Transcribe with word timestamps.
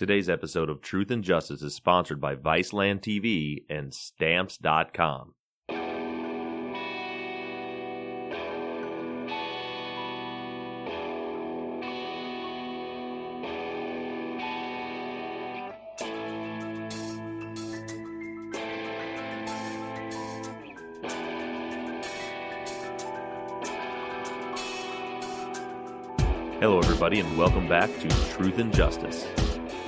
Today's 0.00 0.30
episode 0.30 0.70
of 0.70 0.80
Truth 0.80 1.10
and 1.10 1.22
Justice 1.22 1.60
is 1.60 1.74
sponsored 1.74 2.22
by 2.22 2.34
Viceland 2.34 3.02
TV 3.02 3.64
and 3.68 3.92
Stamps.com. 3.92 5.34
Hello, 26.58 26.78
everybody, 26.78 27.20
and 27.20 27.36
welcome 27.36 27.68
back 27.68 27.90
to 27.98 28.08
Truth 28.32 28.58
and 28.60 28.74
Justice. 28.74 29.26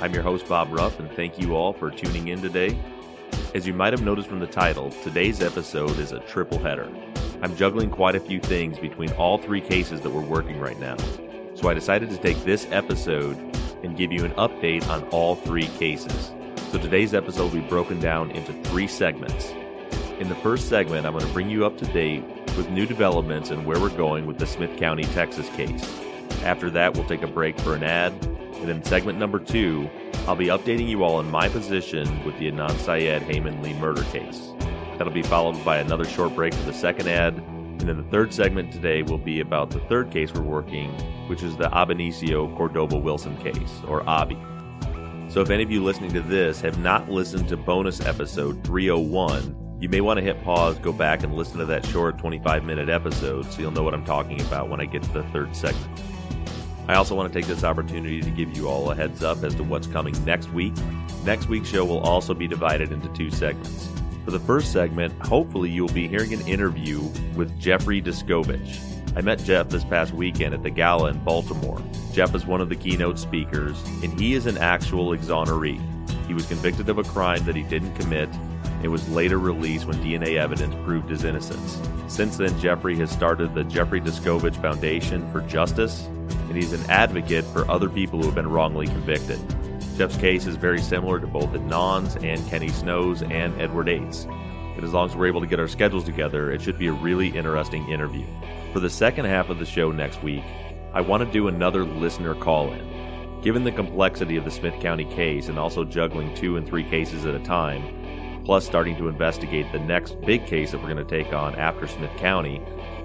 I'm 0.02 0.12
your 0.12 0.24
host, 0.24 0.48
Bob 0.48 0.72
Ruff, 0.72 0.98
and 0.98 1.08
thank 1.12 1.38
you 1.38 1.54
all 1.54 1.72
for 1.72 1.88
tuning 1.88 2.26
in 2.26 2.42
today. 2.42 2.76
As 3.54 3.68
you 3.68 3.72
might 3.72 3.92
have 3.92 4.02
noticed 4.02 4.28
from 4.28 4.40
the 4.40 4.48
title, 4.48 4.90
today's 4.90 5.40
episode 5.40 5.96
is 6.00 6.10
a 6.10 6.18
triple 6.18 6.58
header. 6.58 6.90
I'm 7.40 7.54
juggling 7.54 7.88
quite 7.88 8.16
a 8.16 8.20
few 8.20 8.40
things 8.40 8.80
between 8.80 9.12
all 9.12 9.38
three 9.38 9.60
cases 9.60 10.00
that 10.00 10.10
we're 10.10 10.20
working 10.20 10.58
right 10.58 10.76
now. 10.80 10.96
So 11.54 11.68
I 11.68 11.74
decided 11.74 12.10
to 12.10 12.16
take 12.16 12.42
this 12.42 12.66
episode 12.72 13.36
and 13.84 13.96
give 13.96 14.10
you 14.10 14.24
an 14.24 14.32
update 14.32 14.88
on 14.88 15.04
all 15.10 15.36
three 15.36 15.68
cases. 15.68 16.32
So 16.72 16.78
today's 16.78 17.14
episode 17.14 17.52
will 17.52 17.60
be 17.60 17.68
broken 17.68 18.00
down 18.00 18.32
into 18.32 18.60
three 18.70 18.88
segments. 18.88 19.52
In 20.18 20.28
the 20.28 20.34
first 20.34 20.68
segment, 20.68 21.06
I'm 21.06 21.12
going 21.12 21.24
to 21.24 21.32
bring 21.32 21.48
you 21.48 21.64
up 21.64 21.78
to 21.78 21.84
date 21.86 22.24
with 22.56 22.68
new 22.70 22.86
developments 22.86 23.50
and 23.50 23.64
where 23.64 23.78
we're 23.78 23.96
going 23.96 24.26
with 24.26 24.38
the 24.38 24.46
Smith 24.48 24.76
County, 24.78 25.04
Texas 25.04 25.48
case. 25.50 25.88
After 26.42 26.70
that, 26.70 26.94
we'll 26.94 27.06
take 27.06 27.22
a 27.22 27.28
break 27.28 27.56
for 27.60 27.76
an 27.76 27.84
ad. 27.84 28.12
And 28.62 28.70
in 28.70 28.82
segment 28.84 29.18
number 29.18 29.40
two, 29.40 29.90
I'll 30.26 30.36
be 30.36 30.46
updating 30.46 30.88
you 30.88 31.02
all 31.02 31.16
on 31.16 31.30
my 31.30 31.48
position 31.48 32.24
with 32.24 32.38
the 32.38 32.50
Adnan 32.50 32.78
Syed 32.78 33.22
Hae 33.22 33.40
Min 33.40 33.60
Lee 33.60 33.74
murder 33.74 34.04
case. 34.04 34.52
That'll 34.96 35.12
be 35.12 35.22
followed 35.22 35.62
by 35.64 35.78
another 35.78 36.04
short 36.04 36.34
break 36.36 36.54
for 36.54 36.62
the 36.62 36.72
second 36.72 37.08
ad. 37.08 37.34
And 37.34 37.80
then 37.80 37.96
the 37.96 38.08
third 38.10 38.32
segment 38.32 38.72
today 38.72 39.02
will 39.02 39.18
be 39.18 39.40
about 39.40 39.70
the 39.70 39.80
third 39.80 40.12
case 40.12 40.32
we're 40.32 40.42
working, 40.42 40.92
which 41.28 41.42
is 41.42 41.56
the 41.56 41.68
Abenicio 41.70 42.56
Cordoba 42.56 42.96
Wilson 42.96 43.36
case, 43.38 43.80
or 43.88 44.08
ABI. 44.08 44.38
So 45.28 45.40
if 45.40 45.50
any 45.50 45.64
of 45.64 45.70
you 45.72 45.82
listening 45.82 46.12
to 46.12 46.20
this 46.20 46.60
have 46.60 46.78
not 46.78 47.08
listened 47.08 47.48
to 47.48 47.56
bonus 47.56 48.00
episode 48.02 48.62
301, 48.64 49.78
you 49.80 49.88
may 49.88 50.00
want 50.00 50.18
to 50.18 50.22
hit 50.22 50.40
pause, 50.44 50.78
go 50.78 50.92
back 50.92 51.24
and 51.24 51.34
listen 51.34 51.58
to 51.58 51.64
that 51.64 51.84
short 51.86 52.16
25 52.18 52.62
minute 52.62 52.88
episode 52.88 53.46
so 53.46 53.60
you'll 53.60 53.72
know 53.72 53.82
what 53.82 53.94
I'm 53.94 54.04
talking 54.04 54.40
about 54.42 54.68
when 54.68 54.78
I 54.78 54.84
get 54.84 55.02
to 55.02 55.12
the 55.12 55.24
third 55.24 55.56
segment. 55.56 56.00
I 56.88 56.94
also 56.94 57.14
want 57.14 57.32
to 57.32 57.38
take 57.38 57.48
this 57.48 57.64
opportunity 57.64 58.20
to 58.20 58.30
give 58.30 58.56
you 58.56 58.68
all 58.68 58.90
a 58.90 58.94
heads 58.94 59.22
up 59.22 59.42
as 59.44 59.54
to 59.54 59.62
what's 59.62 59.86
coming 59.86 60.14
next 60.24 60.52
week. 60.52 60.74
Next 61.24 61.48
week's 61.48 61.68
show 61.68 61.84
will 61.84 62.00
also 62.00 62.34
be 62.34 62.48
divided 62.48 62.90
into 62.90 63.08
two 63.10 63.30
segments. 63.30 63.88
For 64.24 64.30
the 64.30 64.40
first 64.40 64.72
segment, 64.72 65.12
hopefully 65.24 65.70
you'll 65.70 65.88
be 65.88 66.08
hearing 66.08 66.32
an 66.32 66.46
interview 66.46 67.00
with 67.34 67.58
Jeffrey 67.60 68.00
Deskovic. 68.02 69.16
I 69.16 69.20
met 69.20 69.38
Jeff 69.40 69.68
this 69.68 69.84
past 69.84 70.12
weekend 70.12 70.54
at 70.54 70.62
the 70.62 70.70
gala 70.70 71.10
in 71.10 71.22
Baltimore. 71.22 71.82
Jeff 72.12 72.34
is 72.34 72.46
one 72.46 72.60
of 72.60 72.68
the 72.68 72.76
keynote 72.76 73.18
speakers, 73.18 73.80
and 74.02 74.18
he 74.18 74.34
is 74.34 74.46
an 74.46 74.58
actual 74.58 75.10
exoneree. 75.16 75.80
He 76.26 76.34
was 76.34 76.46
convicted 76.46 76.88
of 76.88 76.98
a 76.98 77.04
crime 77.04 77.44
that 77.44 77.56
he 77.56 77.62
didn't 77.62 77.94
commit 77.94 78.28
it 78.82 78.88
was 78.88 79.08
later 79.08 79.38
released 79.38 79.86
when 79.86 79.98
DNA 79.98 80.36
evidence 80.36 80.74
proved 80.84 81.08
his 81.08 81.24
innocence. 81.24 81.80
Since 82.08 82.36
then, 82.36 82.58
Jeffrey 82.58 82.96
has 82.96 83.10
started 83.10 83.54
the 83.54 83.64
Jeffrey 83.64 84.00
Deskovic 84.00 84.56
Foundation 84.56 85.30
for 85.32 85.40
Justice, 85.42 86.06
and 86.48 86.56
he's 86.56 86.72
an 86.72 86.90
advocate 86.90 87.44
for 87.46 87.70
other 87.70 87.88
people 87.88 88.18
who 88.18 88.26
have 88.26 88.34
been 88.34 88.50
wrongly 88.50 88.86
convicted. 88.86 89.38
Jeff's 89.96 90.16
case 90.16 90.46
is 90.46 90.56
very 90.56 90.80
similar 90.80 91.20
to 91.20 91.26
both 91.26 91.50
Adnan's 91.50 92.16
and 92.16 92.44
Kenny 92.48 92.68
Snow's 92.68 93.22
and 93.22 93.60
Edward 93.60 93.88
Ates'. 93.88 94.24
And 94.24 94.84
as 94.84 94.92
long 94.92 95.08
as 95.08 95.14
we're 95.14 95.26
able 95.26 95.42
to 95.42 95.46
get 95.46 95.60
our 95.60 95.68
schedules 95.68 96.04
together, 96.04 96.50
it 96.50 96.62
should 96.62 96.78
be 96.78 96.86
a 96.86 96.92
really 96.92 97.28
interesting 97.28 97.88
interview. 97.88 98.26
For 98.72 98.80
the 98.80 98.90
second 98.90 99.26
half 99.26 99.50
of 99.50 99.58
the 99.58 99.66
show 99.66 99.92
next 99.92 100.22
week, 100.22 100.42
I 100.94 101.02
want 101.02 101.24
to 101.24 101.30
do 101.30 101.48
another 101.48 101.84
listener 101.84 102.34
call 102.34 102.72
in. 102.72 103.40
Given 103.42 103.64
the 103.64 103.72
complexity 103.72 104.36
of 104.36 104.44
the 104.44 104.50
Smith 104.50 104.80
County 104.80 105.04
case 105.04 105.48
and 105.48 105.58
also 105.58 105.84
juggling 105.84 106.34
two 106.34 106.56
and 106.56 106.66
three 106.66 106.84
cases 106.84 107.26
at 107.26 107.34
a 107.34 107.40
time, 107.40 107.82
plus 108.44 108.66
starting 108.66 108.96
to 108.96 109.08
investigate 109.08 109.70
the 109.72 109.78
next 109.78 110.20
big 110.22 110.46
case 110.46 110.70
that 110.70 110.78
we're 110.78 110.92
going 110.92 110.96
to 110.96 111.04
take 111.04 111.32
on 111.32 111.54
after 111.56 111.86
Smith 111.86 112.10
County, 112.16 112.62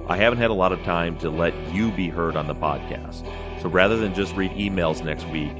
I 0.08 0.18
haven't 0.18 0.40
had 0.40 0.50
a 0.50 0.54
lot 0.54 0.72
of 0.72 0.82
time 0.84 1.18
to 1.20 1.30
let 1.30 1.54
you 1.74 1.92
be 1.92 2.10
heard 2.10 2.36
on 2.36 2.48
the 2.48 2.56
podcast. 2.56 3.26
So 3.62 3.70
rather 3.70 3.98
than 3.98 4.14
just 4.14 4.36
read 4.36 4.52
emails 4.52 5.04
next 5.04 5.28
week, 5.28 5.52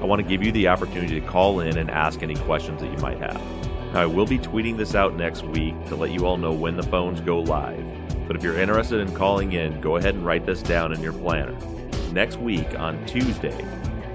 I 0.00 0.04
want 0.04 0.22
to 0.22 0.28
give 0.28 0.42
you 0.42 0.52
the 0.52 0.68
opportunity 0.68 1.20
to 1.20 1.26
call 1.26 1.60
in 1.60 1.78
and 1.78 1.90
ask 1.90 2.22
any 2.22 2.36
questions 2.36 2.80
that 2.80 2.92
you 2.92 2.98
might 2.98 3.18
have. 3.18 3.40
Now, 3.92 4.02
I 4.02 4.06
will 4.06 4.26
be 4.26 4.38
tweeting 4.38 4.76
this 4.76 4.94
out 4.94 5.16
next 5.16 5.42
week 5.44 5.74
to 5.86 5.96
let 5.96 6.10
you 6.10 6.26
all 6.26 6.36
know 6.36 6.52
when 6.52 6.76
the 6.76 6.82
phones 6.82 7.20
go 7.20 7.40
live. 7.40 7.84
But 8.26 8.36
if 8.36 8.42
you're 8.42 8.58
interested 8.58 9.00
in 9.00 9.14
calling 9.14 9.52
in, 9.52 9.80
go 9.80 9.96
ahead 9.96 10.14
and 10.14 10.24
write 10.24 10.44
this 10.44 10.62
down 10.62 10.92
in 10.92 11.00
your 11.00 11.12
planner. 11.12 11.56
Next 12.12 12.38
week 12.38 12.78
on 12.78 13.04
Tuesday, 13.06 13.64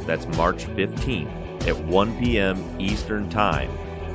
that's 0.01 0.27
March 0.37 0.65
15th 0.65 1.67
at 1.67 1.77
1 1.85 2.19
p.m. 2.19 2.79
Eastern 2.79 3.29
Time, 3.29 3.71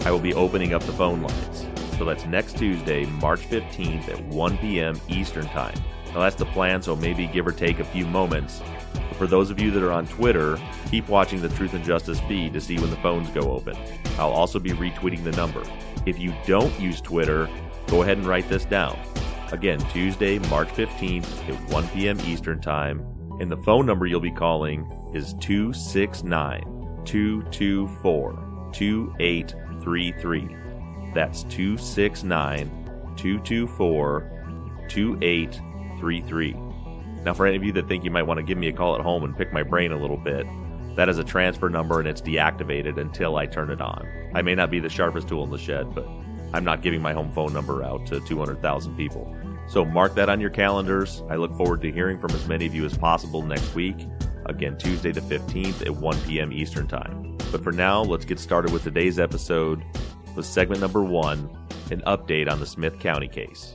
I 0.07 0.13
will 0.13 0.21
be 0.21 0.35
opening 0.35 0.73
up 0.73 0.85
the 0.85 0.93
phone 0.93 1.21
lines. 1.21 1.67
So 1.99 2.05
that's 2.05 2.27
next 2.27 2.57
Tuesday, 2.57 3.07
March 3.07 3.41
15th 3.41 4.09
at 4.09 4.25
1 4.27 4.59
p.m. 4.59 5.01
Eastern 5.09 5.47
Time. 5.47 5.75
Now 6.15 6.21
that's 6.21 6.37
the 6.37 6.47
plan, 6.47 6.81
so 6.81 6.95
maybe 6.95 7.27
give 7.27 7.45
or 7.45 7.51
take 7.51 7.81
a 7.81 7.85
few 7.85 8.07
moments. 8.07 8.63
But 8.93 9.17
for 9.17 9.27
those 9.27 9.51
of 9.51 9.59
you 9.59 9.73
that 9.73 9.83
are 9.83 9.91
on 9.91 10.07
Twitter, 10.07 10.61
keep 10.93 11.09
watching 11.09 11.43
the 11.43 11.49
Truth 11.49 11.75
and 11.75 11.85
Justice 11.85 12.21
feed 12.21 12.53
to 12.53 12.61
see 12.61 12.79
when 12.79 12.91
the 12.91 12.97
phones 12.99 13.31
go 13.31 13.51
open. 13.51 13.77
I'll 14.17 14.31
also 14.31 14.61
be 14.61 14.71
retweeting 14.71 15.25
the 15.25 15.33
number. 15.33 15.65
If 16.07 16.21
you 16.21 16.33
don't 16.47 16.79
use 16.79 17.01
Twitter, 17.01 17.49
go 17.89 18.03
ahead 18.03 18.19
and 18.19 18.29
write 18.29 18.49
this 18.49 18.65
down. 18.65 18.97
Again, 19.51 19.81
Tuesday, 19.91 20.39
March 20.51 20.69
15th 20.69 21.49
at 21.49 21.73
1 21.73 21.89
p.m. 21.89 22.21
Eastern 22.21 22.61
Time. 22.61 23.05
And 23.41 23.51
the 23.51 23.57
phone 23.57 23.87
number 23.87 24.07
you'll 24.07 24.21
be 24.21 24.31
calling 24.31 24.89
is 25.13 25.35
269 25.41 26.63
224 27.05 28.71
2833. 29.87 31.15
That's 31.15 31.45
269 31.45 32.69
224 33.17 34.31
2833. 34.89 36.53
Now, 37.25 37.33
for 37.35 37.47
any 37.47 37.57
of 37.57 37.65
you 37.65 37.73
that 37.73 37.89
think 37.89 38.05
you 38.05 38.11
might 38.11 38.25
want 38.25 38.39
to 38.39 38.45
give 38.45 38.59
me 38.59 38.69
a 38.69 38.73
call 38.73 38.95
at 38.95 39.01
home 39.01 39.25
and 39.25 39.37
pick 39.37 39.53
my 39.53 39.63
brain 39.63 39.93
a 39.93 40.01
little 40.01 40.17
bit, 40.17 40.47
that 40.97 41.09
is 41.09 41.19
a 41.19 41.25
transfer 41.25 41.69
number 41.69 41.99
and 41.99 42.09
it's 42.09 42.21
deactivated 42.21 42.99
until 42.99 43.37
I 43.37 43.47
turn 43.47 43.71
it 43.71 43.81
on. 43.81 44.07
I 44.35 44.43
may 44.43 44.55
not 44.55 44.71
be 44.71 44.81
the 44.81 44.89
sharpest 44.89 45.29
tool 45.29 45.45
in 45.45 45.51
the 45.51 45.59
shed, 45.59 45.95
but 45.95 46.07
I'm 46.53 46.65
not 46.65 46.83
giving 46.83 47.03
my 47.03 47.13
home 47.13 47.33
phone 47.33 47.53
number 47.53 47.83
out 47.83 48.07
to 48.07 48.21
200,000 48.21 48.97
people. 48.97 49.35
So 49.69 49.85
mark 49.85 50.15
that 50.15 50.29
on 50.29 50.41
your 50.41 50.51
calendars. 50.51 51.23
I 51.29 51.37
look 51.37 51.55
forward 51.57 51.83
to 51.83 51.93
hearing 51.93 52.19
from 52.19 52.31
as 52.31 52.47
many 52.47 52.67
of 52.67 52.75
you 52.75 52.85
as 52.85 52.97
possible 52.97 53.43
next 53.43 53.75
week. 53.75 53.97
Again, 54.47 54.79
Tuesday 54.79 55.13
the 55.13 55.21
15th 55.21 55.83
at 55.83 55.91
1 55.91 56.21
p.m. 56.23 56.53
Eastern 56.53 56.87
Time. 56.87 57.26
But 57.53 57.63
for 57.63 57.73
now, 57.73 58.03
let's 58.03 58.25
get 58.25 58.39
started 58.39 58.73
with 58.73 58.85
today's 58.85 59.19
episode 59.19 59.83
with 60.35 60.45
segment 60.45 60.81
number 60.81 61.03
one 61.03 61.49
an 61.91 62.03
update 62.03 62.51
on 62.51 62.59
the 62.59 62.67
Smith 62.67 62.99
County 62.99 63.29
case. 63.29 63.75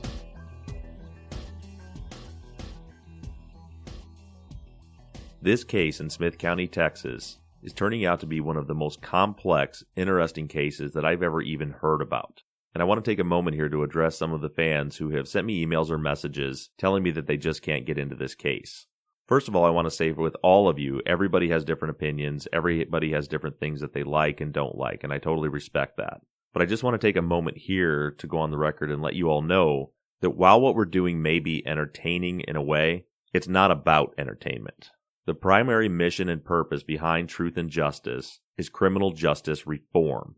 This 5.40 5.64
case 5.64 6.00
in 6.00 6.10
Smith 6.10 6.38
County, 6.38 6.68
Texas, 6.68 7.38
is 7.62 7.72
turning 7.72 8.04
out 8.04 8.20
to 8.20 8.26
be 8.26 8.40
one 8.40 8.56
of 8.56 8.66
the 8.66 8.74
most 8.74 9.00
complex, 9.00 9.82
interesting 9.96 10.46
cases 10.46 10.92
that 10.92 11.04
I've 11.04 11.22
ever 11.22 11.40
even 11.42 11.70
heard 11.70 12.02
about. 12.02 12.42
And 12.74 12.82
I 12.82 12.84
want 12.84 13.04
to 13.04 13.10
take 13.10 13.18
a 13.18 13.24
moment 13.24 13.56
here 13.56 13.68
to 13.68 13.82
address 13.82 14.16
some 14.16 14.32
of 14.32 14.40
the 14.40 14.48
fans 14.48 14.96
who 14.96 15.10
have 15.10 15.26
sent 15.26 15.46
me 15.46 15.64
emails 15.64 15.90
or 15.90 15.98
messages 15.98 16.70
telling 16.78 17.02
me 17.02 17.10
that 17.12 17.26
they 17.26 17.36
just 17.36 17.62
can't 17.62 17.86
get 17.86 17.98
into 17.98 18.14
this 18.14 18.34
case. 18.34 18.86
First 19.26 19.48
of 19.48 19.54
all, 19.54 19.64
I 19.64 19.70
want 19.70 19.86
to 19.86 19.90
say 19.90 20.10
with 20.10 20.36
all 20.42 20.68
of 20.68 20.78
you, 20.78 21.00
everybody 21.06 21.48
has 21.50 21.64
different 21.64 21.92
opinions. 21.92 22.48
Everybody 22.52 23.12
has 23.12 23.28
different 23.28 23.60
things 23.60 23.80
that 23.80 23.94
they 23.94 24.02
like 24.02 24.40
and 24.40 24.52
don't 24.52 24.76
like, 24.76 25.04
and 25.04 25.12
I 25.12 25.18
totally 25.18 25.48
respect 25.48 25.96
that. 25.98 26.20
But 26.52 26.62
I 26.62 26.66
just 26.66 26.82
want 26.82 27.00
to 27.00 27.06
take 27.06 27.16
a 27.16 27.22
moment 27.22 27.56
here 27.56 28.10
to 28.18 28.26
go 28.26 28.38
on 28.38 28.50
the 28.50 28.58
record 28.58 28.90
and 28.90 29.00
let 29.00 29.14
you 29.14 29.30
all 29.30 29.42
know 29.42 29.92
that 30.20 30.36
while 30.36 30.60
what 30.60 30.74
we're 30.74 30.84
doing 30.84 31.22
may 31.22 31.38
be 31.38 31.66
entertaining 31.66 32.40
in 32.40 32.56
a 32.56 32.62
way, 32.62 33.06
it's 33.32 33.48
not 33.48 33.70
about 33.70 34.14
entertainment. 34.18 34.90
The 35.24 35.34
primary 35.34 35.88
mission 35.88 36.28
and 36.28 36.44
purpose 36.44 36.82
behind 36.82 37.28
truth 37.28 37.56
and 37.56 37.70
justice 37.70 38.40
is 38.58 38.68
criminal 38.68 39.12
justice 39.12 39.66
reform. 39.66 40.34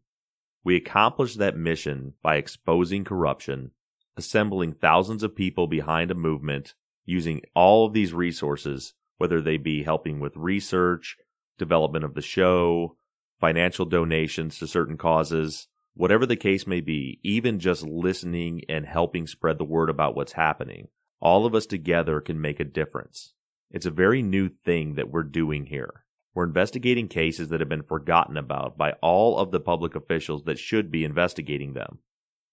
We 0.63 0.77
accomplish 0.77 1.35
that 1.35 1.57
mission 1.57 2.15
by 2.23 2.37
exposing 2.37 3.05
corruption, 3.05 3.73
assembling 4.17 4.75
thousands 4.75 5.23
of 5.23 5.35
people 5.35 5.67
behind 5.67 6.11
a 6.11 6.15
movement, 6.15 6.75
using 7.05 7.43
all 7.55 7.87
of 7.87 7.93
these 7.93 8.12
resources, 8.12 8.95
whether 9.19 9.41
they 9.41 9.56
be 9.56 9.83
helping 9.83 10.21
with 10.21 10.37
research, 10.37 11.17
development 11.59 12.05
of 12.05 12.15
the 12.15 12.23
show, 12.23 12.97
financial 13.41 13.85
donations 13.85 14.59
to 14.59 14.67
certain 14.67 14.97
causes, 14.97 15.69
whatever 15.95 16.27
the 16.27 16.37
case 16.37 16.67
may 16.67 16.81
be, 16.81 17.21
even 17.23 17.59
just 17.59 17.83
listening 17.83 18.62
and 18.69 18.87
helping 18.87 19.27
spread 19.27 19.59
the 19.59 19.65
word 19.65 19.91
about 19.91 20.17
what's 20.17 20.33
happening, 20.33 20.89
all 21.21 21.47
of 21.47 21.55
us 21.55 21.67
together 21.67 22.21
can 22.21 22.41
make 22.41 22.61
a 22.61 22.65
difference. 22.65 23.35
It's 23.71 23.87
a 23.87 23.91
very 23.91 24.23
new 24.23 24.49
thing 24.49 24.95
that 24.95 25.11
we're 25.11 25.23
doing 25.23 25.67
here. 25.67 26.05
We're 26.35 26.45
investigating 26.45 27.09
cases 27.09 27.49
that 27.49 27.61
have 27.61 27.69
been 27.69 27.83
forgotten 27.83 28.37
about 28.37 28.77
by 28.77 28.93
all 29.01 29.39
of 29.39 29.53
the 29.53 29.61
public 29.61 29.95
officials 29.95 30.45
that 30.45 30.59
should 30.59 30.91
be 30.91 31.05
investigating 31.05 31.75
them. 31.75 32.01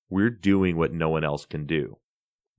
We're 0.10 0.30
doing 0.30 0.78
what 0.78 0.94
no 0.94 1.10
one 1.10 1.24
else 1.24 1.46
can 1.46 1.66
do. 1.66 1.98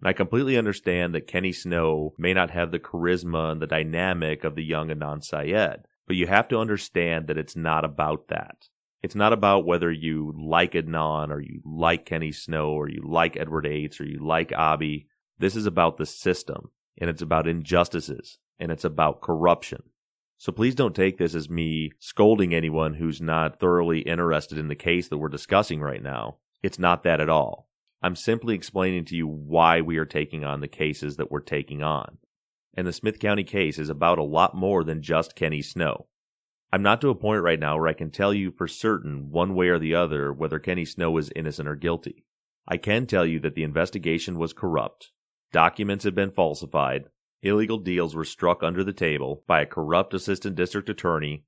And 0.02 0.08
I 0.08 0.14
completely 0.14 0.58
understand 0.58 1.14
that 1.14 1.28
Kenny 1.28 1.52
Snow 1.52 2.12
may 2.18 2.34
not 2.34 2.50
have 2.50 2.72
the 2.72 2.80
charisma 2.80 3.52
and 3.52 3.62
the 3.62 3.68
dynamic 3.68 4.42
of 4.42 4.56
the 4.56 4.64
young 4.64 4.88
Adnan 4.88 5.22
Syed, 5.22 5.86
but 6.08 6.16
you 6.16 6.26
have 6.26 6.48
to 6.48 6.58
understand 6.58 7.28
that 7.28 7.38
it's 7.38 7.54
not 7.54 7.84
about 7.84 8.26
that. 8.26 8.68
It's 9.04 9.14
not 9.14 9.32
about 9.32 9.64
whether 9.64 9.92
you 9.92 10.34
like 10.36 10.72
Adnan 10.72 11.30
or 11.30 11.40
you 11.40 11.60
like 11.64 12.04
Kenny 12.04 12.32
Snow 12.32 12.70
or 12.70 12.88
you 12.88 13.00
like 13.06 13.36
Edward 13.36 13.64
Ates 13.64 14.00
or 14.00 14.04
you 14.04 14.18
like 14.18 14.52
Abi. 14.52 15.06
This 15.38 15.54
is 15.54 15.66
about 15.66 15.98
the 15.98 16.06
system 16.06 16.72
and 16.98 17.08
it's 17.08 17.22
about 17.22 17.46
injustices 17.46 18.38
and 18.58 18.72
it's 18.72 18.84
about 18.84 19.22
corruption. 19.22 19.84
So 20.36 20.50
please 20.50 20.74
don't 20.74 20.96
take 20.96 21.16
this 21.16 21.36
as 21.36 21.48
me 21.48 21.92
scolding 22.00 22.52
anyone 22.52 22.94
who's 22.94 23.20
not 23.20 23.60
thoroughly 23.60 24.00
interested 24.00 24.58
in 24.58 24.66
the 24.66 24.74
case 24.74 25.06
that 25.08 25.18
we're 25.18 25.28
discussing 25.28 25.80
right 25.80 26.02
now. 26.02 26.38
It's 26.60 26.80
not 26.80 27.04
that 27.04 27.20
at 27.20 27.28
all. 27.28 27.68
I'm 28.02 28.16
simply 28.16 28.54
explaining 28.56 29.04
to 29.06 29.16
you 29.16 29.28
why 29.28 29.80
we 29.80 29.96
are 29.98 30.04
taking 30.04 30.44
on 30.44 30.60
the 30.60 30.68
cases 30.68 31.16
that 31.16 31.30
we're 31.30 31.40
taking 31.40 31.82
on. 31.82 32.18
And 32.74 32.86
the 32.86 32.92
Smith 32.92 33.20
County 33.20 33.44
case 33.44 33.78
is 33.78 33.88
about 33.88 34.18
a 34.18 34.24
lot 34.24 34.56
more 34.56 34.82
than 34.82 35.02
just 35.02 35.36
Kenny 35.36 35.62
Snow. 35.62 36.08
I'm 36.72 36.82
not 36.82 37.00
to 37.02 37.10
a 37.10 37.14
point 37.14 37.42
right 37.42 37.60
now 37.60 37.76
where 37.76 37.88
I 37.88 37.92
can 37.92 38.10
tell 38.10 38.34
you 38.34 38.50
for 38.50 38.66
certain, 38.66 39.30
one 39.30 39.54
way 39.54 39.68
or 39.68 39.78
the 39.78 39.94
other, 39.94 40.32
whether 40.32 40.58
Kenny 40.58 40.84
Snow 40.84 41.16
is 41.18 41.30
innocent 41.36 41.68
or 41.68 41.76
guilty. 41.76 42.24
I 42.66 42.76
can 42.76 43.06
tell 43.06 43.26
you 43.26 43.38
that 43.40 43.54
the 43.54 43.62
investigation 43.62 44.38
was 44.38 44.52
corrupt. 44.52 45.12
Documents 45.52 46.04
had 46.04 46.14
been 46.14 46.30
falsified, 46.30 47.04
illegal 47.42 47.78
deals 47.78 48.14
were 48.14 48.24
struck 48.24 48.62
under 48.62 48.82
the 48.82 48.92
table 48.92 49.44
by 49.46 49.60
a 49.60 49.66
corrupt 49.66 50.14
assistant 50.14 50.56
district 50.56 50.88
attorney, 50.88 51.44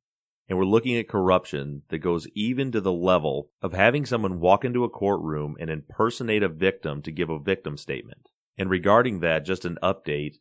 and 0.48 0.58
we're 0.58 0.64
looking 0.64 0.96
at 0.96 1.08
corruption 1.08 1.82
that 1.88 1.98
goes 1.98 2.26
even 2.34 2.70
to 2.72 2.80
the 2.80 2.92
level 2.92 3.48
of 3.62 3.72
having 3.72 4.04
someone 4.04 4.40
walk 4.40 4.64
into 4.64 4.84
a 4.84 4.90
courtroom 4.90 5.56
and 5.58 5.70
impersonate 5.70 6.42
a 6.42 6.48
victim 6.48 7.00
to 7.02 7.10
give 7.10 7.30
a 7.30 7.38
victim 7.38 7.76
statement. 7.76 8.28
And 8.58 8.68
regarding 8.68 9.20
that, 9.20 9.46
just 9.46 9.64
an 9.64 9.78
update. 9.82 10.36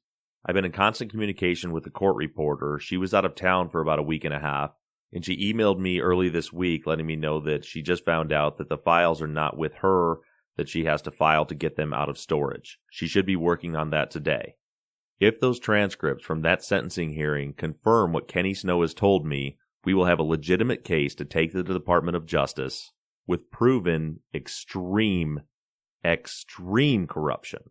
I've 0.45 0.55
been 0.55 0.65
in 0.65 0.73
constant 0.73 1.09
communication 1.09 1.71
with 1.71 1.85
the 1.85 1.89
court 1.89 2.17
reporter. 2.17 2.79
She 2.79 2.97
was 2.97 3.13
out 3.13 3.25
of 3.25 3.35
town 3.35 3.69
for 3.69 3.79
about 3.81 4.00
a 4.00 4.03
week 4.03 4.25
and 4.25 4.33
a 4.33 4.39
half, 4.39 4.77
and 5.13 5.23
she 5.23 5.53
emailed 5.53 5.79
me 5.79 6.01
early 6.01 6.27
this 6.27 6.51
week 6.51 6.85
letting 6.85 7.05
me 7.05 7.15
know 7.15 7.39
that 7.39 7.63
she 7.63 7.81
just 7.81 8.03
found 8.03 8.33
out 8.33 8.57
that 8.57 8.67
the 8.67 8.77
files 8.77 9.21
are 9.21 9.27
not 9.27 9.57
with 9.57 9.73
her, 9.75 10.17
that 10.57 10.67
she 10.67 10.83
has 10.83 11.01
to 11.03 11.11
file 11.11 11.45
to 11.45 11.55
get 11.55 11.77
them 11.77 11.94
out 11.94 12.09
of 12.09 12.17
storage. 12.17 12.77
She 12.91 13.07
should 13.07 13.25
be 13.25 13.38
working 13.38 13.75
on 13.75 13.91
that 13.91 14.11
today. 14.11 14.55
If 15.19 15.39
those 15.39 15.59
transcripts 15.59 16.25
from 16.25 16.41
that 16.41 16.63
sentencing 16.63 17.13
hearing 17.13 17.53
confirm 17.53 18.11
what 18.11 18.27
Kenny 18.27 18.53
Snow 18.53 18.81
has 18.81 18.94
told 18.94 19.25
me, 19.25 19.57
we 19.85 19.94
will 19.94 20.06
have 20.06 20.19
a 20.19 20.24
legitimate 20.24 20.83
case 20.83 21.15
to 21.15 21.25
take 21.25 21.51
to 21.51 21.63
the 21.63 21.74
Department 21.74 22.15
of 22.15 22.25
Justice 22.25 22.91
with 23.27 23.51
proven 23.51 24.19
extreme, 24.33 25.41
extreme 26.03 27.07
corruption. 27.07 27.62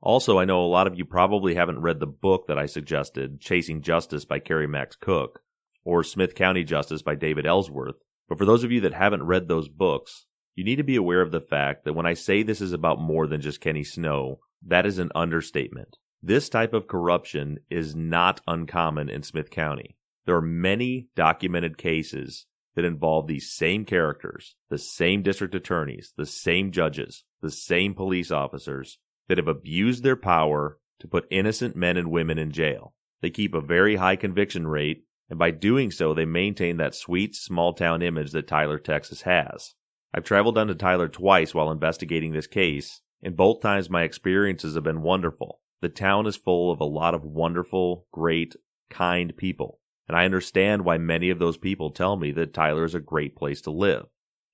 Also, 0.00 0.38
I 0.38 0.44
know 0.44 0.62
a 0.62 0.66
lot 0.66 0.86
of 0.86 0.98
you 0.98 1.04
probably 1.04 1.54
haven't 1.54 1.80
read 1.80 1.98
the 1.98 2.06
book 2.06 2.48
that 2.48 2.58
I 2.58 2.66
suggested, 2.66 3.40
Chasing 3.40 3.80
Justice 3.80 4.24
by 4.24 4.38
Kerry 4.38 4.66
Max 4.66 4.96
Cook, 4.96 5.40
or 5.84 6.02
Smith 6.02 6.34
County 6.34 6.62
Justice 6.62 7.02
by 7.02 7.14
David 7.14 7.46
Ellsworth. 7.46 7.96
But 8.28 8.38
for 8.38 8.44
those 8.44 8.64
of 8.64 8.72
you 8.72 8.82
that 8.82 8.94
haven't 8.94 9.22
read 9.22 9.48
those 9.48 9.68
books, 9.68 10.26
you 10.54 10.64
need 10.64 10.76
to 10.76 10.84
be 10.84 10.96
aware 10.96 11.20
of 11.20 11.32
the 11.32 11.40
fact 11.40 11.84
that 11.84 11.94
when 11.94 12.06
I 12.06 12.14
say 12.14 12.42
this 12.42 12.60
is 12.60 12.72
about 12.72 13.00
more 13.00 13.26
than 13.26 13.40
just 13.40 13.60
Kenny 13.60 13.82
Snow, 13.82 14.40
that 14.66 14.86
is 14.86 14.98
an 14.98 15.10
understatement. 15.14 15.96
This 16.22 16.48
type 16.48 16.72
of 16.74 16.86
corruption 16.86 17.58
is 17.70 17.94
not 17.94 18.40
uncommon 18.46 19.10
in 19.10 19.22
Smith 19.22 19.50
County. 19.50 19.96
There 20.26 20.36
are 20.36 20.42
many 20.42 21.08
documented 21.14 21.76
cases 21.76 22.46
that 22.74 22.84
involve 22.84 23.26
these 23.26 23.50
same 23.50 23.84
characters, 23.84 24.56
the 24.70 24.78
same 24.78 25.22
district 25.22 25.54
attorneys, 25.54 26.12
the 26.16 26.26
same 26.26 26.72
judges, 26.72 27.24
the 27.42 27.50
same 27.50 27.94
police 27.94 28.30
officers 28.30 28.98
that 29.28 29.38
have 29.38 29.48
abused 29.48 30.02
their 30.02 30.16
power 30.16 30.78
to 31.00 31.08
put 31.08 31.26
innocent 31.30 31.76
men 31.76 31.96
and 31.96 32.10
women 32.10 32.38
in 32.38 32.50
jail. 32.50 32.94
They 33.20 33.30
keep 33.30 33.54
a 33.54 33.60
very 33.60 33.96
high 33.96 34.16
conviction 34.16 34.66
rate, 34.66 35.04
and 35.28 35.38
by 35.38 35.50
doing 35.50 35.90
so, 35.90 36.14
they 36.14 36.24
maintain 36.24 36.78
that 36.78 36.94
sweet 36.94 37.34
small 37.34 37.72
town 37.72 38.02
image 38.02 38.32
that 38.32 38.46
Tyler, 38.46 38.78
Texas 38.78 39.22
has. 39.22 39.74
I've 40.12 40.24
traveled 40.24 40.54
down 40.54 40.68
to 40.68 40.74
Tyler 40.74 41.08
twice 41.08 41.54
while 41.54 41.70
investigating 41.70 42.32
this 42.32 42.46
case, 42.46 43.00
and 43.22 43.36
both 43.36 43.60
times 43.60 43.90
my 43.90 44.02
experiences 44.02 44.74
have 44.74 44.84
been 44.84 45.02
wonderful. 45.02 45.60
The 45.80 45.88
town 45.88 46.26
is 46.26 46.36
full 46.36 46.70
of 46.70 46.80
a 46.80 46.84
lot 46.84 47.14
of 47.14 47.24
wonderful, 47.24 48.06
great, 48.12 48.56
kind 48.90 49.36
people. 49.36 49.80
And 50.08 50.16
I 50.16 50.24
understand 50.24 50.84
why 50.84 50.98
many 50.98 51.30
of 51.30 51.38
those 51.38 51.56
people 51.56 51.90
tell 51.90 52.16
me 52.16 52.32
that 52.32 52.52
Tyler 52.52 52.84
is 52.84 52.94
a 52.94 53.00
great 53.00 53.36
place 53.36 53.62
to 53.62 53.70
live. 53.70 54.06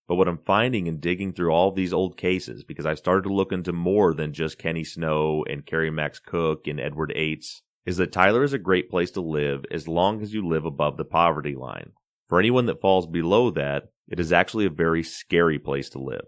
But 0.06 0.16
what 0.16 0.28
I'm 0.28 0.38
finding 0.38 0.86
in 0.86 0.98
digging 0.98 1.32
through 1.32 1.52
all 1.52 1.68
of 1.68 1.76
these 1.76 1.92
old 1.92 2.16
cases, 2.16 2.64
because 2.64 2.86
I've 2.86 2.98
started 2.98 3.28
to 3.28 3.32
look 3.32 3.52
into 3.52 3.72
more 3.72 4.12
than 4.12 4.32
just 4.32 4.58
Kenny 4.58 4.84
Snow 4.84 5.44
and 5.48 5.64
Kerry 5.64 5.90
Max 5.90 6.18
Cook 6.18 6.66
and 6.66 6.80
Edward 6.80 7.12
Ates, 7.14 7.62
is 7.86 7.96
that 7.96 8.12
Tyler 8.12 8.42
is 8.42 8.52
a 8.52 8.58
great 8.58 8.90
place 8.90 9.12
to 9.12 9.20
live 9.20 9.64
as 9.70 9.88
long 9.88 10.20
as 10.20 10.34
you 10.34 10.46
live 10.46 10.64
above 10.64 10.96
the 10.96 11.04
poverty 11.04 11.54
line. 11.54 11.92
For 12.28 12.38
anyone 12.38 12.66
that 12.66 12.80
falls 12.80 13.06
below 13.06 13.50
that, 13.50 13.90
it 14.08 14.20
is 14.20 14.32
actually 14.32 14.66
a 14.66 14.70
very 14.70 15.02
scary 15.02 15.58
place 15.58 15.88
to 15.90 15.98
live. 15.98 16.26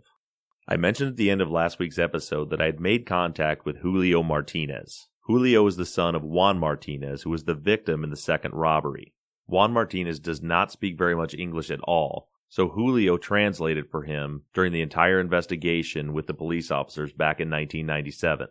I 0.68 0.76
mentioned 0.76 1.10
at 1.10 1.16
the 1.16 1.30
end 1.30 1.40
of 1.40 1.50
last 1.50 1.78
week's 1.80 1.98
episode 1.98 2.50
that 2.50 2.62
I 2.62 2.66
had 2.66 2.80
made 2.80 3.04
contact 3.04 3.64
with 3.66 3.78
Julio 3.78 4.22
Martinez. 4.22 5.08
Julio 5.26 5.68
is 5.68 5.76
the 5.76 5.86
son 5.86 6.16
of 6.16 6.24
Juan 6.24 6.58
Martinez, 6.58 7.22
who 7.22 7.30
was 7.30 7.44
the 7.44 7.54
victim 7.54 8.02
in 8.02 8.10
the 8.10 8.16
second 8.16 8.54
robbery. 8.54 9.14
Juan 9.46 9.72
Martinez 9.72 10.18
does 10.18 10.42
not 10.42 10.72
speak 10.72 10.98
very 10.98 11.14
much 11.14 11.32
English 11.32 11.70
at 11.70 11.80
all, 11.82 12.28
so 12.48 12.68
Julio 12.68 13.16
translated 13.16 13.88
for 13.88 14.02
him 14.02 14.42
during 14.52 14.72
the 14.72 14.82
entire 14.82 15.20
investigation 15.20 16.12
with 16.12 16.26
the 16.26 16.34
police 16.34 16.72
officers 16.72 17.12
back 17.12 17.38
in 17.38 17.48
1997. 17.48 18.48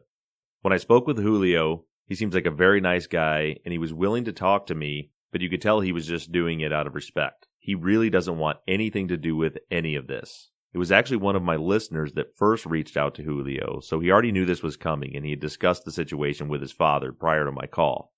When 0.62 0.72
I 0.72 0.78
spoke 0.78 1.08
with 1.08 1.18
Julio, 1.18 1.84
he 2.06 2.16
seems 2.16 2.34
like 2.34 2.46
a 2.46 2.52
very 2.52 2.80
nice 2.80 3.06
guy 3.06 3.58
and 3.66 3.74
he 3.74 3.78
was 3.78 3.94
willing 3.94 4.24
to 4.24 4.32
talk 4.32 4.68
to 4.68 4.76
me, 4.76 5.12
but 5.34 5.42
you 5.42 5.50
could 5.50 5.62
tell 5.62 5.82
he 5.82 5.92
was 5.92 6.08
just 6.08 6.32
doing 6.32 6.62
it 6.62 6.72
out 6.72 6.88
of 6.88 6.96
respect. 6.96 7.48
He 7.60 7.76
really 7.76 8.10
doesn't 8.10 8.38
want 8.38 8.60
anything 8.66 9.10
to 9.10 9.18
do 9.18 9.36
with 9.36 9.58
any 9.70 9.96
of 9.96 10.08
this. 10.08 10.51
It 10.74 10.78
was 10.78 10.92
actually 10.92 11.18
one 11.18 11.36
of 11.36 11.44
my 11.44 11.58
listeners 11.58 12.14
that 12.14 12.38
first 12.38 12.66
reached 12.66 12.96
out 12.96 13.16
to 13.16 13.24
Julio, 13.24 13.82
so 13.82 14.00
he 14.00 14.10
already 14.10 14.32
knew 14.32 14.46
this 14.46 14.64
was 14.64 14.78
coming 14.78 15.16
and 15.16 15.26
he 15.26 15.32
had 15.32 15.42
discussed 15.42 15.84
the 15.84 15.92
situation 15.92 16.48
with 16.48 16.62
his 16.62 16.72
father 16.72 17.12
prior 17.12 17.44
to 17.44 17.52
my 17.52 17.68
call. 17.68 18.14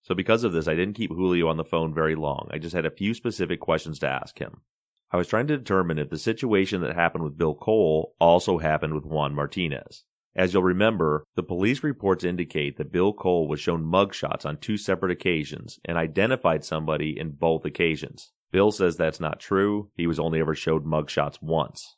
So 0.00 0.14
because 0.14 0.42
of 0.42 0.54
this, 0.54 0.68
I 0.68 0.74
didn't 0.74 0.96
keep 0.96 1.10
Julio 1.10 1.48
on 1.48 1.58
the 1.58 1.64
phone 1.64 1.92
very 1.92 2.14
long. 2.14 2.48
I 2.50 2.58
just 2.58 2.74
had 2.74 2.86
a 2.86 2.90
few 2.90 3.12
specific 3.12 3.60
questions 3.60 3.98
to 3.98 4.08
ask 4.08 4.38
him. 4.38 4.62
I 5.10 5.18
was 5.18 5.28
trying 5.28 5.48
to 5.48 5.58
determine 5.58 5.98
if 5.98 6.08
the 6.08 6.18
situation 6.18 6.80
that 6.80 6.94
happened 6.94 7.24
with 7.24 7.36
Bill 7.36 7.54
Cole 7.54 8.14
also 8.18 8.56
happened 8.56 8.94
with 8.94 9.04
Juan 9.04 9.34
Martinez. 9.34 10.04
As 10.34 10.54
you'll 10.54 10.62
remember, 10.62 11.24
the 11.34 11.42
police 11.42 11.82
reports 11.82 12.24
indicate 12.24 12.78
that 12.78 12.92
Bill 12.92 13.12
Cole 13.12 13.48
was 13.48 13.60
shown 13.60 13.84
mugshots 13.84 14.46
on 14.46 14.56
two 14.56 14.78
separate 14.78 15.12
occasions 15.12 15.78
and 15.84 15.98
identified 15.98 16.64
somebody 16.64 17.18
in 17.18 17.32
both 17.32 17.66
occasions. 17.66 18.32
Bill 18.50 18.70
says 18.70 18.96
that's 18.96 19.20
not 19.20 19.40
true. 19.40 19.90
He 19.94 20.06
was 20.06 20.18
only 20.18 20.40
ever 20.40 20.54
showed 20.54 20.86
mugshots 20.86 21.42
once. 21.42 21.96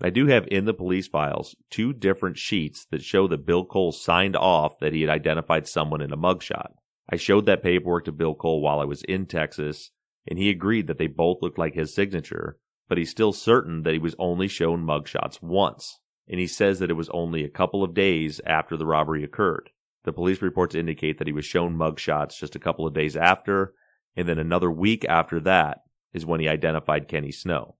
I 0.00 0.10
do 0.10 0.26
have 0.26 0.46
in 0.48 0.66
the 0.66 0.74
police 0.74 1.08
files 1.08 1.56
two 1.70 1.94
different 1.94 2.36
sheets 2.36 2.86
that 2.90 3.02
show 3.02 3.26
that 3.28 3.46
Bill 3.46 3.64
Cole 3.64 3.92
signed 3.92 4.36
off 4.36 4.78
that 4.80 4.92
he 4.92 5.00
had 5.00 5.10
identified 5.10 5.66
someone 5.66 6.02
in 6.02 6.12
a 6.12 6.18
mugshot. 6.18 6.72
I 7.08 7.16
showed 7.16 7.46
that 7.46 7.62
paperwork 7.62 8.04
to 8.04 8.12
Bill 8.12 8.34
Cole 8.34 8.60
while 8.60 8.80
I 8.80 8.84
was 8.84 9.02
in 9.04 9.26
Texas, 9.26 9.90
and 10.26 10.38
he 10.38 10.50
agreed 10.50 10.86
that 10.88 10.98
they 10.98 11.06
both 11.06 11.40
looked 11.40 11.58
like 11.58 11.74
his 11.74 11.94
signature, 11.94 12.58
but 12.88 12.98
he's 12.98 13.10
still 13.10 13.32
certain 13.32 13.84
that 13.84 13.92
he 13.92 13.98
was 13.98 14.14
only 14.18 14.48
shown 14.48 14.84
mugshots 14.84 15.40
once, 15.40 15.98
and 16.28 16.38
he 16.38 16.46
says 16.46 16.78
that 16.80 16.90
it 16.90 16.94
was 16.94 17.08
only 17.10 17.42
a 17.42 17.48
couple 17.48 17.82
of 17.82 17.94
days 17.94 18.40
after 18.44 18.76
the 18.76 18.86
robbery 18.86 19.24
occurred. 19.24 19.70
The 20.04 20.12
police 20.12 20.42
reports 20.42 20.74
indicate 20.74 21.18
that 21.18 21.26
he 21.26 21.32
was 21.32 21.46
shown 21.46 21.74
mugshots 21.74 22.38
just 22.38 22.54
a 22.54 22.60
couple 22.60 22.86
of 22.86 22.94
days 22.94 23.16
after, 23.16 23.72
and 24.14 24.28
then 24.28 24.38
another 24.38 24.70
week 24.70 25.06
after 25.08 25.40
that 25.40 25.78
is 26.12 26.26
when 26.26 26.40
he 26.40 26.48
identified 26.48 27.08
Kenny 27.08 27.32
Snow. 27.32 27.76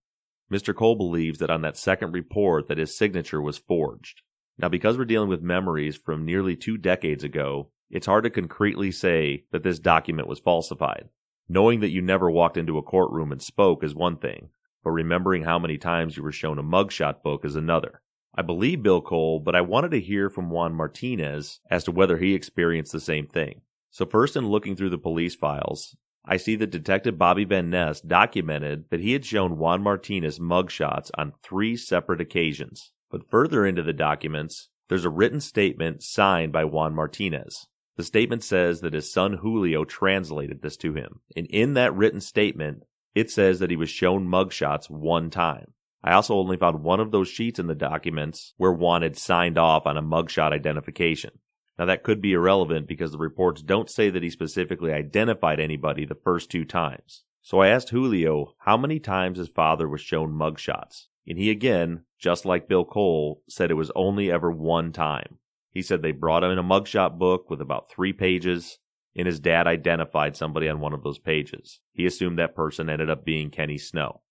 Mr. 0.50 0.74
Cole 0.74 0.94
believes 0.94 1.38
that 1.38 1.50
on 1.50 1.62
that 1.62 1.76
second 1.76 2.12
report 2.12 2.68
that 2.68 2.78
his 2.78 2.96
signature 2.96 3.42
was 3.42 3.58
forged. 3.58 4.22
Now, 4.58 4.68
because 4.68 4.96
we're 4.96 5.04
dealing 5.04 5.28
with 5.28 5.42
memories 5.42 5.96
from 5.96 6.24
nearly 6.24 6.56
two 6.56 6.78
decades 6.78 7.24
ago, 7.24 7.70
it's 7.90 8.06
hard 8.06 8.24
to 8.24 8.30
concretely 8.30 8.90
say 8.90 9.44
that 9.52 9.62
this 9.62 9.78
document 9.78 10.28
was 10.28 10.40
falsified. 10.40 11.08
Knowing 11.48 11.80
that 11.80 11.90
you 11.90 12.00
never 12.00 12.30
walked 12.30 12.56
into 12.56 12.78
a 12.78 12.82
courtroom 12.82 13.32
and 13.32 13.42
spoke 13.42 13.84
is 13.84 13.94
one 13.94 14.16
thing, 14.16 14.48
but 14.82 14.90
remembering 14.90 15.42
how 15.42 15.58
many 15.58 15.78
times 15.78 16.16
you 16.16 16.22
were 16.22 16.32
shown 16.32 16.58
a 16.58 16.62
mugshot 16.62 17.22
book 17.22 17.44
is 17.44 17.54
another. 17.54 18.00
I 18.34 18.42
believe 18.42 18.82
Bill 18.82 19.00
Cole, 19.00 19.40
but 19.40 19.54
I 19.54 19.60
wanted 19.60 19.92
to 19.92 20.00
hear 20.00 20.28
from 20.28 20.50
Juan 20.50 20.74
Martinez 20.74 21.60
as 21.70 21.84
to 21.84 21.92
whether 21.92 22.18
he 22.18 22.34
experienced 22.34 22.92
the 22.92 23.00
same 23.00 23.26
thing. 23.26 23.62
So 23.90 24.04
first 24.04 24.36
in 24.36 24.48
looking 24.48 24.76
through 24.76 24.90
the 24.90 24.98
police 24.98 25.34
files, 25.34 25.96
I 26.26 26.38
see 26.38 26.56
that 26.56 26.70
Detective 26.70 27.16
Bobby 27.16 27.44
Van 27.44 27.70
Ness 27.70 28.00
documented 28.00 28.86
that 28.90 29.00
he 29.00 29.12
had 29.12 29.24
shown 29.24 29.58
Juan 29.58 29.82
Martinez 29.82 30.40
mugshots 30.40 31.10
on 31.16 31.32
three 31.42 31.76
separate 31.76 32.20
occasions. 32.20 32.90
But 33.10 33.30
further 33.30 33.64
into 33.64 33.84
the 33.84 33.92
documents, 33.92 34.68
there's 34.88 35.04
a 35.04 35.10
written 35.10 35.40
statement 35.40 36.02
signed 36.02 36.52
by 36.52 36.64
Juan 36.64 36.94
Martinez. 36.94 37.68
The 37.96 38.02
statement 38.02 38.42
says 38.42 38.80
that 38.80 38.92
his 38.92 39.12
son 39.12 39.34
Julio 39.34 39.84
translated 39.84 40.62
this 40.62 40.76
to 40.78 40.94
him. 40.94 41.20
And 41.36 41.46
in 41.46 41.74
that 41.74 41.94
written 41.94 42.20
statement, 42.20 42.82
it 43.14 43.30
says 43.30 43.60
that 43.60 43.70
he 43.70 43.76
was 43.76 43.88
shown 43.88 44.26
mugshots 44.26 44.90
one 44.90 45.30
time. 45.30 45.72
I 46.02 46.12
also 46.12 46.34
only 46.34 46.56
found 46.56 46.82
one 46.82 47.00
of 47.00 47.10
those 47.10 47.28
sheets 47.28 47.58
in 47.58 47.68
the 47.68 47.74
documents 47.74 48.52
where 48.56 48.72
Juan 48.72 49.02
had 49.02 49.16
signed 49.16 49.58
off 49.58 49.86
on 49.86 49.96
a 49.96 50.02
mugshot 50.02 50.52
identification. 50.52 51.30
Now 51.78 51.84
that 51.86 52.02
could 52.02 52.20
be 52.20 52.32
irrelevant 52.32 52.88
because 52.88 53.12
the 53.12 53.18
reports 53.18 53.62
don't 53.62 53.90
say 53.90 54.10
that 54.10 54.22
he 54.22 54.30
specifically 54.30 54.92
identified 54.92 55.60
anybody 55.60 56.04
the 56.04 56.14
first 56.14 56.50
two 56.50 56.64
times. 56.64 57.24
So 57.42 57.60
I 57.60 57.68
asked 57.68 57.90
Julio 57.90 58.54
how 58.58 58.76
many 58.76 58.98
times 58.98 59.38
his 59.38 59.48
father 59.48 59.88
was 59.88 60.00
shown 60.00 60.32
mugshots. 60.32 61.06
And 61.28 61.38
he 61.38 61.50
again, 61.50 62.04
just 62.18 62.44
like 62.44 62.68
Bill 62.68 62.84
Cole, 62.84 63.42
said 63.48 63.70
it 63.70 63.74
was 63.74 63.92
only 63.94 64.30
ever 64.30 64.50
one 64.50 64.92
time. 64.92 65.38
He 65.70 65.82
said 65.82 66.00
they 66.00 66.12
brought 66.12 66.42
him 66.42 66.50
in 66.50 66.58
a 66.58 66.64
mugshot 66.64 67.18
book 67.18 67.50
with 67.50 67.60
about 67.60 67.90
three 67.90 68.12
pages, 68.12 68.78
and 69.14 69.26
his 69.26 69.40
dad 69.40 69.66
identified 69.66 70.36
somebody 70.36 70.68
on 70.68 70.80
one 70.80 70.94
of 70.94 71.02
those 71.02 71.18
pages. 71.18 71.80
He 71.92 72.06
assumed 72.06 72.38
that 72.38 72.54
person 72.54 72.88
ended 72.88 73.10
up 73.10 73.24
being 73.24 73.50
Kenny 73.50 73.76
Snow. 73.76 74.22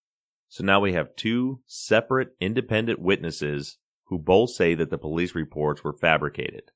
So 0.48 0.64
now 0.64 0.80
we 0.80 0.94
have 0.94 1.16
two 1.16 1.62
separate 1.68 2.30
independent 2.40 3.00
witnesses 3.00 3.78
who 4.06 4.18
both 4.18 4.52
say 4.52 4.74
that 4.76 4.90
the 4.90 4.98
police 4.98 5.36
reports 5.36 5.84
were 5.84 5.94
fabricated. 5.94 6.72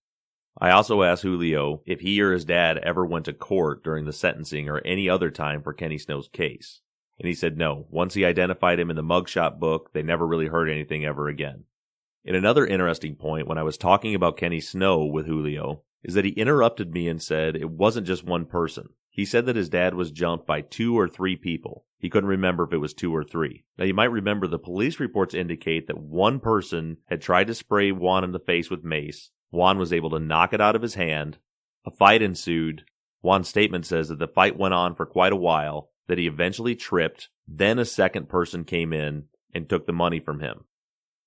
I 0.58 0.72
also 0.72 1.04
asked 1.04 1.24
Julio 1.24 1.82
if 1.86 2.00
he 2.00 2.22
or 2.22 2.34
his 2.34 2.46
dad 2.46 2.78
ever 2.80 3.06
went 3.06 3.26
to 3.26 3.34
court 3.34 3.84
during 3.84 4.06
the 4.06 4.14
sentencing 4.14 4.70
or 4.70 4.80
any 4.80 5.10
other 5.10 5.32
time 5.32 5.62
for 5.62 5.74
Kenny 5.74 5.98
Snow's 5.98 6.28
case. 6.28 6.82
And 7.20 7.28
he 7.28 7.34
said 7.34 7.58
no. 7.58 7.86
Once 7.90 8.14
he 8.14 8.26
identified 8.26 8.80
him 8.80 8.90
in 8.90 8.96
the 8.96 9.04
mugshot 9.04 9.60
book, 9.60 9.92
they 9.94 10.02
never 10.02 10.26
really 10.26 10.48
heard 10.48 10.70
anything 10.70 11.06
ever 11.06 11.28
again. 11.28 11.66
In 12.24 12.36
another 12.36 12.66
interesting 12.66 13.16
point, 13.16 13.48
when 13.48 13.58
I 13.58 13.64
was 13.64 13.78
talking 13.78 14.16
about 14.16 14.38
Kenny 14.38 14.60
Snow 14.60 15.06
with 15.06 15.26
Julio, 15.26 15.84
is 16.04 16.14
that 16.14 16.26
he 16.26 16.32
interrupted 16.32 16.94
me 16.94 17.08
and 17.08 17.22
said 17.22 17.56
it 17.56 17.70
wasn't 17.70 18.08
just 18.08 18.24
one 18.24 18.46
person. 18.46 18.90
He 19.10 19.26
said 19.26 19.46
that 19.48 19.56
his 19.56 19.70
dad 19.70 19.96
was 19.96 20.12
jumped 20.12 20.48
by 20.48 20.62
two 20.62 20.98
or 20.98 21.10
three 21.10 21.36
people. 21.36 21.86
He 21.98 22.10
couldn't 22.10 22.30
remember 22.30 22.64
if 22.64 22.72
it 22.72 22.78
was 22.78 22.94
two 22.94 23.14
or 23.14 23.24
three. 23.24 23.66
Now, 23.78 23.84
you 23.84 23.94
might 23.94 24.12
remember 24.12 24.48
the 24.48 24.60
police 24.60 25.00
reports 25.00 25.34
indicate 25.34 25.88
that 25.88 25.98
one 25.98 26.40
person 26.40 26.98
had 27.08 27.22
tried 27.22 27.48
to 27.48 27.56
spray 27.56 27.92
Juan 27.92 28.24
in 28.24 28.32
the 28.32 28.40
face 28.40 28.70
with 28.70 28.84
mace. 28.84 29.32
Juan 29.52 29.78
was 29.78 29.94
able 29.94 30.10
to 30.12 30.20
knock 30.20 30.54
it 30.54 30.62
out 30.62 30.76
of 30.76 30.82
his 30.82 30.96
hand. 30.96 31.38
A 31.86 31.92
fight 31.92 32.22
ensued. 32.22 32.84
Juan's 33.22 33.48
statement 33.48 33.86
says 33.86 34.10
that 34.10 34.20
the 34.20 34.28
fight 34.28 34.58
went 34.58 34.74
on 34.74 34.96
for 34.96 35.06
quite 35.06 35.34
a 35.34 35.38
while, 35.38 35.90
that 36.08 36.18
he 36.18 36.28
eventually 36.28 36.76
tripped. 36.76 37.30
Then 37.48 37.80
a 37.80 37.86
second 37.86 38.30
person 38.30 38.64
came 38.64 38.94
in 38.94 39.26
and 39.54 39.68
took 39.68 39.86
the 39.86 39.94
money 39.94 40.20
from 40.20 40.40
him. 40.40 40.66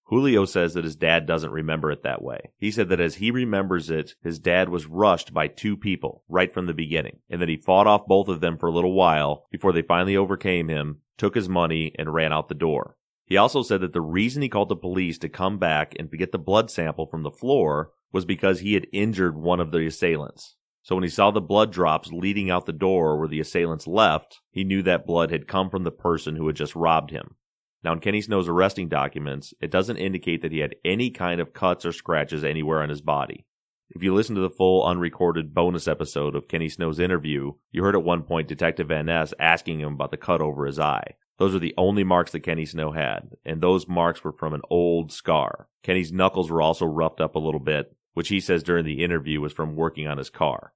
Julio 0.05 0.45
says 0.45 0.75
that 0.75 0.85
his 0.85 0.95
dad 0.95 1.26
doesn't 1.26 1.52
remember 1.52 1.91
it 1.91 2.02
that 2.02 2.23
way. 2.23 2.50
He 2.59 2.71
said 2.71 2.91
that 2.91 3.00
as 3.00 3.14
he 3.14 3.31
remembers 3.31 3.88
it, 3.88 4.14
his 4.23 4.38
dad 4.38 4.69
was 4.69 4.87
rushed 4.87 5.33
by 5.33 5.49
two 5.49 5.76
people 5.76 6.23
right 6.29 6.52
from 6.52 6.67
the 6.67 6.75
beginning, 6.75 7.21
and 7.31 7.41
that 7.41 7.49
he 7.49 7.57
fought 7.57 7.87
off 7.87 8.07
both 8.07 8.29
of 8.29 8.41
them 8.41 8.59
for 8.59 8.69
a 8.69 8.73
little 8.73 8.93
while 8.93 9.47
before 9.50 9.73
they 9.73 9.81
finally 9.81 10.17
overcame 10.17 10.69
him, 10.69 10.99
took 11.17 11.35
his 11.35 11.49
money, 11.49 11.95
and 11.99 12.12
ran 12.12 12.31
out 12.31 12.49
the 12.49 12.55
door. 12.55 12.97
He 13.32 13.38
also 13.38 13.62
said 13.62 13.80
that 13.80 13.94
the 13.94 14.02
reason 14.02 14.42
he 14.42 14.50
called 14.50 14.68
the 14.68 14.76
police 14.76 15.16
to 15.20 15.28
come 15.30 15.56
back 15.56 15.94
and 15.98 16.10
get 16.10 16.32
the 16.32 16.38
blood 16.38 16.70
sample 16.70 17.06
from 17.06 17.22
the 17.22 17.30
floor 17.30 17.92
was 18.12 18.26
because 18.26 18.60
he 18.60 18.74
had 18.74 18.86
injured 18.92 19.38
one 19.38 19.58
of 19.58 19.72
the 19.72 19.86
assailants. 19.86 20.56
So 20.82 20.94
when 20.94 21.02
he 21.02 21.08
saw 21.08 21.30
the 21.30 21.40
blood 21.40 21.72
drops 21.72 22.12
leading 22.12 22.50
out 22.50 22.66
the 22.66 22.74
door 22.74 23.18
where 23.18 23.28
the 23.28 23.40
assailants 23.40 23.86
left, 23.86 24.40
he 24.50 24.64
knew 24.64 24.82
that 24.82 25.06
blood 25.06 25.30
had 25.30 25.48
come 25.48 25.70
from 25.70 25.82
the 25.82 25.90
person 25.90 26.36
who 26.36 26.46
had 26.46 26.56
just 26.56 26.76
robbed 26.76 27.10
him. 27.10 27.36
Now, 27.82 27.94
in 27.94 28.00
Kenny 28.00 28.20
Snow's 28.20 28.50
arresting 28.50 28.90
documents, 28.90 29.54
it 29.62 29.70
doesn't 29.70 29.96
indicate 29.96 30.42
that 30.42 30.52
he 30.52 30.58
had 30.58 30.76
any 30.84 31.08
kind 31.08 31.40
of 31.40 31.54
cuts 31.54 31.86
or 31.86 31.92
scratches 31.92 32.44
anywhere 32.44 32.82
on 32.82 32.90
his 32.90 33.00
body. 33.00 33.46
If 33.88 34.02
you 34.02 34.14
listen 34.14 34.34
to 34.34 34.42
the 34.42 34.50
full 34.50 34.84
unrecorded 34.84 35.54
bonus 35.54 35.88
episode 35.88 36.36
of 36.36 36.48
Kenny 36.48 36.68
Snow's 36.68 37.00
interview, 37.00 37.52
you 37.70 37.82
heard 37.82 37.96
at 37.96 38.04
one 38.04 38.24
point 38.24 38.46
Detective 38.46 38.88
Van 38.88 39.06
Ness 39.06 39.32
asking 39.40 39.80
him 39.80 39.94
about 39.94 40.10
the 40.10 40.18
cut 40.18 40.42
over 40.42 40.66
his 40.66 40.78
eye. 40.78 41.14
Those 41.42 41.56
are 41.56 41.58
the 41.58 41.75
only 41.76 42.04
marks 42.04 42.30
that 42.30 42.44
Kenny 42.44 42.64
Snow 42.64 42.92
had, 42.92 43.34
and 43.44 43.61
those 43.61 43.88
marks 43.88 44.22
were 44.22 44.30
from 44.30 44.54
an 44.54 44.61
old 44.70 45.11
scar. 45.11 45.66
Kenny's 45.82 46.12
knuckles 46.12 46.52
were 46.52 46.62
also 46.62 46.87
roughed 46.87 47.20
up 47.20 47.34
a 47.34 47.40
little 47.40 47.58
bit, 47.58 47.96
which 48.14 48.28
he 48.28 48.38
says 48.38 48.62
during 48.62 48.84
the 48.84 49.02
interview 49.02 49.40
was 49.40 49.52
from 49.52 49.75
working 49.75 50.06
on 50.06 50.18
his 50.18 50.30
car. 50.30 50.72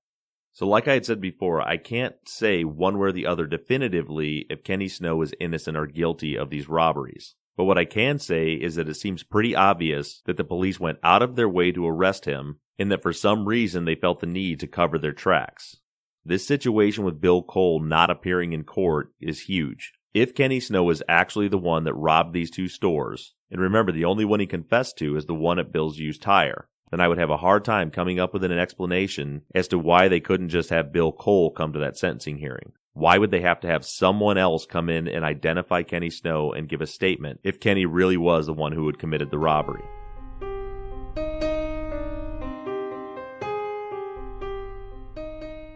So, 0.53 0.67
like 0.67 0.89
I 0.89 0.95
had 0.95 1.07
said 1.07 1.21
before, 1.21 1.63
I 1.63 1.77
can't 1.77 2.17
say 2.25 2.65
one 2.65 2.99
way 2.99 3.11
or 3.11 3.13
the 3.13 3.27
other 3.27 3.47
definitively 3.47 4.45
if 4.51 4.65
Kenny 4.65 4.89
Snow 4.89 5.23
is 5.23 5.33
innocent 5.39 5.77
or 5.77 5.87
guilty 5.87 6.37
of 6.37 6.51
these 6.51 6.69
robberies. 6.69 7.37
But 7.57 7.67
what 7.67 7.79
I 7.79 7.85
can 7.85 8.19
say 8.19 8.55
is 8.55 8.75
that 8.75 8.89
it 8.89 8.95
seems 8.95 9.23
pretty 9.23 9.55
obvious 9.55 10.21
that 10.27 10.37
the 10.37 10.43
police 10.43 10.81
went 10.81 10.99
out 11.05 11.23
of 11.23 11.37
their 11.37 11.49
way 11.49 11.71
to 11.71 11.87
arrest 11.87 12.25
him 12.25 12.59
and 12.77 12.91
that 12.91 13.05
for 13.05 13.13
some 13.13 13.47
reason 13.47 13.85
they 13.85 13.95
felt 13.95 14.19
the 14.19 14.27
need 14.27 14.59
to 14.59 14.67
cover 14.67 14.99
their 14.99 15.13
tracks. 15.13 15.77
This 16.25 16.45
situation 16.45 17.05
with 17.05 17.21
Bill 17.21 17.45
Cole 17.45 17.79
not 17.79 18.11
appearing 18.11 18.53
in 18.53 18.65
court 18.65 19.13
is 19.21 19.43
huge. 19.43 19.93
If 20.17 20.35
Kenny 20.35 20.61
Snow 20.61 20.89
is 20.89 21.03
actually 21.11 21.49
the 21.49 21.59
one 21.59 21.85
that 21.85 21.93
robbed 21.93 22.33
these 22.33 22.51
two 22.51 22.69
stores, 22.69 23.35
and 23.51 23.61
remember 23.61 23.93
the 23.93 24.07
only 24.07 24.25
one 24.25 24.41
he 24.41 24.47
confessed 24.47 24.97
to 24.97 25.15
is 25.15 25.27
the 25.27 25.35
one 25.35 25.59
at 25.59 25.73
Bill's 25.73 25.99
used 25.99 26.23
tire, 26.23 26.71
then 26.91 27.03
I 27.03 27.09
would 27.09 27.19
have 27.19 27.29
a 27.29 27.37
hard 27.37 27.67
time 27.67 27.91
coming 27.91 28.19
up 28.19 28.33
with 28.33 28.43
an 28.43 28.51
explanation 28.51 29.43
as 29.55 29.69
to 29.69 29.79
why 29.79 30.09
they 30.09 30.21
couldn't 30.21 30.49
just 30.49 30.71
have 30.71 30.91
Bill 30.91 31.13
Cole 31.13 31.51
come 31.51 31.75
to 31.75 31.81
that 31.81 31.99
sentencing 31.99 32.39
hearing. 32.39 32.73
Why 32.95 33.19
would 33.19 33.31
they 33.31 33.43
have 33.43 33.61
to 33.61 33.67
have 33.67 33.85
someone 33.85 34.39
else 34.39 34.65
come 34.65 34.89
in 34.89 35.07
and 35.07 35.23
identify 35.23 35.83
Kenny 35.83 36.09
Snow 36.09 36.51
and 36.51 36.67
give 36.67 36.81
a 36.81 36.87
statement 36.87 37.41
if 37.45 37.61
Kenny 37.61 37.85
really 37.85 38.17
was 38.17 38.47
the 38.47 38.55
one 38.55 38.73
who 38.73 38.87
had 38.87 38.99
committed 38.99 39.31
the 39.31 39.39
robbery? 39.39 39.85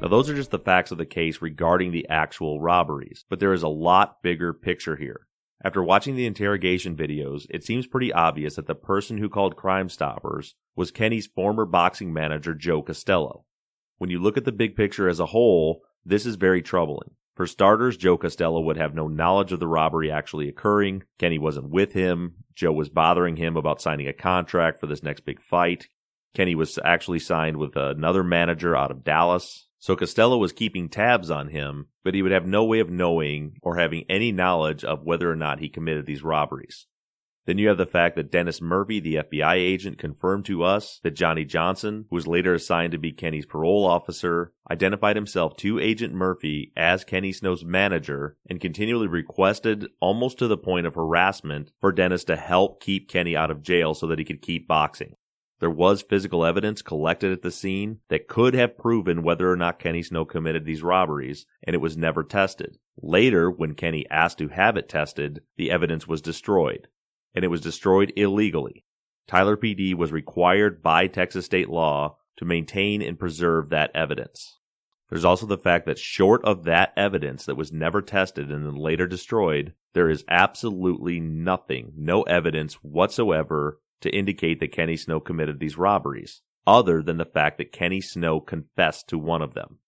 Now, 0.00 0.09
those 0.09 0.30
are 0.30 0.35
just 0.35 0.50
the 0.50 0.59
facts 0.59 0.92
of 0.92 0.99
the 0.99 1.04
case 1.04 1.42
regarding 1.42 1.92
the 1.92 2.09
actual 2.09 2.59
robberies, 2.59 3.26
but 3.28 3.38
there 3.38 3.52
is 3.52 3.62
a 3.62 3.69
lot 3.69 4.23
bigger 4.23 4.54
picture 4.54 4.97
here. 4.97 5.26
After 5.62 5.83
watching 5.83 6.16
the 6.16 6.25
interrogation 6.25 6.97
videos, 6.97 7.47
it 7.50 7.64
seems 7.64 7.87
pretty 7.87 8.11
obvious 8.11 8.57
that 8.57 8.66
the 8.66 8.75
person 8.75 9.19
who 9.19 9.28
called 9.28 9.57
Crime 9.57 9.90
Stoppers 9.90 10.54
was 10.75 10.90
Kenny's 10.90 11.26
former 11.26 11.66
boxing 11.66 12.14
manager, 12.14 12.54
Joe 12.54 12.80
Costello. 12.80 13.45
When 13.99 14.09
you 14.09 14.21
look 14.21 14.38
at 14.38 14.47
the 14.47 14.52
big 14.52 14.75
picture 14.75 15.07
as 15.07 15.21
a 15.21 15.26
whole, 15.26 15.83
this 16.02 16.25
is 16.25 16.37
very 16.37 16.62
troubling. 16.62 17.11
For 17.37 17.47
starters, 17.47 17.99
Joe 17.99 18.16
Costello 18.16 18.62
would 18.62 18.78
have 18.78 18.95
no 18.95 19.07
knowledge 19.07 19.52
of 19.52 19.61
the 19.61 19.69
robbery 19.69 20.11
actually 20.11 20.49
occurring. 20.49 21.02
Kenny 21.19 21.38
wasn't 21.38 21.69
with 21.69 21.92
him. 21.92 22.37
Joe 22.54 22.73
was 22.73 22.88
bothering 22.88 23.37
him 23.37 23.59
about 23.59 23.83
signing 23.83 24.09
a 24.09 24.14
contract 24.14 24.80
for 24.80 24.87
this 24.87 25.02
next 25.02 25.26
big 25.26 25.42
fight. 25.42 25.88
Kenny 26.35 26.54
was 26.54 26.78
actually 26.83 27.19
signed 27.19 27.59
with 27.59 27.76
another 27.76 28.25
manager 28.25 28.75
out 28.75 28.90
of 28.90 29.04
Dallas. 29.04 29.69
So 29.80 29.96
Costello 29.96 30.37
was 30.37 30.52
keeping 30.52 30.90
tabs 30.90 31.30
on 31.30 31.49
him, 31.49 31.87
but 32.04 32.14
he 32.14 32.20
would 32.20 32.32
have 32.32 32.46
no 32.46 32.64
way 32.64 32.80
of 32.80 32.90
knowing 32.90 33.56
or 33.62 33.78
having 33.78 34.04
any 34.10 34.30
knowledge 34.30 34.84
of 34.84 35.04
whether 35.04 35.30
or 35.30 35.37
not 35.37 35.58
he 35.58 35.70
committed 35.70 36.04
these 36.04 36.22
robberies. 36.22 36.87
Then 37.46 37.56
you 37.56 37.68
have 37.68 37.78
the 37.78 37.87
fact 37.87 38.16
that 38.16 38.30
Dennis 38.30 38.60
Murphy, 38.60 39.00
the 39.00 39.14
FBI 39.14 39.54
agent, 39.54 39.99
confirmed 39.99 40.44
to 40.44 40.62
us 40.62 41.00
that 41.02 41.16
Johnny 41.16 41.46
Johnson, 41.46 42.04
who 42.10 42.16
was 42.16 42.26
later 42.26 42.52
assigned 42.52 42.92
to 42.92 42.99
be 42.99 43.10
Kenny's 43.10 43.46
parole 43.46 43.87
officer, 43.87 44.52
identified 44.70 45.16
himself 45.16 45.56
to 45.56 45.80
Agent 45.80 46.12
Murphy 46.12 46.72
as 46.76 47.02
Kenny 47.02 47.32
Snow's 47.32 47.64
manager 47.64 48.37
and 48.50 48.60
continually 48.60 49.08
requested, 49.08 49.87
almost 49.99 50.38
to 50.38 50.46
the 50.46 50.58
point 50.58 50.87
of 50.87 50.94
harassment, 50.94 51.72
for 51.80 51.90
Dennis 51.90 52.25
to 52.25 52.37
help 52.37 52.82
keep 52.82 53.08
Kenny 53.08 53.34
out 53.34 53.50
of 53.50 53.62
jail 53.62 53.94
so 53.94 54.06
that 54.08 54.18
he 54.18 54.26
could 54.26 54.42
keep 54.42 54.68
boxing. 54.68 55.14
There 55.61 55.71
was 55.71 56.00
physical 56.00 56.47
evidence 56.47 56.81
collected 56.81 57.33
at 57.33 57.43
the 57.43 57.50
scene 57.50 58.00
that 58.09 58.29
could 58.29 58.55
have 58.55 58.79
proven 58.79 59.23
whether 59.23 59.50
or 59.50 59.57
not 59.57 59.79
Kenny 59.79 60.02
Snow 60.02 60.25
committed 60.25 60.64
these 60.64 60.83
robberies, 60.83 61.45
and 61.62 61.75
it 61.75 61.83
was 61.83 61.99
never 61.99 62.25
tested. 62.25 62.79
Later, 62.97 63.50
when 63.50 63.75
Kenny 63.75 64.07
asked 64.11 64.38
to 64.38 64.49
have 64.49 64.79
it 64.79 64.88
tested, 64.88 65.43
the 65.59 65.71
evidence 65.71 66.09
was 66.09 66.23
destroyed, 66.23 66.88
and 67.35 67.45
it 67.45 67.49
was 67.49 67.61
destroyed 67.61 68.11
illegally. 68.17 68.87
Tyler 69.29 69.57
PD 69.57 69.95
was 69.95 70.12
required 70.12 70.83
by 70.83 71.07
Texas 71.07 71.45
state 71.45 71.69
law 71.69 72.17
to 72.38 72.47
maintain 72.47 73.02
and 73.02 73.19
preserve 73.19 73.69
that 73.69 73.90
evidence. 73.95 74.59
There's 75.11 75.26
also 75.26 75.45
the 75.45 75.59
fact 75.59 75.85
that 75.85 75.99
short 75.99 76.43
of 76.43 76.64
that 76.64 76.95
evidence 76.97 77.45
that 77.45 77.57
was 77.57 77.71
never 77.71 78.00
tested 78.00 78.50
and 78.50 78.64
then 78.64 78.76
later 78.76 79.07
destroyed, 79.07 79.75
there 79.93 80.09
is 80.09 80.25
absolutely 80.26 81.21
nothing, 81.21 81.93
no 81.97 82.23
evidence 82.23 82.75
whatsoever 82.75 83.79
to 84.00 84.14
indicate 84.14 84.61
that 84.61 84.73
Kenny 84.73 84.97
Snow 84.97 85.21
committed 85.21 85.61
these 85.61 85.78
robberies, 85.78 86.42
other 86.66 87.02
than 87.02 87.16
the 87.16 87.25
fact 87.25 87.59
that 87.59 87.73
Kenny 87.73 88.00
Snow 88.00 88.40
confessed 88.40 89.09
to 89.09 89.19
one 89.19 89.42
of 89.42 89.54
them. 89.54 89.78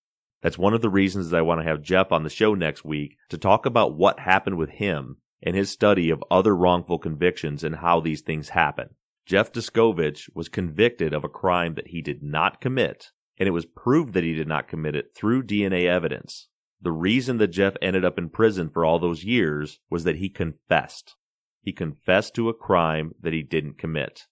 That's 0.42 0.58
one 0.58 0.74
of 0.74 0.82
the 0.82 0.90
reasons 0.90 1.30
that 1.30 1.38
I 1.38 1.42
want 1.42 1.60
to 1.60 1.66
have 1.66 1.82
Jeff 1.82 2.10
on 2.10 2.24
the 2.24 2.30
show 2.30 2.54
next 2.54 2.84
week 2.84 3.16
to 3.28 3.38
talk 3.38 3.64
about 3.64 3.94
what 3.94 4.18
happened 4.18 4.58
with 4.58 4.70
him 4.70 5.18
and 5.42 5.54
his 5.54 5.70
study 5.70 6.10
of 6.10 6.24
other 6.30 6.54
wrongful 6.54 6.98
convictions 6.98 7.62
and 7.62 7.76
how 7.76 8.00
these 8.00 8.22
things 8.22 8.50
happen. 8.50 8.90
Jeff 9.24 9.52
Deskovic 9.52 10.28
was 10.34 10.48
convicted 10.48 11.14
of 11.14 11.22
a 11.22 11.28
crime 11.28 11.74
that 11.74 11.88
he 11.88 12.02
did 12.02 12.22
not 12.22 12.60
commit, 12.60 13.12
and 13.38 13.46
it 13.46 13.52
was 13.52 13.66
proved 13.66 14.14
that 14.14 14.24
he 14.24 14.34
did 14.34 14.48
not 14.48 14.68
commit 14.68 14.96
it 14.96 15.14
through 15.14 15.44
DNA 15.44 15.86
evidence. 15.86 16.48
The 16.80 16.92
reason 16.92 17.38
that 17.38 17.48
Jeff 17.48 17.76
ended 17.80 18.04
up 18.04 18.18
in 18.18 18.28
prison 18.28 18.68
for 18.68 18.84
all 18.84 18.98
those 18.98 19.22
years 19.22 19.78
was 19.88 20.02
that 20.04 20.16
he 20.16 20.28
confessed. 20.28 21.14
He 21.62 21.72
confessed 21.72 22.34
to 22.34 22.48
a 22.48 22.54
crime 22.54 23.12
that 23.20 23.32
he 23.32 23.44
didn't 23.44 23.78
commit. 23.78 24.26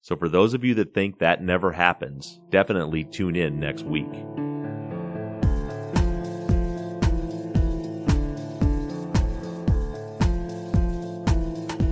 So 0.00 0.16
for 0.16 0.30
those 0.30 0.54
of 0.54 0.64
you 0.64 0.74
that 0.76 0.94
think 0.94 1.18
that 1.18 1.42
never 1.42 1.72
happens, 1.72 2.40
definitely 2.48 3.04
tune 3.04 3.36
in 3.36 3.60
next 3.60 3.84
week. 3.84 4.10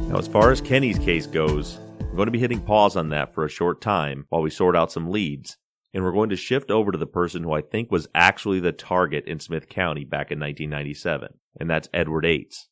Now, 0.09 0.17
as 0.17 0.27
far 0.27 0.51
as 0.51 0.63
Kenny's 0.63 0.99
case 0.99 1.27
goes, 1.27 1.79
I'm 2.01 2.17
going 2.17 2.25
to 2.25 2.33
be 2.33 2.39
hitting 2.39 2.63
pause 2.63 2.97
on 2.97 3.11
that 3.11 3.35
for 3.35 3.45
a 3.45 3.51
short 3.51 3.83
time 3.83 4.25
while 4.31 4.41
we 4.41 4.49
sort 4.49 4.75
out 4.75 4.91
some 4.91 5.11
leads, 5.11 5.59
and 5.93 6.03
we're 6.03 6.13
going 6.13 6.31
to 6.31 6.37
shift 6.37 6.71
over 6.71 6.91
to 6.91 6.97
the 6.97 7.07
person 7.07 7.43
who 7.43 7.53
I 7.53 7.61
think 7.61 7.93
was 7.93 8.09
actually 8.15 8.61
the 8.61 8.73
target 8.73 9.27
in 9.27 9.39
Smith 9.39 9.69
County 9.69 10.05
back 10.05 10.33
in 10.33 10.41
1997, 10.41 11.35
and 11.61 11.69
that's 11.69 11.91
Edward 11.93 12.25
Ates. 12.25 12.68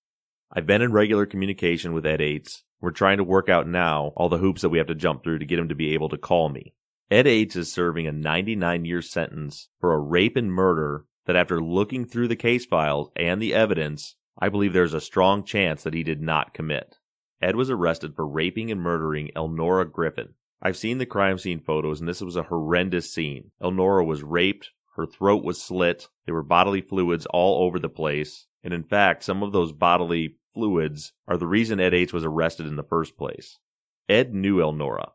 I've 0.53 0.67
been 0.67 0.83
in 0.83 0.93
regular 0.93 1.27
communication 1.27 1.93
with 1.93 2.07
Ed 2.07 2.21
Ates. 2.21 2.63
We're 2.81 2.93
trying 2.93 3.17
to 3.17 3.25
work 3.25 3.49
out 3.49 3.67
now 3.67 4.13
all 4.17 4.29
the 4.29 4.39
hoops 4.39 4.63
that 4.63 4.69
we 4.69 4.79
have 4.79 4.87
to 4.87 4.95
jump 4.95 5.25
through 5.25 5.41
to 5.41 5.47
get 5.47 5.59
him 5.59 5.69
to 5.71 5.75
be 5.75 5.93
able 5.95 6.09
to 6.11 6.17
call 6.17 6.49
me. 6.49 6.73
Ed 7.11 7.27
Ates 7.27 7.57
is 7.57 7.73
serving 7.73 8.07
a 8.07 8.13
99 8.13 8.85
year 8.85 9.03
sentence 9.03 9.69
for 9.81 9.93
a 9.93 9.99
rape 9.99 10.37
and 10.37 10.53
murder 10.53 11.05
that 11.27 11.37
after 11.37 11.61
looking 11.61 12.05
through 12.05 12.29
the 12.29 12.37
case 12.37 12.65
files 12.65 13.11
and 13.17 13.43
the 13.43 13.55
evidence, 13.55 14.15
I 14.39 14.49
believe 14.49 14.73
there's 14.73 14.95
a 14.95 15.01
strong 15.01 15.45
chance 15.45 15.83
that 15.83 15.95
he 15.95 16.05
did 16.05 16.23
not 16.23 16.55
commit. 16.55 16.97
Ed 17.43 17.57
was 17.57 17.69
arrested 17.69 18.15
for 18.15 18.27
raping 18.27 18.71
and 18.71 18.81
murdering 18.81 19.31
Elnora 19.35 19.85
Griffin. 19.91 20.35
I've 20.63 20.77
seen 20.77 20.99
the 20.99 21.07
crime 21.07 21.39
scene 21.39 21.61
photos, 21.61 22.01
and 22.01 22.09
this 22.09 22.21
was 22.21 22.37
a 22.37 22.45
horrendous 22.45 23.13
scene. 23.13 23.51
Elnora 23.61 24.05
was 24.05 24.23
raped, 24.23 24.71
her 24.95 25.07
throat 25.07 25.45
was 25.45 25.61
slit, 25.61 26.09
there 26.25 26.35
were 26.35 26.43
bodily 26.43 26.81
fluids 26.81 27.27
all 27.27 27.65
over 27.65 27.79
the 27.79 27.89
place, 27.89 28.47
and 28.67 28.75
in 28.75 28.83
fact, 28.83 29.23
some 29.23 29.45
of 29.45 29.53
those 29.53 29.71
bodily 29.71 30.35
fluids 30.53 31.13
are 31.29 31.37
the 31.37 31.47
reason 31.47 31.79
Ed 31.79 31.95
Ates 31.95 32.13
was 32.13 32.25
arrested 32.25 32.67
in 32.67 32.75
the 32.75 32.83
first 32.83 33.17
place. 33.17 33.61
Ed 34.09 34.35
knew 34.35 34.61
Elnora. 34.61 35.13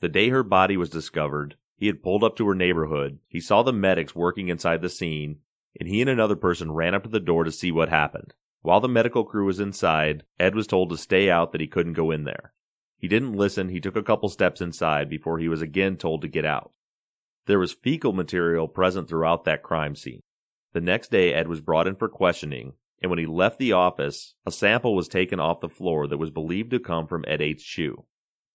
The 0.00 0.08
day 0.08 0.30
her 0.30 0.42
body 0.42 0.76
was 0.76 0.90
discovered, 0.90 1.54
he 1.76 1.86
had 1.86 2.02
pulled 2.02 2.24
up 2.24 2.34
to 2.36 2.48
her 2.48 2.56
neighborhood, 2.56 3.20
he 3.28 3.38
saw 3.38 3.62
the 3.62 3.72
medics 3.72 4.16
working 4.16 4.48
inside 4.48 4.82
the 4.82 4.88
scene, 4.88 5.38
and 5.78 5.88
he 5.88 6.00
and 6.00 6.10
another 6.10 6.34
person 6.34 6.72
ran 6.72 6.92
up 6.92 7.04
to 7.04 7.08
the 7.08 7.20
door 7.20 7.44
to 7.44 7.52
see 7.52 7.70
what 7.70 7.88
happened. 7.88 8.34
While 8.62 8.80
the 8.80 8.88
medical 8.88 9.22
crew 9.22 9.46
was 9.46 9.60
inside, 9.60 10.24
Ed 10.40 10.56
was 10.56 10.66
told 10.66 10.90
to 10.90 10.96
stay 10.96 11.30
out 11.30 11.52
that 11.52 11.60
he 11.60 11.68
couldn't 11.68 11.92
go 11.92 12.10
in 12.10 12.24
there. 12.24 12.52
He 12.96 13.06
didn't 13.06 13.34
listen, 13.34 13.68
he 13.68 13.80
took 13.80 13.94
a 13.94 14.02
couple 14.02 14.28
steps 14.28 14.60
inside 14.60 15.08
before 15.08 15.38
he 15.38 15.48
was 15.48 15.62
again 15.62 15.98
told 15.98 16.22
to 16.22 16.28
get 16.28 16.44
out. 16.44 16.72
There 17.46 17.60
was 17.60 17.72
fecal 17.72 18.12
material 18.12 18.66
present 18.66 19.08
throughout 19.08 19.44
that 19.44 19.62
crime 19.62 19.94
scene. 19.94 20.24
The 20.72 20.80
next 20.80 21.12
day, 21.12 21.32
Ed 21.32 21.46
was 21.46 21.60
brought 21.60 21.86
in 21.86 21.94
for 21.94 22.08
questioning, 22.08 22.72
and 23.00 23.10
when 23.10 23.18
he 23.18 23.26
left 23.26 23.58
the 23.58 23.72
office, 23.72 24.34
a 24.44 24.50
sample 24.50 24.94
was 24.94 25.08
taken 25.08 25.38
off 25.38 25.60
the 25.60 25.68
floor 25.68 26.06
that 26.06 26.18
was 26.18 26.30
believed 26.30 26.70
to 26.70 26.80
come 26.80 27.06
from 27.06 27.24
Ed 27.28 27.40
Ates' 27.40 27.62
shoe. 27.62 28.04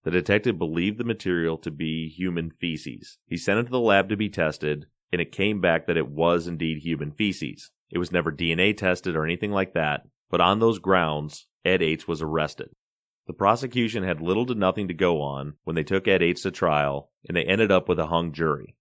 The 0.03 0.11
detective 0.11 0.57
believed 0.57 0.97
the 0.97 1.05
material 1.05 1.57
to 1.59 1.71
be 1.71 2.09
human 2.09 2.51
feces. 2.51 3.17
He 3.25 3.37
sent 3.37 3.59
it 3.59 3.63
to 3.63 3.71
the 3.71 3.79
lab 3.79 4.09
to 4.09 4.17
be 4.17 4.29
tested, 4.29 4.87
and 5.13 5.21
it 5.21 5.31
came 5.31 5.61
back 5.61 5.87
that 5.87 5.97
it 5.97 6.09
was 6.09 6.47
indeed 6.47 6.79
human 6.79 7.11
feces. 7.11 7.71
It 7.89 7.99
was 7.99 8.11
never 8.11 8.31
DNA 8.31 8.75
tested 8.75 9.15
or 9.15 9.23
anything 9.23 9.51
like 9.51 9.73
that, 9.75 10.01
but 10.29 10.41
on 10.41 10.59
those 10.59 10.79
grounds, 10.79 11.47
Ed 11.63 11.81
Ates 11.81 12.07
was 12.07 12.21
arrested. 12.21 12.69
The 13.27 13.33
prosecution 13.33 14.03
had 14.03 14.19
little 14.19 14.45
to 14.47 14.55
nothing 14.55 14.89
to 14.89 14.93
go 14.93 15.21
on 15.21 15.53
when 15.63 15.77
they 15.77 15.83
took 15.83 16.07
Ed 16.07 16.21
Ates 16.21 16.41
to 16.41 16.51
trial, 16.51 17.11
and 17.25 17.37
they 17.37 17.45
ended 17.45 17.71
up 17.71 17.87
with 17.87 17.99
a 17.99 18.07
hung 18.07 18.33
jury. 18.33 18.75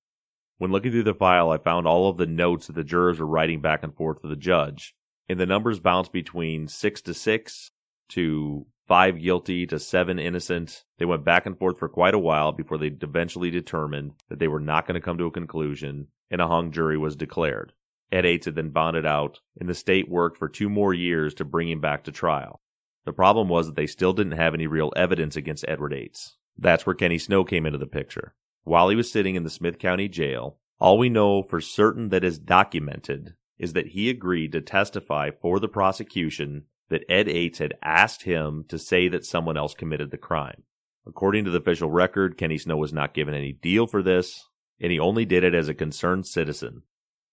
When 0.58 0.72
looking 0.72 0.90
through 0.90 1.04
the 1.04 1.14
file, 1.14 1.50
I 1.50 1.58
found 1.58 1.86
all 1.86 2.08
of 2.08 2.16
the 2.16 2.26
notes 2.26 2.66
that 2.66 2.72
the 2.72 2.82
jurors 2.82 3.20
were 3.20 3.26
writing 3.26 3.60
back 3.60 3.84
and 3.84 3.94
forth 3.94 4.22
to 4.22 4.28
the 4.28 4.34
judge, 4.34 4.96
and 5.28 5.38
the 5.38 5.46
numbers 5.46 5.80
bounced 5.80 6.12
between 6.12 6.68
six 6.68 7.00
to 7.02 7.14
six 7.14 7.70
to 8.10 8.66
five 8.86 9.20
guilty 9.20 9.66
to 9.66 9.78
seven 9.78 10.18
innocent. 10.18 10.84
They 10.98 11.04
went 11.04 11.24
back 11.24 11.46
and 11.46 11.58
forth 11.58 11.78
for 11.78 11.88
quite 11.88 12.14
a 12.14 12.18
while 12.18 12.52
before 12.52 12.78
they 12.78 12.88
eventually 13.00 13.50
determined 13.50 14.12
that 14.28 14.38
they 14.38 14.48
were 14.48 14.60
not 14.60 14.86
going 14.86 14.94
to 14.94 15.04
come 15.04 15.18
to 15.18 15.26
a 15.26 15.30
conclusion, 15.30 16.08
and 16.30 16.40
a 16.40 16.46
hung 16.46 16.72
jury 16.72 16.98
was 16.98 17.16
declared. 17.16 17.72
Ed 18.10 18.26
Ates 18.26 18.44
had 18.46 18.54
then 18.54 18.70
bonded 18.70 19.06
out, 19.06 19.40
and 19.58 19.68
the 19.68 19.74
state 19.74 20.08
worked 20.10 20.36
for 20.36 20.48
two 20.48 20.68
more 20.68 20.92
years 20.92 21.34
to 21.34 21.44
bring 21.44 21.70
him 21.70 21.80
back 21.80 22.04
to 22.04 22.12
trial. 22.12 22.60
The 23.06 23.12
problem 23.12 23.48
was 23.48 23.66
that 23.66 23.76
they 23.76 23.86
still 23.86 24.12
didn't 24.12 24.32
have 24.32 24.54
any 24.54 24.66
real 24.66 24.92
evidence 24.94 25.36
against 25.36 25.64
Edward 25.66 25.94
Ates. 25.94 26.36
That's 26.58 26.84
where 26.84 26.94
Kenny 26.94 27.18
Snow 27.18 27.44
came 27.44 27.64
into 27.64 27.78
the 27.78 27.86
picture. 27.86 28.34
While 28.64 28.90
he 28.90 28.96
was 28.96 29.10
sitting 29.10 29.34
in 29.34 29.42
the 29.42 29.50
Smith 29.50 29.78
County 29.78 30.08
Jail, 30.08 30.58
all 30.78 30.98
we 30.98 31.08
know 31.08 31.42
for 31.42 31.60
certain 31.60 32.10
that 32.10 32.24
is 32.24 32.38
documented 32.38 33.34
is 33.62 33.74
that 33.74 33.86
he 33.86 34.10
agreed 34.10 34.50
to 34.50 34.60
testify 34.60 35.30
for 35.40 35.60
the 35.60 35.68
prosecution 35.68 36.64
that 36.90 37.04
Ed 37.08 37.28
Ates 37.28 37.60
had 37.60 37.74
asked 37.80 38.24
him 38.24 38.64
to 38.68 38.76
say 38.76 39.06
that 39.08 39.24
someone 39.24 39.56
else 39.56 39.72
committed 39.72 40.10
the 40.10 40.18
crime. 40.18 40.64
According 41.06 41.44
to 41.44 41.50
the 41.52 41.60
official 41.60 41.88
record, 41.88 42.36
Kenny 42.36 42.58
Snow 42.58 42.76
was 42.76 42.92
not 42.92 43.14
given 43.14 43.34
any 43.34 43.52
deal 43.52 43.86
for 43.86 44.02
this, 44.02 44.44
and 44.80 44.90
he 44.90 44.98
only 44.98 45.24
did 45.24 45.44
it 45.44 45.54
as 45.54 45.68
a 45.68 45.74
concerned 45.74 46.26
citizen. 46.26 46.82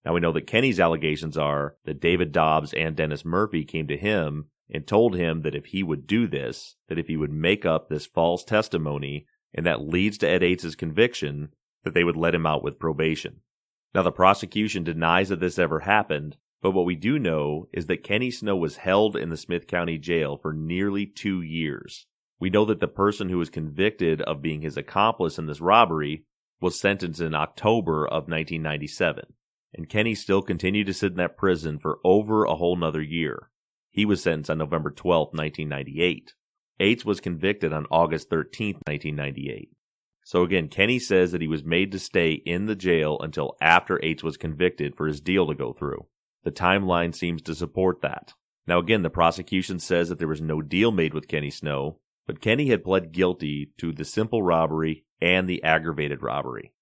Now 0.06 0.14
we 0.14 0.20
know 0.20 0.32
that 0.34 0.46
Kenny's 0.46 0.80
allegations 0.80 1.36
are 1.36 1.76
that 1.86 2.00
David 2.00 2.32
Dobbs 2.32 2.74
and 2.74 2.96
Dennis 2.96 3.26
Murphy 3.26 3.66
came 3.66 3.88
to 3.88 3.98
him 3.98 4.46
and 4.70 4.86
told 4.86 5.16
him 5.16 5.42
that 5.42 5.56
if 5.56 5.66
he 5.66 5.82
would 5.82 6.06
do 6.06 6.28
this, 6.28 6.76
that 6.90 7.00
if 7.00 7.08
he 7.08 7.18
would 7.18 7.34
make 7.34 7.66
up 7.66 7.90
this 7.90 8.06
false 8.06 8.44
testimony, 8.44 9.26
and 9.56 9.66
that 9.66 9.82
leads 9.82 10.20
to 10.20 10.30
Ed 10.30 10.44
Ates' 10.44 10.76
conviction, 10.76 11.50
that 11.84 11.96
they 11.96 12.04
would 12.04 12.16
let 12.16 12.36
him 12.36 12.46
out 12.46 12.64
with 12.64 12.78
probation. 12.78 13.42
Now 13.94 14.04
the 14.04 14.12
prosecution 14.12 14.84
denies 14.84 15.30
that 15.30 15.40
this 15.40 15.58
ever 15.60 15.80
happened, 15.80 16.38
but 16.62 16.72
what 16.72 16.86
we 16.86 16.96
do 16.96 17.18
know 17.18 17.68
is 17.74 17.88
that 17.88 18.04
Kenny 18.04 18.32
Snow 18.32 18.56
was 18.56 18.78
held 18.78 19.16
in 19.16 19.30
the 19.30 19.38
Smith 19.38 19.68
County 19.68 19.98
Jail 19.98 20.38
for 20.38 20.54
nearly 20.54 21.06
two 21.06 21.42
years. 21.42 22.06
We 22.40 22.50
know 22.50 22.66
that 22.66 22.80
the 22.80 22.88
person 22.88 23.30
who 23.30 23.38
was 23.38 23.50
convicted 23.50 24.22
of 24.22 24.42
being 24.42 24.62
his 24.62 24.78
accomplice 24.78 25.38
in 25.38 25.46
this 25.46 25.62
robbery 25.62 26.26
was 26.62 26.80
sentenced 26.80 27.22
in 27.22 27.34
October 27.36 28.06
of 28.06 28.28
1997 28.28 29.34
and 29.74 29.90
Kenny 29.90 30.16
still 30.16 30.42
continued 30.42 30.88
to 30.88 30.94
sit 30.94 31.12
in 31.12 31.18
that 31.18 31.38
prison 31.38 31.78
for 31.80 32.00
over 32.04 32.44
a 32.44 32.56
whole 32.56 32.76
nother 32.76 33.02
year. 33.02 33.50
He 33.92 34.06
was 34.06 34.22
sentenced 34.22 34.50
on 34.50 34.58
November 34.58 34.92
12, 34.92 35.28
1998. 35.30 36.34
Ates 36.80 37.06
was 37.06 37.20
convicted 37.20 37.74
on 37.74 37.86
August 37.92 38.30
13, 38.30 38.76
1998. 38.88 39.70
So 40.30 40.44
again, 40.44 40.68
Kenny 40.68 41.00
says 41.00 41.32
that 41.32 41.42
he 41.42 41.48
was 41.48 41.64
made 41.64 41.92
to 41.92 41.98
stay 41.98 42.34
in 42.34 42.68
the 42.68 42.76
jail 42.76 43.18
until 43.20 43.58
after 43.60 44.00
Ates 44.04 44.22
was 44.22 44.38
convicted 44.38 44.96
for 44.96 45.08
his 45.08 45.20
deal 45.20 45.48
to 45.48 45.56
go 45.56 45.74
through. 45.74 46.06
The 46.44 46.52
timeline 46.52 47.16
seems 47.16 47.42
to 47.42 47.56
support 47.56 48.04
that. 48.04 48.36
Now 48.68 48.78
again, 48.78 49.02
the 49.02 49.10
prosecution 49.10 49.80
says 49.80 50.08
that 50.08 50.20
there 50.20 50.28
was 50.28 50.40
no 50.40 50.62
deal 50.62 50.92
made 50.92 51.16
with 51.16 51.28
Kenny 51.28 51.50
Snow, 51.50 51.98
but 52.28 52.42
Kenny 52.42 52.70
had 52.70 52.84
pled 52.84 53.12
guilty 53.12 53.72
to 53.80 53.92
the 53.92 54.06
simple 54.06 54.44
robbery 54.44 55.04
and 55.20 55.50
the 55.50 55.64
aggravated 55.64 56.22
robbery. 56.22 56.74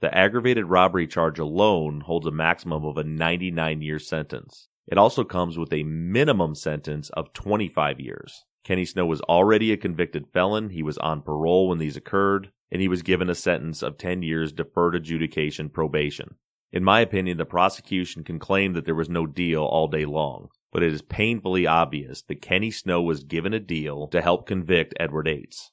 The 0.00 0.12
aggravated 0.12 0.64
robbery 0.64 1.06
charge 1.06 1.38
alone 1.38 2.00
holds 2.00 2.26
a 2.26 2.32
maximum 2.32 2.84
of 2.84 2.98
a 2.98 3.04
99 3.04 3.80
year 3.80 4.00
sentence. 4.00 4.66
It 4.88 4.98
also 4.98 5.22
comes 5.22 5.56
with 5.56 5.72
a 5.72 5.84
minimum 5.84 6.56
sentence 6.56 7.10
of 7.10 7.32
25 7.32 8.00
years. 8.00 8.44
Kenny 8.64 8.84
Snow 8.84 9.06
was 9.06 9.20
already 9.20 9.70
a 9.70 9.76
convicted 9.76 10.26
felon. 10.32 10.70
He 10.70 10.82
was 10.82 10.98
on 10.98 11.22
parole 11.22 11.68
when 11.68 11.78
these 11.78 11.96
occurred, 11.96 12.50
and 12.70 12.82
he 12.82 12.88
was 12.88 13.02
given 13.02 13.30
a 13.30 13.34
sentence 13.34 13.82
of 13.82 13.98
10 13.98 14.22
years 14.22 14.52
deferred 14.52 14.94
adjudication 14.94 15.68
probation. 15.68 16.34
In 16.70 16.84
my 16.84 17.00
opinion, 17.00 17.38
the 17.38 17.46
prosecution 17.46 18.24
can 18.24 18.38
claim 18.38 18.74
that 18.74 18.84
there 18.84 18.94
was 18.94 19.08
no 19.08 19.26
deal 19.26 19.62
all 19.62 19.88
day 19.88 20.04
long, 20.04 20.48
but 20.70 20.82
it 20.82 20.92
is 20.92 21.00
painfully 21.00 21.66
obvious 21.66 22.22
that 22.22 22.42
Kenny 22.42 22.70
Snow 22.70 23.00
was 23.00 23.24
given 23.24 23.54
a 23.54 23.60
deal 23.60 24.06
to 24.08 24.20
help 24.20 24.46
convict 24.46 24.94
Edward 25.00 25.28
Ates. 25.28 25.70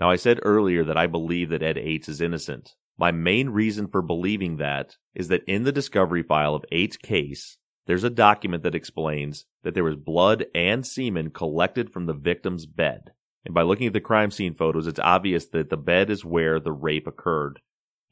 Now, 0.00 0.10
I 0.10 0.16
said 0.16 0.40
earlier 0.42 0.84
that 0.84 0.96
I 0.96 1.06
believe 1.06 1.50
that 1.50 1.62
Ed 1.62 1.76
Ates 1.76 2.08
is 2.08 2.20
innocent. 2.20 2.74
My 2.98 3.10
main 3.10 3.50
reason 3.50 3.88
for 3.88 4.02
believing 4.02 4.56
that 4.56 4.96
is 5.14 5.28
that 5.28 5.44
in 5.46 5.64
the 5.64 5.72
discovery 5.72 6.22
file 6.22 6.54
of 6.54 6.64
Ates' 6.72 6.96
case, 6.96 7.58
there's 7.86 8.04
a 8.04 8.10
document 8.10 8.62
that 8.62 8.74
explains 8.74 9.44
that 9.64 9.74
there 9.74 9.84
was 9.84 9.96
blood 9.96 10.46
and 10.54 10.86
semen 10.86 11.30
collected 11.30 11.90
from 11.90 12.06
the 12.06 12.14
victim's 12.14 12.64
bed. 12.64 13.12
And 13.44 13.54
by 13.54 13.62
looking 13.62 13.88
at 13.88 13.92
the 13.92 14.00
crime 14.00 14.30
scene 14.30 14.54
photos, 14.54 14.86
it's 14.86 15.00
obvious 15.00 15.46
that 15.48 15.70
the 15.70 15.76
bed 15.76 16.10
is 16.10 16.24
where 16.24 16.60
the 16.60 16.72
rape 16.72 17.06
occurred, 17.06 17.60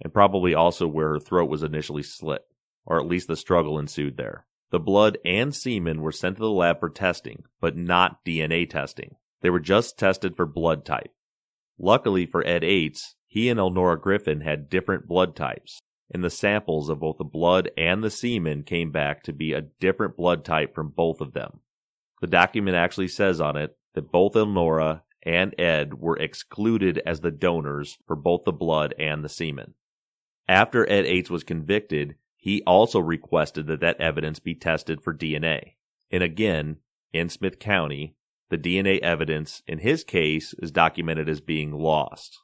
and 0.00 0.12
probably 0.12 0.54
also 0.54 0.86
where 0.88 1.10
her 1.10 1.20
throat 1.20 1.48
was 1.48 1.62
initially 1.62 2.02
slit, 2.02 2.42
or 2.84 2.98
at 2.98 3.06
least 3.06 3.28
the 3.28 3.36
struggle 3.36 3.78
ensued 3.78 4.16
there. 4.16 4.46
The 4.70 4.80
blood 4.80 5.18
and 5.24 5.54
semen 5.54 6.00
were 6.00 6.12
sent 6.12 6.36
to 6.36 6.42
the 6.42 6.50
lab 6.50 6.80
for 6.80 6.90
testing, 6.90 7.44
but 7.60 7.76
not 7.76 8.24
DNA 8.24 8.68
testing. 8.68 9.16
They 9.40 9.50
were 9.50 9.60
just 9.60 9.98
tested 9.98 10.36
for 10.36 10.46
blood 10.46 10.84
type. 10.84 11.12
Luckily 11.78 12.26
for 12.26 12.46
Ed 12.46 12.62
Ates, 12.62 13.14
he 13.26 13.48
and 13.48 13.58
Elnora 13.58 14.00
Griffin 14.00 14.40
had 14.40 14.68
different 14.68 15.06
blood 15.06 15.34
types, 15.34 15.80
and 16.12 16.22
the 16.22 16.30
samples 16.30 16.88
of 16.88 17.00
both 17.00 17.18
the 17.18 17.24
blood 17.24 17.70
and 17.76 18.02
the 18.02 18.10
semen 18.10 18.64
came 18.64 18.90
back 18.90 19.22
to 19.22 19.32
be 19.32 19.52
a 19.52 19.62
different 19.62 20.16
blood 20.16 20.44
type 20.44 20.74
from 20.74 20.88
both 20.88 21.20
of 21.20 21.32
them. 21.32 21.60
The 22.20 22.26
document 22.26 22.76
actually 22.76 23.08
says 23.08 23.40
on 23.40 23.56
it 23.56 23.76
that 23.94 24.12
both 24.12 24.34
Elnora 24.34 25.02
and 25.22 25.54
Ed 25.58 25.94
were 25.94 26.16
excluded 26.16 27.02
as 27.04 27.20
the 27.20 27.30
donors 27.30 27.98
for 28.06 28.16
both 28.16 28.44
the 28.44 28.52
blood 28.52 28.94
and 28.98 29.22
the 29.22 29.28
semen. 29.28 29.74
After 30.48 30.88
Ed 30.88 31.06
Ates 31.06 31.30
was 31.30 31.44
convicted, 31.44 32.16
he 32.36 32.62
also 32.62 33.00
requested 33.00 33.66
that 33.66 33.80
that 33.80 34.00
evidence 34.00 34.38
be 34.38 34.54
tested 34.54 35.02
for 35.02 35.14
DNA. 35.14 35.74
And 36.10 36.22
again, 36.22 36.78
in 37.12 37.28
Smith 37.28 37.58
County, 37.58 38.16
the 38.48 38.58
DNA 38.58 38.98
evidence 39.00 39.62
in 39.66 39.78
his 39.78 40.02
case 40.04 40.54
is 40.54 40.72
documented 40.72 41.28
as 41.28 41.40
being 41.40 41.72
lost. 41.72 42.38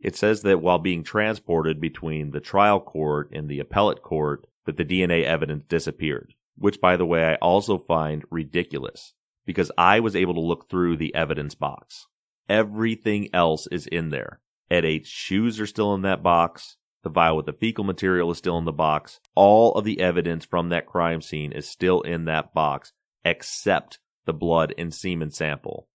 It 0.00 0.16
says 0.16 0.42
that 0.42 0.62
while 0.62 0.78
being 0.78 1.04
transported 1.04 1.80
between 1.80 2.30
the 2.30 2.40
trial 2.40 2.80
court 2.80 3.30
and 3.32 3.48
the 3.48 3.60
appellate 3.60 4.02
court, 4.02 4.46
that 4.64 4.76
the 4.76 4.84
DNA 4.84 5.24
evidence 5.24 5.64
disappeared, 5.68 6.34
which 6.56 6.80
by 6.80 6.96
the 6.96 7.04
way 7.04 7.24
I 7.24 7.34
also 7.36 7.76
find 7.76 8.24
ridiculous 8.30 9.14
because 9.44 9.70
I 9.76 10.00
was 10.00 10.16
able 10.16 10.34
to 10.34 10.40
look 10.40 10.70
through 10.70 10.96
the 10.96 11.14
evidence 11.14 11.54
box. 11.54 12.06
Everything 12.50 13.28
else 13.32 13.68
is 13.68 13.86
in 13.86 14.10
there. 14.10 14.40
Ed 14.68 14.84
Ates' 14.84 15.08
shoes 15.08 15.60
are 15.60 15.66
still 15.66 15.94
in 15.94 16.02
that 16.02 16.20
box. 16.20 16.76
The 17.04 17.08
vial 17.08 17.36
with 17.36 17.46
the 17.46 17.52
fecal 17.52 17.84
material 17.84 18.28
is 18.32 18.38
still 18.38 18.58
in 18.58 18.64
the 18.64 18.72
box. 18.72 19.20
All 19.36 19.72
of 19.74 19.84
the 19.84 20.00
evidence 20.00 20.44
from 20.44 20.68
that 20.70 20.86
crime 20.86 21.22
scene 21.22 21.52
is 21.52 21.68
still 21.68 22.00
in 22.00 22.24
that 22.24 22.52
box, 22.52 22.92
except 23.24 24.00
the 24.26 24.32
blood 24.32 24.74
and 24.76 24.92
semen 24.92 25.30
sample. 25.30 25.86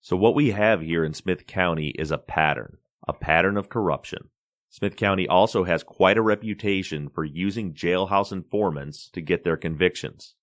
So 0.00 0.16
what 0.16 0.34
we 0.34 0.50
have 0.50 0.80
here 0.80 1.04
in 1.04 1.14
Smith 1.14 1.46
County 1.46 1.90
is 1.90 2.10
a 2.10 2.18
pattern, 2.18 2.78
a 3.06 3.12
pattern 3.12 3.56
of 3.56 3.68
corruption. 3.68 4.30
Smith 4.70 4.96
County 4.96 5.28
also 5.28 5.62
has 5.62 5.84
quite 5.84 6.18
a 6.18 6.22
reputation 6.22 7.08
for 7.08 7.24
using 7.24 7.72
jailhouse 7.72 8.32
informants 8.32 9.08
to 9.10 9.20
get 9.20 9.44
their 9.44 9.56
convictions. 9.56 10.34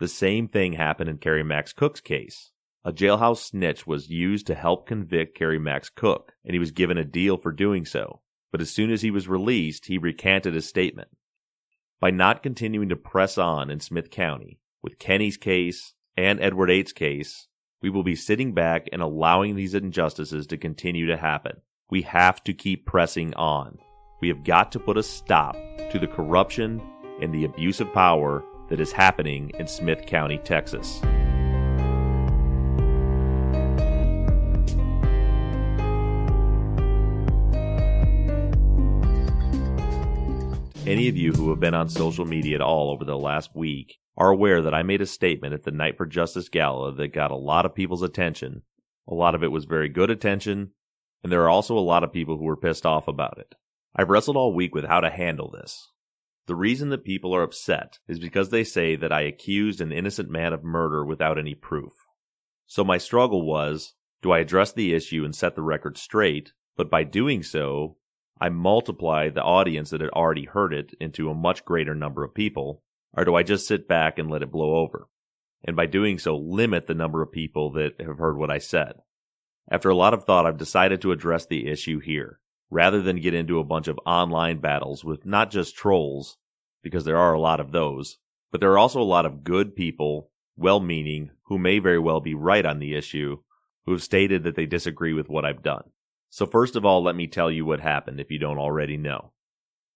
The 0.00 0.08
same 0.08 0.48
thing 0.48 0.72
happened 0.72 1.08
in 1.08 1.18
Kerry 1.18 1.44
Max 1.44 1.72
Cook's 1.72 2.00
case. 2.00 2.50
A 2.86 2.92
jailhouse 2.92 3.50
snitch 3.50 3.86
was 3.86 4.08
used 4.08 4.46
to 4.46 4.54
help 4.54 4.86
convict 4.86 5.36
Kerry 5.36 5.58
Max 5.58 5.90
Cook, 5.90 6.32
and 6.46 6.54
he 6.54 6.58
was 6.58 6.70
given 6.70 6.96
a 6.96 7.04
deal 7.04 7.36
for 7.36 7.52
doing 7.52 7.84
so 7.84 8.22
but 8.56 8.62
as 8.62 8.70
soon 8.70 8.90
as 8.90 9.02
he 9.02 9.10
was 9.10 9.28
released, 9.28 9.84
he 9.84 9.98
recanted 9.98 10.54
his 10.54 10.66
statement. 10.66 11.08
By 12.00 12.10
not 12.10 12.42
continuing 12.42 12.88
to 12.88 12.96
press 12.96 13.36
on 13.36 13.70
in 13.70 13.80
Smith 13.80 14.10
County, 14.10 14.60
with 14.82 14.98
Kenny's 14.98 15.36
case 15.36 15.92
and 16.16 16.40
Edward 16.40 16.70
Ates' 16.70 16.92
case, 16.92 17.48
we 17.82 17.90
will 17.90 18.02
be 18.02 18.16
sitting 18.16 18.54
back 18.54 18.88
and 18.92 19.02
allowing 19.02 19.56
these 19.56 19.74
injustices 19.74 20.46
to 20.46 20.56
continue 20.56 21.06
to 21.06 21.18
happen. 21.18 21.60
We 21.90 22.00
have 22.02 22.42
to 22.44 22.54
keep 22.54 22.86
pressing 22.86 23.34
on. 23.34 23.76
We 24.22 24.28
have 24.28 24.42
got 24.42 24.72
to 24.72 24.80
put 24.80 24.96
a 24.96 25.02
stop 25.02 25.54
to 25.90 25.98
the 25.98 26.06
corruption 26.06 26.80
and 27.20 27.34
the 27.34 27.44
abuse 27.44 27.80
of 27.80 27.92
power 27.92 28.42
that 28.70 28.80
is 28.80 28.90
happening 28.90 29.52
in 29.58 29.66
Smith 29.66 30.06
County, 30.06 30.38
Texas. 30.38 31.02
Any 40.86 41.08
of 41.08 41.16
you 41.16 41.32
who 41.32 41.50
have 41.50 41.58
been 41.58 41.74
on 41.74 41.88
social 41.88 42.24
media 42.24 42.54
at 42.54 42.60
all 42.60 42.92
over 42.92 43.04
the 43.04 43.18
last 43.18 43.56
week 43.56 43.98
are 44.16 44.30
aware 44.30 44.62
that 44.62 44.72
I 44.72 44.84
made 44.84 45.00
a 45.00 45.06
statement 45.06 45.52
at 45.52 45.64
the 45.64 45.72
Night 45.72 45.96
for 45.96 46.06
Justice 46.06 46.48
Gala 46.48 46.94
that 46.94 47.08
got 47.08 47.32
a 47.32 47.36
lot 47.36 47.66
of 47.66 47.74
people's 47.74 48.04
attention. 48.04 48.62
A 49.08 49.14
lot 49.14 49.34
of 49.34 49.42
it 49.42 49.50
was 49.50 49.64
very 49.64 49.88
good 49.88 50.10
attention, 50.10 50.70
and 51.24 51.32
there 51.32 51.42
are 51.42 51.50
also 51.50 51.76
a 51.76 51.80
lot 51.80 52.04
of 52.04 52.12
people 52.12 52.38
who 52.38 52.44
were 52.44 52.56
pissed 52.56 52.86
off 52.86 53.08
about 53.08 53.38
it. 53.38 53.56
I've 53.96 54.10
wrestled 54.10 54.36
all 54.36 54.54
week 54.54 54.76
with 54.76 54.84
how 54.84 55.00
to 55.00 55.10
handle 55.10 55.50
this. 55.50 55.90
The 56.46 56.54
reason 56.54 56.90
that 56.90 57.02
people 57.02 57.34
are 57.34 57.42
upset 57.42 57.98
is 58.06 58.20
because 58.20 58.50
they 58.50 58.62
say 58.62 58.94
that 58.94 59.12
I 59.12 59.22
accused 59.22 59.80
an 59.80 59.90
innocent 59.90 60.30
man 60.30 60.52
of 60.52 60.62
murder 60.62 61.04
without 61.04 61.36
any 61.36 61.56
proof. 61.56 61.94
So 62.66 62.84
my 62.84 62.98
struggle 62.98 63.44
was 63.44 63.94
do 64.22 64.30
I 64.30 64.38
address 64.38 64.72
the 64.72 64.94
issue 64.94 65.24
and 65.24 65.34
set 65.34 65.56
the 65.56 65.62
record 65.62 65.98
straight, 65.98 66.52
but 66.76 66.88
by 66.88 67.02
doing 67.02 67.42
so, 67.42 67.96
I 68.38 68.50
multiply 68.50 69.30
the 69.30 69.42
audience 69.42 69.90
that 69.90 70.00
had 70.00 70.10
already 70.10 70.44
heard 70.44 70.74
it 70.74 70.94
into 71.00 71.30
a 71.30 71.34
much 71.34 71.64
greater 71.64 71.94
number 71.94 72.22
of 72.22 72.34
people, 72.34 72.82
or 73.16 73.24
do 73.24 73.34
I 73.34 73.42
just 73.42 73.66
sit 73.66 73.88
back 73.88 74.18
and 74.18 74.30
let 74.30 74.42
it 74.42 74.52
blow 74.52 74.76
over? 74.76 75.08
And 75.64 75.74
by 75.74 75.86
doing 75.86 76.18
so, 76.18 76.36
limit 76.36 76.86
the 76.86 76.94
number 76.94 77.22
of 77.22 77.32
people 77.32 77.72
that 77.72 78.00
have 78.00 78.18
heard 78.18 78.36
what 78.36 78.50
I 78.50 78.58
said. 78.58 78.94
After 79.70 79.88
a 79.88 79.96
lot 79.96 80.14
of 80.14 80.24
thought, 80.24 80.46
I've 80.46 80.58
decided 80.58 81.00
to 81.00 81.12
address 81.12 81.46
the 81.46 81.66
issue 81.66 81.98
here, 81.98 82.38
rather 82.70 83.00
than 83.00 83.20
get 83.20 83.34
into 83.34 83.58
a 83.58 83.64
bunch 83.64 83.88
of 83.88 83.98
online 84.06 84.60
battles 84.60 85.04
with 85.04 85.24
not 85.24 85.50
just 85.50 85.74
trolls, 85.74 86.36
because 86.82 87.04
there 87.04 87.16
are 87.16 87.32
a 87.32 87.40
lot 87.40 87.58
of 87.58 87.72
those, 87.72 88.18
but 88.52 88.60
there 88.60 88.72
are 88.72 88.78
also 88.78 89.00
a 89.00 89.02
lot 89.02 89.26
of 89.26 89.44
good 89.44 89.74
people, 89.74 90.30
well 90.56 90.78
meaning, 90.78 91.30
who 91.46 91.58
may 91.58 91.78
very 91.78 91.98
well 91.98 92.20
be 92.20 92.34
right 92.34 92.66
on 92.66 92.78
the 92.78 92.94
issue, 92.94 93.38
who 93.86 93.92
have 93.92 94.02
stated 94.02 94.44
that 94.44 94.56
they 94.56 94.66
disagree 94.66 95.14
with 95.14 95.28
what 95.28 95.44
I've 95.44 95.62
done. 95.62 95.84
So, 96.36 96.44
first 96.44 96.76
of 96.76 96.84
all, 96.84 97.02
let 97.02 97.16
me 97.16 97.28
tell 97.28 97.50
you 97.50 97.64
what 97.64 97.80
happened 97.80 98.20
if 98.20 98.30
you 98.30 98.38
don't 98.38 98.58
already 98.58 98.98
know. 98.98 99.32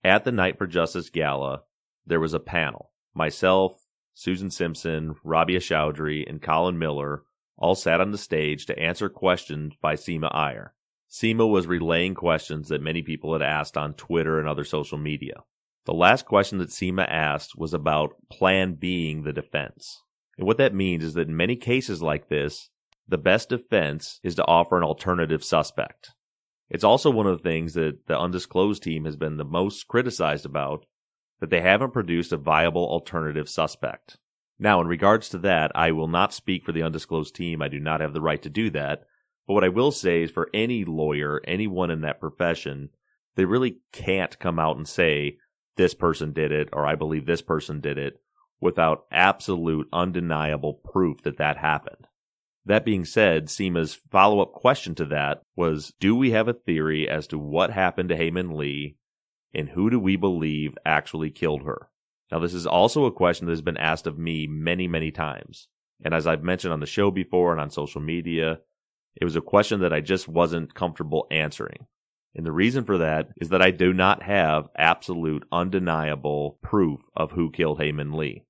At 0.03 0.25
the 0.25 0.33
Night 0.33 0.57
for 0.57 0.67
Justice 0.67 1.11
Gala, 1.11 1.65
there 2.07 2.19
was 2.19 2.33
a 2.33 2.41
panel. 2.41 2.93
Myself, 3.13 3.85
Susan 4.15 4.51
Simpson, 4.51 5.17
Rabia 5.23 5.61
Chaudhry, 5.61 6.27
and 6.27 6.41
Colin 6.41 6.79
Miller 6.79 7.25
all 7.59 7.75
sat 7.75 8.01
on 8.01 8.11
the 8.11 8.17
stage 8.17 8.65
to 8.65 8.79
answer 8.79 9.11
questions 9.11 9.75
by 9.83 9.97
Seema 9.97 10.35
Iyer. 10.35 10.73
Seema 11.11 11.47
was 11.47 11.67
relaying 11.67 12.15
questions 12.15 12.69
that 12.69 12.81
many 12.81 13.03
people 13.03 13.35
had 13.35 13.43
asked 13.43 13.77
on 13.77 13.93
Twitter 13.93 14.39
and 14.39 14.49
other 14.49 14.65
social 14.65 14.97
media. 14.97 15.43
The 15.85 15.93
last 15.93 16.25
question 16.25 16.57
that 16.61 16.71
Seema 16.71 17.07
asked 17.07 17.59
was 17.59 17.75
about 17.75 18.17
Plan 18.33 18.77
being 18.77 19.25
the 19.25 19.35
defense. 19.35 20.03
And 20.39 20.47
what 20.47 20.57
that 20.57 20.75
means 20.75 21.05
is 21.05 21.13
that 21.13 21.29
in 21.29 21.37
many 21.37 21.57
cases 21.57 22.01
like 22.01 22.31
this, 22.31 22.71
the 23.07 23.19
best 23.19 23.51
defense 23.51 24.21
is 24.23 24.37
to 24.37 24.47
offer 24.47 24.79
an 24.79 24.85
alternative 24.85 25.45
suspect. 25.45 26.13
It's 26.71 26.85
also 26.85 27.11
one 27.11 27.27
of 27.27 27.37
the 27.37 27.49
things 27.49 27.75
that 27.75 28.07
the 28.07 28.19
undisclosed 28.19 28.83
team 28.83 29.05
has 29.05 29.17
been 29.17 29.37
the 29.37 29.45
most 29.45 29.89
criticized 29.89 30.47
about 30.47 30.87
that 31.41 31.51
they 31.51 31.61
haven't 31.61 31.93
produced 31.93 32.33
a 32.33 32.37
viable 32.37 32.87
alternative 32.87 33.49
suspect. 33.49 34.19
Now, 34.59 34.81
in 34.81 34.87
regards 34.87 35.31
to 35.31 35.39
that, 35.39 35.73
I 35.75 35.91
will 35.93 36.07
not 36.07 36.35
speak 36.35 36.65
for 36.65 36.73
the 36.73 36.83
undisclosed 36.83 37.35
team. 37.35 37.61
I 37.61 37.69
do 37.69 37.81
not 37.81 38.01
have 38.01 38.13
the 38.13 38.21
right 38.21 38.41
to 38.43 38.51
do 38.51 38.71
that. 38.71 39.05
But 39.47 39.55
what 39.55 39.65
I 39.65 39.69
will 39.71 39.91
say 39.91 40.23
is 40.23 40.31
for 40.31 40.51
any 40.55 40.85
lawyer, 40.85 41.41
anyone 41.45 41.91
in 41.91 42.03
that 42.03 42.21
profession, 42.21 42.91
they 43.37 43.47
really 43.47 43.79
can't 43.91 44.39
come 44.39 44.59
out 44.59 44.77
and 44.77 44.87
say, 44.87 45.39
this 45.77 45.95
person 45.95 46.33
did 46.33 46.53
it, 46.53 46.69
or 46.73 46.87
I 46.87 46.95
believe 46.95 47.25
this 47.27 47.43
person 47.43 47.81
did 47.81 47.97
it, 47.97 48.21
without 48.61 49.07
absolute, 49.11 49.89
undeniable 49.93 50.75
proof 50.75 51.23
that 51.23 51.39
that 51.39 51.57
happened. 51.57 52.07
That 52.67 52.85
being 52.85 53.05
said, 53.05 53.49
Seema's 53.49 53.95
follow 54.11 54.41
up 54.41 54.53
question 54.53 54.95
to 54.97 55.07
that 55.07 55.43
was 55.57 55.93
Do 55.99 56.15
we 56.15 56.33
have 56.33 56.49
a 56.49 56.53
theory 56.53 57.09
as 57.09 57.27
to 57.29 57.39
what 57.39 57.71
happened 57.71 58.11
to 58.11 58.17
Hae 58.17 58.31
Min 58.31 58.57
Lee 58.57 58.97
and 59.55 59.69
who 59.69 59.91
do 59.91 59.99
we 59.99 60.17
believe 60.17 60.77
actually 60.85 61.31
killed 61.31 61.63
her? 61.63 61.89
Now, 62.31 62.39
this 62.39 62.55
is 62.55 62.67
also 62.67 63.07
a 63.07 63.13
question 63.13 63.47
that 63.47 63.53
has 63.53 63.63
been 63.63 63.77
asked 63.77 64.07
of 64.07 64.19
me 64.19 64.47
many, 64.47 64.87
many 64.87 65.11
times. 65.11 65.69
And 66.05 66.15
as 66.15 66.27
I've 66.27 66.45
mentioned 66.45 66.73
on 66.73 66.81
the 66.81 66.87
show 66.87 67.11
before 67.11 67.53
and 67.53 67.61
on 67.61 67.71
social 67.71 68.01
media, 68.01 68.61
it 69.17 69.25
was 69.25 69.37
a 69.37 69.41
question 69.41 69.81
that 69.81 69.93
I 69.93 70.01
just 70.01 70.29
wasn't 70.29 70.75
comfortable 70.75 71.27
answering. 71.31 71.87
And 72.35 72.47
the 72.47 72.53
reason 72.53 72.85
for 72.85 72.99
that 72.99 73.31
is 73.41 73.49
that 73.49 73.61
I 73.61 73.73
do 73.73 73.93
not 73.93 74.23
have 74.23 74.69
absolute, 74.77 75.45
undeniable 75.51 76.59
proof 76.63 77.01
of 77.17 77.33
who 77.33 77.51
killed 77.51 77.81
Hae 77.81 77.91
Min 77.91 78.13
Lee. 78.13 78.45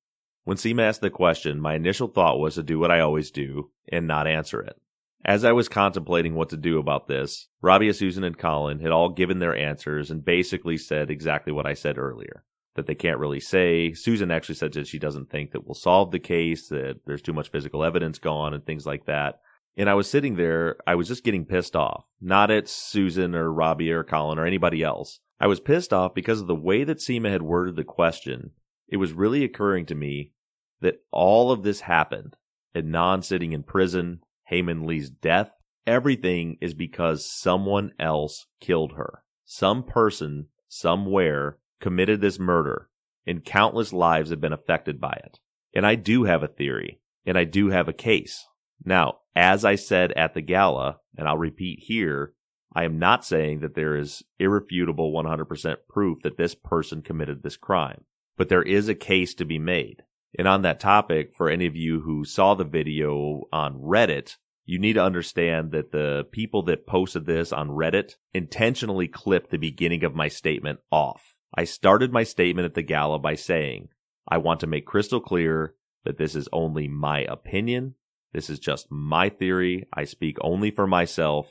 When 0.44 0.57
Seema 0.57 0.83
asked 0.83 1.00
the 1.03 1.11
question, 1.11 1.61
my 1.61 1.74
initial 1.74 2.09
thought 2.09 2.40
was 2.40 2.55
to 2.55 2.62
do 2.62 2.79
what 2.79 2.90
I 2.90 3.00
always 3.00 3.31
do 3.31 3.70
and 3.88 4.07
not 4.07 4.26
answer 4.26 4.61
it. 4.61 4.81
As 5.24 5.44
I 5.44 5.53
was 5.53 5.68
contemplating 5.68 6.35
what 6.35 6.48
to 6.48 6.57
do 6.57 6.79
about 6.79 7.07
this, 7.07 7.48
Rabia, 7.61 7.92
Susan, 7.92 8.24
and 8.24 8.38
Colin 8.38 8.81
had 8.81 8.90
all 8.90 9.11
given 9.11 9.38
their 9.38 9.55
answers 9.55 10.11
and 10.11 10.24
basically 10.24 10.79
said 10.79 11.11
exactly 11.11 11.53
what 11.53 11.66
I 11.66 11.74
said 11.74 11.98
earlier. 11.98 12.42
That 12.76 12.87
they 12.87 12.94
can't 12.94 13.18
really 13.18 13.40
say. 13.40 13.92
Susan 13.92 14.31
actually 14.31 14.55
said 14.55 14.72
that 14.72 14.87
she 14.87 14.98
doesn't 14.98 15.29
think 15.29 15.50
that 15.50 15.66
we'll 15.66 15.74
solve 15.74 16.11
the 16.11 16.18
case, 16.18 16.68
that 16.68 17.00
there's 17.05 17.20
too 17.20 17.35
much 17.35 17.50
physical 17.50 17.85
evidence 17.85 18.18
gone 18.18 18.55
and 18.55 18.64
things 18.64 18.87
like 18.87 19.05
that. 19.07 19.40
And 19.76 19.90
I 19.90 19.94
was 19.94 20.09
sitting 20.09 20.37
there, 20.37 20.76
I 20.87 20.94
was 20.94 21.09
just 21.09 21.24
getting 21.24 21.44
pissed 21.44 21.76
off. 21.76 22.07
Not 22.20 22.50
at 22.50 22.68
Susan 22.68 23.35
or 23.35 23.53
Rabia 23.53 23.98
or 23.98 24.05
Colin 24.05 24.38
or 24.38 24.46
anybody 24.46 24.83
else. 24.83 25.20
I 25.38 25.48
was 25.48 25.61
pissed 25.61 25.92
off 25.92 26.14
because 26.14 26.40
of 26.40 26.46
the 26.46 26.55
way 26.55 26.85
that 26.85 26.98
Seema 26.98 27.31
had 27.31 27.42
worded 27.42 27.76
the 27.76 27.85
question 27.85 28.53
it 28.90 28.98
was 28.98 29.12
really 29.12 29.44
occurring 29.44 29.87
to 29.87 29.94
me 29.94 30.33
that 30.81 31.00
all 31.11 31.50
of 31.50 31.62
this 31.62 31.81
happened 31.81 32.37
Adnan 32.74 33.24
sitting 33.24 33.53
in 33.53 33.62
prison, 33.62 34.20
Hae 34.46 34.62
Min 34.62 34.87
Lee's 34.87 35.11
death, 35.11 35.53
everything 35.87 36.57
is 36.61 36.74
because 36.74 37.31
someone 37.31 37.92
else 37.98 38.46
killed 38.61 38.92
her. 38.92 39.22
Some 39.44 39.83
person, 39.83 40.46
somewhere, 40.68 41.59
committed 41.81 42.20
this 42.20 42.38
murder, 42.38 42.88
and 43.26 43.44
countless 43.44 43.92
lives 43.92 44.31
have 44.31 44.40
been 44.40 44.53
affected 44.53 45.00
by 45.00 45.18
it. 45.24 45.40
And 45.74 45.87
I 45.87 45.96
do 45.96 46.24
have 46.24 46.42
a 46.42 46.48
theory, 46.48 47.00
and 47.26 47.37
I 47.37 47.44
do 47.44 47.70
have 47.70 47.88
a 47.88 47.92
case. 47.92 48.46
Now, 48.85 49.18
as 49.35 49.64
I 49.64 49.74
said 49.74 50.12
at 50.12 50.35
the 50.35 50.40
gala, 50.40 50.98
and 51.16 51.26
I'll 51.26 51.37
repeat 51.37 51.81
here, 51.83 52.35
I 52.72 52.85
am 52.85 52.98
not 53.00 53.24
saying 53.24 53.61
that 53.61 53.74
there 53.74 53.96
is 53.96 54.22
irrefutable 54.38 55.12
100% 55.12 55.76
proof 55.88 56.18
that 56.22 56.37
this 56.37 56.55
person 56.55 57.03
committed 57.03 57.42
this 57.42 57.57
crime 57.57 58.05
but 58.40 58.48
there 58.48 58.62
is 58.62 58.88
a 58.88 58.94
case 58.94 59.35
to 59.35 59.44
be 59.44 59.59
made. 59.59 60.03
And 60.38 60.48
on 60.48 60.62
that 60.62 60.81
topic, 60.81 61.35
for 61.35 61.50
any 61.50 61.66
of 61.66 61.76
you 61.76 62.00
who 62.00 62.24
saw 62.24 62.55
the 62.55 62.64
video 62.64 63.42
on 63.53 63.74
Reddit, 63.74 64.38
you 64.64 64.79
need 64.79 64.94
to 64.94 65.05
understand 65.05 65.72
that 65.72 65.92
the 65.92 66.24
people 66.33 66.62
that 66.62 66.87
posted 66.87 67.26
this 67.26 67.53
on 67.53 67.68
Reddit 67.68 68.14
intentionally 68.33 69.09
clipped 69.09 69.50
the 69.50 69.59
beginning 69.59 70.05
of 70.05 70.14
my 70.14 70.29
statement 70.29 70.79
off. 70.90 71.35
I 71.55 71.64
started 71.64 72.14
my 72.14 72.22
statement 72.22 72.64
at 72.64 72.72
the 72.72 72.81
gala 72.81 73.18
by 73.18 73.35
saying, 73.35 73.88
I 74.26 74.38
want 74.38 74.61
to 74.61 74.66
make 74.66 74.87
crystal 74.87 75.20
clear 75.20 75.74
that 76.07 76.16
this 76.16 76.35
is 76.35 76.48
only 76.50 76.88
my 76.88 77.24
opinion. 77.24 77.94
This 78.33 78.48
is 78.48 78.59
just 78.59 78.90
my 78.90 79.29
theory. 79.29 79.87
I 79.92 80.05
speak 80.05 80.38
only 80.40 80.70
for 80.70 80.87
myself. 80.87 81.46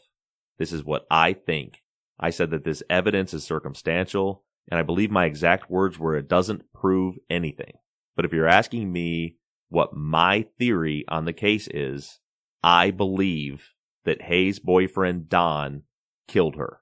This 0.58 0.74
is 0.74 0.84
what 0.84 1.06
I 1.12 1.34
think. 1.34 1.84
I 2.20 2.32
said 2.32 2.50
that 2.50 2.64
this 2.64 2.82
evidence 2.90 3.36
is 3.36 3.44
circumstantial, 3.44 4.44
and 4.70 4.80
I 4.80 4.84
believe 4.84 5.12
my 5.12 5.26
exact 5.26 5.70
words 5.70 5.98
were 6.00 6.16
it 6.16 6.30
doesn't 6.30 6.72
prove 6.74 7.16
anything. 7.30 7.74
But 8.16 8.26
if 8.26 8.34
you're 8.34 8.48
asking 8.48 8.92
me 8.92 9.38
what 9.70 9.96
my 9.96 10.46
theory 10.58 11.06
on 11.08 11.26
the 11.26 11.34
case 11.34 11.68
is, 11.68 12.20
I 12.64 12.92
believe 12.92 13.74
that 14.06 14.22
Hae's 14.22 14.60
boyfriend 14.60 15.30
Don 15.30 15.84
killed 16.28 16.56
her. 16.56 16.80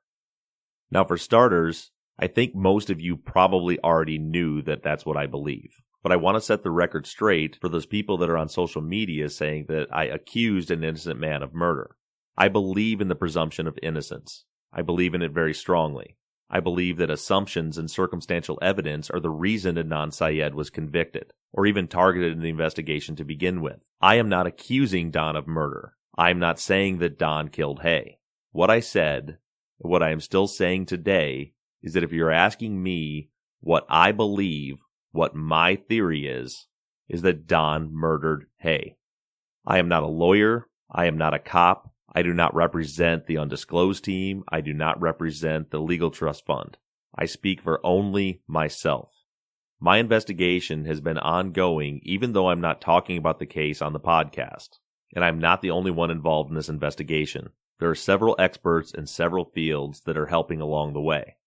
Now, 0.91 1.03
for 1.03 1.17
starters, 1.17 1.91
I 2.19 2.27
think 2.27 2.55
most 2.55 2.89
of 2.89 2.99
you 2.99 3.17
probably 3.17 3.79
already 3.79 4.17
knew 4.17 4.61
that 4.63 4.83
that's 4.83 5.05
what 5.05 5.17
I 5.17 5.27
believe. 5.27 5.71
But 6.03 6.11
I 6.11 6.17
want 6.17 6.35
to 6.35 6.41
set 6.41 6.63
the 6.63 6.71
record 6.71 7.05
straight 7.05 7.57
for 7.59 7.69
those 7.69 7.85
people 7.85 8.17
that 8.17 8.29
are 8.29 8.37
on 8.37 8.49
social 8.49 8.81
media 8.81 9.29
saying 9.29 9.65
that 9.67 9.87
I 9.91 10.05
accused 10.05 10.71
an 10.71 10.83
innocent 10.83 11.19
man 11.19 11.43
of 11.43 11.53
murder. 11.53 11.95
I 12.37 12.47
believe 12.47 13.01
in 13.01 13.07
the 13.07 13.15
presumption 13.15 13.67
of 13.67 13.77
innocence. 13.81 14.45
I 14.71 14.83
believe 14.83 15.13
in 15.13 15.21
it 15.21 15.31
very 15.31 15.53
strongly. 15.53 16.16
I 16.49 16.61
believe 16.61 16.97
that 16.97 17.09
assumptions 17.09 17.77
and 17.77 17.91
circumstantial 17.91 18.57
evidence 18.61 19.09
are 19.09 19.19
the 19.19 19.29
reason 19.29 19.75
Adnan 19.75 20.13
Syed 20.13 20.55
was 20.55 20.69
convicted, 20.69 21.33
or 21.51 21.65
even 21.65 21.87
targeted 21.87 22.31
in 22.31 22.39
the 22.39 22.49
investigation 22.49 23.15
to 23.17 23.25
begin 23.25 23.61
with. 23.61 23.83
I 24.01 24.15
am 24.15 24.29
not 24.29 24.47
accusing 24.47 25.11
Don 25.11 25.35
of 25.35 25.47
murder. 25.47 25.93
I 26.17 26.29
am 26.29 26.39
not 26.39 26.59
saying 26.59 26.99
that 26.99 27.19
Don 27.19 27.49
killed 27.49 27.81
Hae. 27.81 28.17
What 28.51 28.69
I 28.69 28.79
said, 28.79 29.39
what 29.77 30.01
I 30.01 30.11
am 30.11 30.21
still 30.21 30.47
saying 30.47 30.85
today, 30.85 31.53
is 31.83 31.93
that 31.93 32.03
if 32.03 32.11
you're 32.11 32.31
asking 32.31 32.81
me 32.81 33.29
what 33.59 33.85
I 33.89 34.13
believe, 34.13 34.77
what 35.11 35.35
my 35.35 35.75
theory 35.75 36.27
is, 36.27 36.67
is 37.09 37.21
that 37.23 37.47
Don 37.47 37.93
murdered 37.93 38.45
Hae. 38.59 38.95
I 39.65 39.79
am 39.79 39.89
not 39.89 40.03
a 40.03 40.07
lawyer. 40.07 40.67
I 40.89 41.07
am 41.07 41.17
not 41.17 41.33
a 41.33 41.39
cop. 41.39 41.91
I 42.13 42.21
do 42.21 42.33
not 42.33 42.55
represent 42.55 43.25
the 43.25 43.37
undisclosed 43.37 44.03
team. 44.03 44.43
I 44.49 44.61
do 44.61 44.73
not 44.73 45.01
represent 45.01 45.71
the 45.71 45.79
legal 45.79 46.09
trust 46.09 46.45
fund. 46.45 46.77
I 47.13 47.25
speak 47.25 47.61
for 47.61 47.85
only 47.85 48.41
myself. 48.47 49.13
My 49.79 49.97
investigation 49.97 50.85
has 50.85 51.01
been 51.01 51.17
ongoing 51.17 51.99
even 52.03 52.33
though 52.33 52.49
I'm 52.49 52.61
not 52.61 52.81
talking 52.81 53.17
about 53.17 53.39
the 53.39 53.45
case 53.45 53.81
on 53.81 53.93
the 53.93 53.99
podcast. 53.99 54.69
And 55.15 55.23
I'm 55.23 55.39
not 55.39 55.61
the 55.61 55.71
only 55.71 55.91
one 55.91 56.11
involved 56.11 56.49
in 56.49 56.55
this 56.55 56.69
investigation. 56.69 57.49
There 57.79 57.89
are 57.89 57.95
several 57.95 58.35
experts 58.39 58.91
in 58.91 59.05
several 59.05 59.45
fields 59.45 60.01
that 60.01 60.17
are 60.17 60.25
helping 60.25 60.61
along 60.61 60.93
the 60.93 61.01
way. 61.01 61.37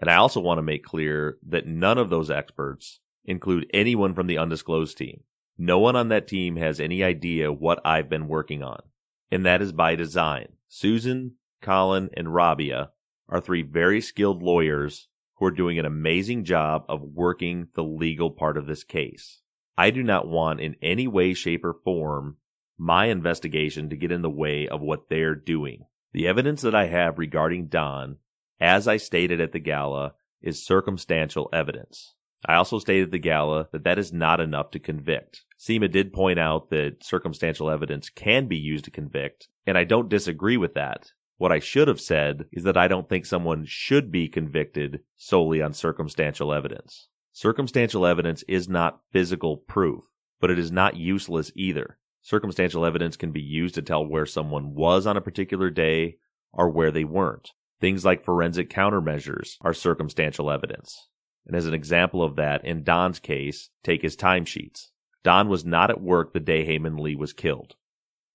And 0.00 0.10
I 0.10 0.16
also 0.16 0.40
want 0.40 0.58
to 0.58 0.62
make 0.62 0.84
clear 0.84 1.38
that 1.48 1.66
none 1.66 1.98
of 1.98 2.10
those 2.10 2.30
experts 2.30 3.00
include 3.24 3.70
anyone 3.72 4.14
from 4.14 4.26
the 4.26 4.38
undisclosed 4.38 4.96
team. 4.96 5.22
No 5.56 5.78
one 5.78 5.96
on 5.96 6.08
that 6.08 6.28
team 6.28 6.56
has 6.56 6.78
any 6.78 7.02
idea 7.02 7.52
what 7.52 7.80
I've 7.84 8.08
been 8.08 8.28
working 8.28 8.62
on. 8.62 8.80
And 9.30 9.44
that 9.44 9.62
is 9.62 9.72
by 9.72 9.94
design. 9.94 10.48
Susan, 10.68 11.34
Colin, 11.60 12.10
and 12.14 12.34
Rabia 12.34 12.90
are 13.28 13.40
three 13.40 13.62
very 13.62 14.00
skilled 14.00 14.42
lawyers 14.42 15.08
who 15.36 15.46
are 15.46 15.50
doing 15.50 15.78
an 15.78 15.84
amazing 15.84 16.44
job 16.44 16.84
of 16.88 17.02
working 17.02 17.68
the 17.74 17.84
legal 17.84 18.30
part 18.30 18.56
of 18.56 18.66
this 18.66 18.84
case. 18.84 19.40
I 19.76 19.90
do 19.90 20.02
not 20.02 20.26
want 20.26 20.60
in 20.60 20.76
any 20.82 21.06
way, 21.06 21.34
shape, 21.34 21.64
or 21.64 21.72
form 21.72 22.36
my 22.76 23.06
investigation 23.06 23.90
to 23.90 23.96
get 23.96 24.12
in 24.12 24.22
the 24.22 24.30
way 24.30 24.66
of 24.66 24.80
what 24.80 25.08
they're 25.08 25.34
doing. 25.34 25.84
The 26.12 26.26
evidence 26.26 26.62
that 26.62 26.74
I 26.74 26.86
have 26.86 27.18
regarding 27.18 27.66
Don, 27.66 28.16
as 28.60 28.88
I 28.88 28.96
stated 28.96 29.40
at 29.40 29.52
the 29.52 29.58
gala, 29.58 30.14
is 30.40 30.64
circumstantial 30.64 31.48
evidence. 31.52 32.14
I 32.46 32.54
also 32.54 32.78
stated 32.78 33.04
at 33.04 33.10
the 33.10 33.18
gala 33.18 33.68
that 33.72 33.84
that 33.84 33.98
is 33.98 34.12
not 34.12 34.40
enough 34.40 34.70
to 34.70 34.78
convict. 34.78 35.44
Seema 35.58 35.90
did 35.90 36.12
point 36.12 36.38
out 36.38 36.70
that 36.70 37.02
circumstantial 37.02 37.68
evidence 37.68 38.10
can 38.10 38.46
be 38.46 38.56
used 38.56 38.84
to 38.84 38.92
convict, 38.92 39.48
and 39.66 39.76
I 39.76 39.84
don't 39.84 40.08
disagree 40.08 40.56
with 40.56 40.74
that. 40.74 41.12
What 41.36 41.52
I 41.52 41.58
should 41.58 41.88
have 41.88 42.00
said 42.00 42.46
is 42.52 42.64
that 42.64 42.76
I 42.76 42.88
don't 42.88 43.08
think 43.08 43.26
someone 43.26 43.64
should 43.66 44.12
be 44.12 44.28
convicted 44.28 45.00
solely 45.16 45.62
on 45.62 45.72
circumstantial 45.72 46.52
evidence. 46.52 47.08
Circumstantial 47.32 48.06
evidence 48.06 48.44
is 48.48 48.68
not 48.68 49.00
physical 49.12 49.56
proof, 49.56 50.04
but 50.40 50.50
it 50.50 50.58
is 50.58 50.72
not 50.72 50.96
useless 50.96 51.52
either. 51.54 51.98
Circumstantial 52.22 52.84
evidence 52.84 53.16
can 53.16 53.32
be 53.32 53.40
used 53.40 53.74
to 53.76 53.82
tell 53.82 54.04
where 54.04 54.26
someone 54.26 54.74
was 54.74 55.06
on 55.06 55.16
a 55.16 55.20
particular 55.20 55.70
day 55.70 56.18
or 56.52 56.68
where 56.68 56.90
they 56.90 57.04
weren't. 57.04 57.52
Things 57.80 58.04
like 58.04 58.24
forensic 58.24 58.68
countermeasures 58.70 59.56
are 59.60 59.72
circumstantial 59.72 60.50
evidence. 60.50 61.08
And 61.48 61.56
as 61.56 61.66
an 61.66 61.74
example 61.74 62.22
of 62.22 62.36
that, 62.36 62.64
in 62.64 62.84
Don's 62.84 63.18
case, 63.18 63.70
take 63.82 64.02
his 64.02 64.16
timesheets. 64.16 64.88
Don 65.24 65.48
was 65.48 65.64
not 65.64 65.90
at 65.90 66.00
work 66.00 66.32
the 66.32 66.40
day 66.40 66.64
Hae 66.64 66.78
Min 66.78 66.98
Lee 66.98 67.16
was 67.16 67.32
killed. 67.32 67.74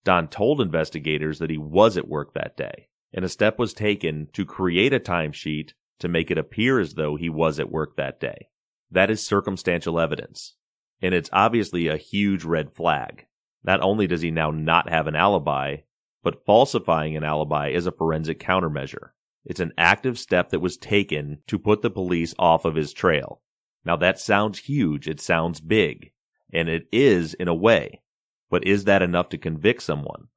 Don 0.03 0.27
told 0.27 0.59
investigators 0.59 1.39
that 1.39 1.51
he 1.51 1.57
was 1.57 1.95
at 1.95 2.09
work 2.09 2.33
that 2.33 2.57
day, 2.57 2.89
and 3.13 3.23
a 3.23 3.29
step 3.29 3.57
was 3.57 3.73
taken 3.73 4.27
to 4.33 4.45
create 4.45 4.93
a 4.93 4.99
timesheet 4.99 5.73
to 5.99 6.07
make 6.07 6.31
it 6.31 6.37
appear 6.37 6.79
as 6.79 6.95
though 6.95 7.15
he 7.15 7.29
was 7.29 7.59
at 7.59 7.71
work 7.71 7.95
that 7.95 8.19
day. 8.19 8.49
That 8.91 9.09
is 9.09 9.25
circumstantial 9.25 9.99
evidence, 9.99 10.55
and 11.01 11.13
it's 11.13 11.29
obviously 11.31 11.87
a 11.87 11.97
huge 11.97 12.43
red 12.43 12.73
flag. 12.73 13.27
Not 13.63 13.81
only 13.81 14.07
does 14.07 14.21
he 14.21 14.31
now 14.31 14.51
not 14.51 14.89
have 14.89 15.07
an 15.07 15.15
alibi, 15.15 15.77
but 16.21 16.45
falsifying 16.45 17.15
an 17.15 17.23
alibi 17.23 17.69
is 17.69 17.87
a 17.87 17.91
forensic 17.91 18.39
countermeasure. 18.39 19.11
It's 19.45 19.59
an 19.59 19.73
active 19.77 20.17
step 20.17 20.49
that 20.49 20.59
was 20.59 20.77
taken 20.77 21.39
to 21.47 21.59
put 21.59 21.81
the 21.81 21.89
police 21.89 22.33
off 22.39 22.65
of 22.65 22.75
his 22.75 22.93
trail. 22.93 23.41
Now 23.85 23.97
that 23.97 24.19
sounds 24.19 24.59
huge, 24.59 25.07
it 25.07 25.19
sounds 25.19 25.59
big, 25.59 26.11
and 26.53 26.69
it 26.69 26.87
is 26.91 27.33
in 27.33 27.47
a 27.47 27.53
way, 27.53 28.01
but 28.49 28.65
is 28.65 28.85
that 28.85 29.01
enough 29.01 29.29
to 29.29 29.37
convict 29.37 29.83
someone? 29.83 30.27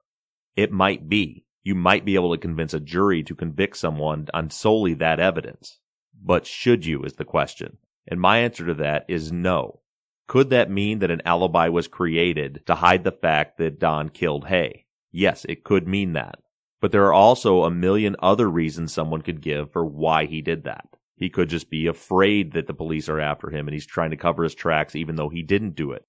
It 0.56 0.72
might 0.72 1.08
be. 1.08 1.44
You 1.62 1.74
might 1.74 2.04
be 2.04 2.14
able 2.14 2.32
to 2.32 2.40
convince 2.40 2.74
a 2.74 2.80
jury 2.80 3.22
to 3.24 3.34
convict 3.34 3.76
someone 3.76 4.26
on 4.32 4.50
solely 4.50 4.94
that 4.94 5.20
evidence. 5.20 5.78
But 6.20 6.46
should 6.46 6.86
you 6.86 7.02
is 7.02 7.14
the 7.14 7.24
question. 7.24 7.78
And 8.08 8.20
my 8.20 8.38
answer 8.38 8.66
to 8.66 8.74
that 8.74 9.04
is 9.08 9.32
no. 9.32 9.82
Could 10.28 10.50
that 10.50 10.70
mean 10.70 11.00
that 11.00 11.10
an 11.10 11.22
alibi 11.24 11.68
was 11.68 11.88
created 11.88 12.62
to 12.66 12.76
hide 12.76 13.04
the 13.04 13.12
fact 13.12 13.58
that 13.58 13.78
Don 13.78 14.08
killed 14.08 14.46
Hae? 14.46 14.86
Yes, 15.12 15.44
it 15.48 15.62
could 15.62 15.86
mean 15.86 16.14
that. 16.14 16.38
But 16.80 16.92
there 16.92 17.06
are 17.06 17.12
also 17.12 17.64
a 17.64 17.70
million 17.70 18.16
other 18.20 18.50
reasons 18.50 18.92
someone 18.92 19.22
could 19.22 19.40
give 19.40 19.72
for 19.72 19.84
why 19.84 20.26
he 20.26 20.42
did 20.42 20.64
that. 20.64 20.86
He 21.16 21.30
could 21.30 21.48
just 21.48 21.70
be 21.70 21.86
afraid 21.86 22.52
that 22.52 22.66
the 22.66 22.74
police 22.74 23.08
are 23.08 23.20
after 23.20 23.48
him 23.50 23.66
and 23.66 23.72
he's 23.72 23.86
trying 23.86 24.10
to 24.10 24.16
cover 24.16 24.42
his 24.42 24.54
tracks 24.54 24.94
even 24.94 25.16
though 25.16 25.30
he 25.30 25.42
didn't 25.42 25.74
do 25.74 25.92
it. 25.92 26.04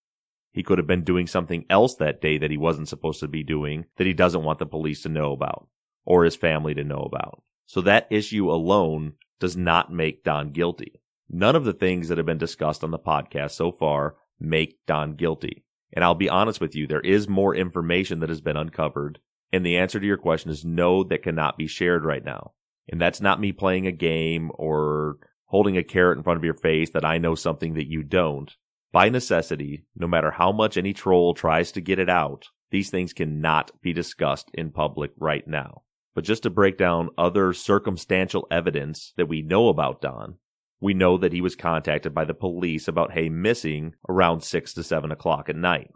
He 0.52 0.64
could 0.64 0.78
have 0.80 0.88
been 0.88 1.04
doing 1.04 1.28
something 1.28 1.66
else 1.70 1.96
that 1.96 2.20
day 2.20 2.38
that 2.40 2.52
he 2.52 2.58
wasn't 2.58 2.90
supposed 2.90 3.20
to 3.22 3.28
be 3.28 3.44
doing 3.44 3.86
that 3.98 4.08
he 4.08 4.14
doesn't 4.14 4.44
want 4.44 4.60
the 4.60 4.66
police 4.66 5.04
to 5.04 5.10
know 5.10 5.32
about 5.32 5.68
or 6.06 6.24
his 6.24 6.36
family 6.36 6.74
to 6.74 6.84
know 6.84 7.00
about. 7.00 7.44
So 7.66 7.82
that 7.82 8.08
issue 8.10 8.52
alone 8.52 9.14
does 9.40 9.56
not 9.56 9.94
make 9.94 10.24
Don 10.24 10.52
guilty. 10.52 11.02
None 11.30 11.56
of 11.56 11.66
the 11.66 11.74
things 11.74 12.08
that 12.08 12.18
have 12.18 12.26
been 12.26 12.38
discussed 12.38 12.84
on 12.84 12.92
the 12.92 13.00
podcast 13.00 13.52
so 13.52 13.72
far 13.72 14.16
make 14.40 14.80
Don 14.86 15.16
guilty. 15.16 15.66
And 15.94 16.04
I'll 16.04 16.16
be 16.16 16.30
honest 16.30 16.60
with 16.60 16.76
you, 16.76 16.88
there 16.88 17.02
is 17.02 17.28
more 17.28 17.56
information 17.56 18.20
that 18.20 18.30
has 18.30 18.42
been 18.42 18.58
uncovered. 18.58 19.20
And 19.52 19.66
the 19.66 19.78
answer 19.78 20.00
to 20.00 20.06
your 20.06 20.18
question 20.18 20.52
is 20.52 20.66
no, 20.66 21.04
that 21.06 21.24
cannot 21.24 21.58
be 21.58 21.68
shared 21.68 22.04
right 22.04 22.24
now. 22.24 22.54
And 22.90 23.00
that's 23.00 23.22
not 23.22 23.40
me 23.40 23.52
playing 23.52 23.88
a 23.88 23.92
game 23.92 24.52
or 24.56 25.18
holding 25.46 25.78
a 25.78 25.84
carrot 25.84 26.18
in 26.18 26.24
front 26.24 26.38
of 26.38 26.44
your 26.44 26.54
face 26.54 26.90
that 26.92 27.06
I 27.06 27.18
know 27.18 27.36
something 27.36 27.74
that 27.76 27.90
you 27.90 28.04
don't. 28.04 28.54
By 28.92 29.10
necessity, 29.10 29.84
no 29.96 30.08
matter 30.08 30.32
how 30.32 30.52
much 30.52 30.78
any 30.78 30.94
troll 30.94 31.34
tries 31.34 31.72
to 31.74 31.82
get 31.82 32.00
it 32.00 32.10
out, 32.10 32.48
these 32.72 32.90
things 32.90 33.14
cannot 33.14 33.72
be 33.82 33.94
discussed 33.94 34.50
in 34.54 34.72
public 34.72 35.12
right 35.18 35.48
now. 35.48 35.84
But 36.16 36.24
just 36.24 36.44
to 36.44 36.50
break 36.50 36.78
down 36.78 37.10
other 37.18 37.54
circumstantial 37.54 38.48
evidence 38.50 39.14
that 39.18 39.28
we 39.28 39.42
know 39.42 39.70
about 39.70 40.02
Don, 40.02 40.38
we 40.80 40.94
know 40.94 41.18
that 41.18 41.34
he 41.34 41.42
was 41.42 41.56
contacted 41.56 42.14
by 42.14 42.26
the 42.26 42.34
police 42.34 42.88
about 42.88 43.12
Hae 43.12 43.30
missing 43.30 43.94
around 44.10 44.42
6 44.42 44.74
to 44.74 44.84
7 44.84 45.12
o'clock 45.12 45.50
at 45.50 45.56
night. 45.56 45.92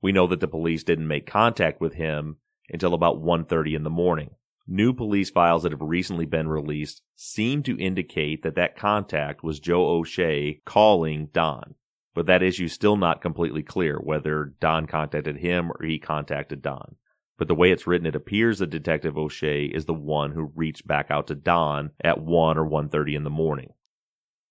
We 0.00 0.12
know 0.12 0.26
that 0.26 0.40
the 0.40 0.48
police 0.48 0.84
didn't 0.84 1.08
make 1.08 1.26
contact 1.26 1.80
with 1.80 1.94
him 1.94 2.38
until 2.72 2.94
about 2.94 3.22
1.30 3.22 3.76
in 3.76 3.84
the 3.84 3.90
morning. 3.90 4.30
New 4.66 4.92
police 4.92 5.30
files 5.30 5.64
that 5.64 5.72
have 5.72 5.82
recently 5.82 6.24
been 6.24 6.48
released 6.48 7.02
seem 7.16 7.62
to 7.64 7.78
indicate 7.78 8.42
that 8.42 8.54
that 8.54 8.76
contact 8.76 9.42
was 9.42 9.60
Joe 9.60 9.86
O'Shea 9.86 10.60
calling 10.64 11.28
Don. 11.32 11.74
But 12.14 12.26
that 12.26 12.42
issue 12.42 12.64
is 12.64 12.72
still 12.72 12.96
not 12.96 13.22
completely 13.22 13.62
clear 13.62 13.98
whether 13.98 14.54
Don 14.60 14.86
contacted 14.86 15.38
him 15.38 15.70
or 15.72 15.84
he 15.84 15.98
contacted 15.98 16.62
Don. 16.62 16.96
But 17.38 17.48
the 17.48 17.54
way 17.54 17.72
it's 17.72 17.86
written, 17.86 18.06
it 18.06 18.14
appears 18.14 18.58
that 18.58 18.70
Detective 18.70 19.18
O'Shea 19.18 19.64
is 19.64 19.86
the 19.86 19.94
one 19.94 20.32
who 20.32 20.52
reached 20.54 20.86
back 20.86 21.10
out 21.10 21.26
to 21.26 21.34
Don 21.34 21.90
at 22.02 22.20
1 22.20 22.58
or 22.58 22.68
1.30 22.68 23.16
in 23.16 23.24
the 23.24 23.30
morning. 23.30 23.70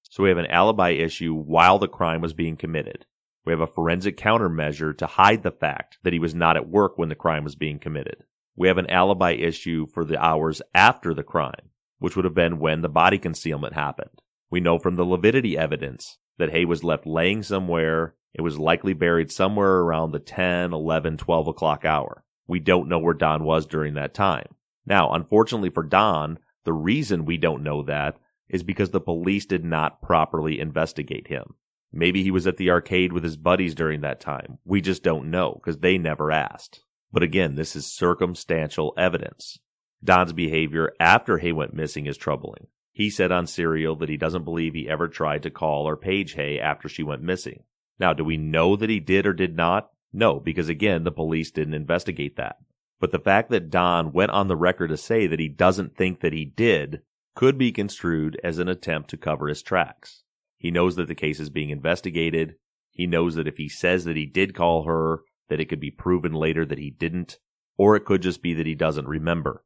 So 0.04 0.24
we 0.24 0.30
have 0.30 0.38
an 0.38 0.48
alibi 0.48 0.90
issue 0.90 1.34
while 1.34 1.80
the 1.80 1.88
crime 1.88 2.20
was 2.20 2.34
being 2.34 2.58
committed. 2.58 3.06
We 3.46 3.54
have 3.54 3.62
a 3.62 3.68
forensic 3.68 4.18
countermeasure 4.18 4.98
to 4.98 5.08
hide 5.08 5.44
the 5.44 5.52
fact 5.52 5.98
that 6.04 6.14
he 6.14 6.20
was 6.20 6.36
not 6.36 6.58
at 6.58 6.70
work 6.70 6.98
when 6.98 7.10
the 7.10 7.16
crime 7.16 7.44
was 7.44 7.56
being 7.56 7.80
committed. 7.80 8.24
We 8.56 8.68
have 8.68 8.78
an 8.78 8.90
alibi 8.90 9.32
issue 9.32 9.88
for 9.88 10.06
the 10.06 10.24
hours 10.24 10.62
after 10.76 11.14
the 11.14 11.24
crime, 11.24 11.72
which 12.00 12.16
would 12.16 12.26
have 12.26 12.36
been 12.36 12.60
when 12.60 12.82
the 12.82 12.90
body 12.90 13.18
concealment 13.18 13.74
happened. 13.74 14.22
We 14.50 14.60
know 14.60 14.78
from 14.78 14.96
the 14.96 15.06
lividity 15.06 15.58
evidence 15.58 16.18
that 16.38 16.52
Hae 16.52 16.66
was 16.66 16.84
left 16.84 17.08
laying 17.08 17.42
somewhere. 17.42 18.16
It 18.34 18.42
was 18.42 18.60
likely 18.60 18.94
buried 18.94 19.32
somewhere 19.32 19.80
around 19.80 20.12
the 20.12 20.20
10, 20.20 20.74
11, 20.74 21.18
12 21.18 21.48
o'clock 21.48 21.86
hour. 21.86 22.24
We 22.48 22.60
don't 22.60 22.90
know 22.90 23.00
where 23.00 23.14
Don 23.14 23.44
was 23.44 23.66
during 23.66 23.96
that 23.96 24.14
time. 24.14 24.48
Now, 24.86 25.14
unfortunately 25.14 25.70
for 25.70 25.84
Don, 25.84 26.38
The 26.64 26.74
reason 26.74 27.26
we 27.26 27.38
don't 27.38 27.64
know 27.64 27.84
that 27.84 28.18
is 28.48 28.62
because 28.64 28.92
the 28.92 29.02
police 29.02 29.46
did 29.46 29.64
not 29.64 30.02
properly 30.02 30.60
investigate 30.60 31.28
him. 31.28 31.56
Maybe 31.94 32.24
he 32.24 32.32
was 32.32 32.48
at 32.48 32.58
the 32.58 32.72
arcade 32.72 33.12
with 33.12 33.24
his 33.24 33.38
buddies 33.38 33.76
during 33.76 34.02
that 34.02 34.22
time. 34.22 34.60
We 34.64 34.82
just 34.82 35.04
don't 35.04 35.30
know 35.30 35.54
because 35.54 35.80
they 35.80 35.98
never 35.98 36.32
asked. 36.32 36.84
But 37.12 37.24
again, 37.24 37.56
this 37.56 37.76
is 37.76 37.86
circumstantial 37.86 38.94
evidence. 38.98 39.60
Don's 40.04 40.34
behavior 40.34 40.94
after 41.00 41.38
Hae 41.38 41.52
went 41.52 41.74
missing 41.74 42.06
is 42.06 42.18
troubling. 42.18 42.68
He 42.94 43.10
said 43.10 43.32
on 43.32 43.46
Serial 43.46 43.96
that 43.98 44.10
he 44.10 44.18
doesn't 44.18 44.46
believe 44.46 44.74
he 44.74 44.90
ever 44.90 45.08
tried 45.08 45.44
to 45.44 45.50
call 45.50 45.88
or 45.88 45.98
page 45.98 46.34
Hae 46.34 46.60
after 46.60 46.88
she 46.88 47.04
went 47.04 47.22
missing. 47.22 47.64
Now, 48.00 48.14
do 48.14 48.24
we 48.24 48.38
know 48.38 48.76
that 48.76 48.90
he 48.90 49.00
did 49.00 49.28
or 49.28 49.34
did 49.34 49.56
not? 49.56 49.90
No, 50.14 50.40
because 50.40 50.70
again, 50.70 51.04
the 51.04 51.12
police 51.12 51.52
didn't 51.52 51.74
investigate 51.74 52.38
that. 52.38 52.58
But 53.00 53.12
the 53.12 53.20
fact 53.20 53.50
that 53.50 53.70
Don 53.70 54.12
went 54.12 54.32
on 54.32 54.48
the 54.48 54.56
record 54.56 54.90
to 54.90 54.98
say 54.98 55.28
that 55.28 55.40
he 55.40 55.48
doesn't 55.48 55.96
think 55.96 56.22
that 56.22 56.34
he 56.34 56.46
did 56.46 57.02
could 57.36 57.58
be 57.58 57.72
construed 57.72 58.40
as 58.44 58.60
an 58.60 58.68
attempt 58.68 59.10
to 59.10 59.18
cover 59.18 59.48
his 59.48 59.62
tracks. 59.62 60.21
He 60.62 60.70
knows 60.70 60.96
that 60.98 61.08
the 61.08 61.16
case 61.16 61.40
is 61.40 61.50
being 61.50 61.72
investigated. 61.72 62.54
He 62.92 63.08
knows 63.08 63.34
that 63.34 63.48
if 63.48 63.58
he 63.58 63.68
says 63.68 64.06
that 64.06 64.16
he 64.16 64.28
did 64.28 64.54
call 64.54 64.84
her, 64.84 65.24
that 65.50 65.60
it 65.60 65.66
could 65.66 65.80
be 65.80 65.90
proven 65.90 66.34
later 66.34 66.68
that 66.68 66.78
he 66.78 66.92
didn't, 66.92 67.40
or 67.80 67.96
it 67.96 68.06
could 68.06 68.22
just 68.22 68.44
be 68.44 68.54
that 68.54 68.68
he 68.68 68.76
doesn't 68.76 69.08
remember. 69.08 69.66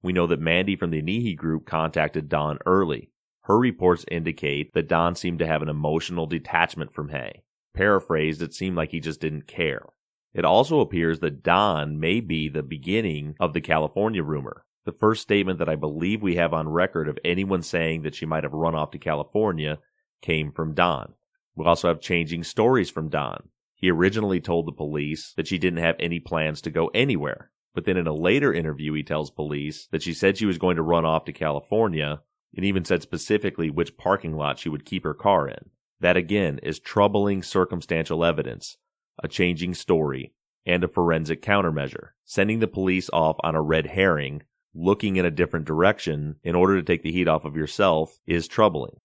We 0.00 0.12
know 0.12 0.28
that 0.28 0.38
Mandy 0.38 0.76
from 0.76 0.90
the 0.90 1.02
Anihi 1.02 1.36
group 1.36 1.66
contacted 1.66 2.28
Don 2.28 2.58
early. 2.66 3.10
Her 3.42 3.58
reports 3.58 4.04
indicate 4.12 4.74
that 4.74 4.86
Don 4.86 5.16
seemed 5.16 5.40
to 5.40 5.46
have 5.46 5.60
an 5.60 5.68
emotional 5.68 6.26
detachment 6.26 6.94
from 6.94 7.08
Hae. 7.08 7.42
Paraphrased, 7.74 8.40
it 8.40 8.54
seemed 8.54 8.76
like 8.76 8.92
he 8.92 9.00
just 9.00 9.20
didn't 9.20 9.48
care. 9.48 9.86
It 10.34 10.44
also 10.44 10.78
appears 10.78 11.18
that 11.18 11.42
Don 11.42 11.98
may 11.98 12.20
be 12.20 12.48
the 12.48 12.62
beginning 12.62 13.34
of 13.40 13.54
the 13.54 13.60
California 13.60 14.22
rumor. 14.22 14.64
The 14.84 14.92
first 14.92 15.22
statement 15.22 15.58
that 15.58 15.68
I 15.68 15.74
believe 15.74 16.22
we 16.22 16.36
have 16.36 16.54
on 16.54 16.68
record 16.68 17.08
of 17.08 17.18
anyone 17.24 17.62
saying 17.62 18.02
that 18.02 18.14
she 18.14 18.24
might 18.24 18.44
have 18.44 18.52
run 18.52 18.76
off 18.76 18.92
to 18.92 18.98
California 18.98 19.80
came 20.20 20.52
from 20.52 20.74
Don. 20.74 21.14
We 21.54 21.64
also 21.64 21.88
have 21.88 22.00
changing 22.00 22.44
stories 22.44 22.90
from 22.90 23.08
Don. 23.08 23.48
He 23.74 23.90
originally 23.90 24.40
told 24.40 24.66
the 24.66 24.72
police 24.72 25.32
that 25.36 25.46
she 25.46 25.58
didn't 25.58 25.82
have 25.82 25.96
any 25.98 26.20
plans 26.20 26.60
to 26.62 26.70
go 26.70 26.88
anywhere. 26.94 27.50
But 27.74 27.84
then 27.84 27.96
in 27.96 28.06
a 28.06 28.12
later 28.12 28.52
interview, 28.52 28.92
he 28.94 29.02
tells 29.02 29.30
police 29.30 29.86
that 29.92 30.02
she 30.02 30.12
said 30.14 30.36
she 30.36 30.46
was 30.46 30.58
going 30.58 30.76
to 30.76 30.82
run 30.82 31.04
off 31.04 31.24
to 31.26 31.32
California 31.32 32.22
and 32.56 32.64
even 32.64 32.84
said 32.84 33.02
specifically 33.02 33.70
which 33.70 33.96
parking 33.96 34.36
lot 34.36 34.58
she 34.58 34.68
would 34.68 34.84
keep 34.84 35.04
her 35.04 35.14
car 35.14 35.48
in. 35.48 35.70
That 36.00 36.16
again 36.16 36.58
is 36.62 36.78
troubling 36.78 37.42
circumstantial 37.42 38.24
evidence, 38.24 38.78
a 39.22 39.28
changing 39.28 39.74
story, 39.74 40.32
and 40.66 40.82
a 40.82 40.88
forensic 40.88 41.42
countermeasure. 41.42 42.10
Sending 42.24 42.60
the 42.60 42.66
police 42.66 43.10
off 43.12 43.36
on 43.44 43.54
a 43.54 43.62
red 43.62 43.86
herring, 43.86 44.42
looking 44.74 45.16
in 45.16 45.24
a 45.24 45.30
different 45.30 45.66
direction 45.66 46.36
in 46.42 46.54
order 46.54 46.76
to 46.76 46.82
take 46.82 47.02
the 47.02 47.12
heat 47.12 47.28
off 47.28 47.44
of 47.44 47.56
yourself 47.56 48.18
is 48.26 48.48
troubling. 48.48 48.96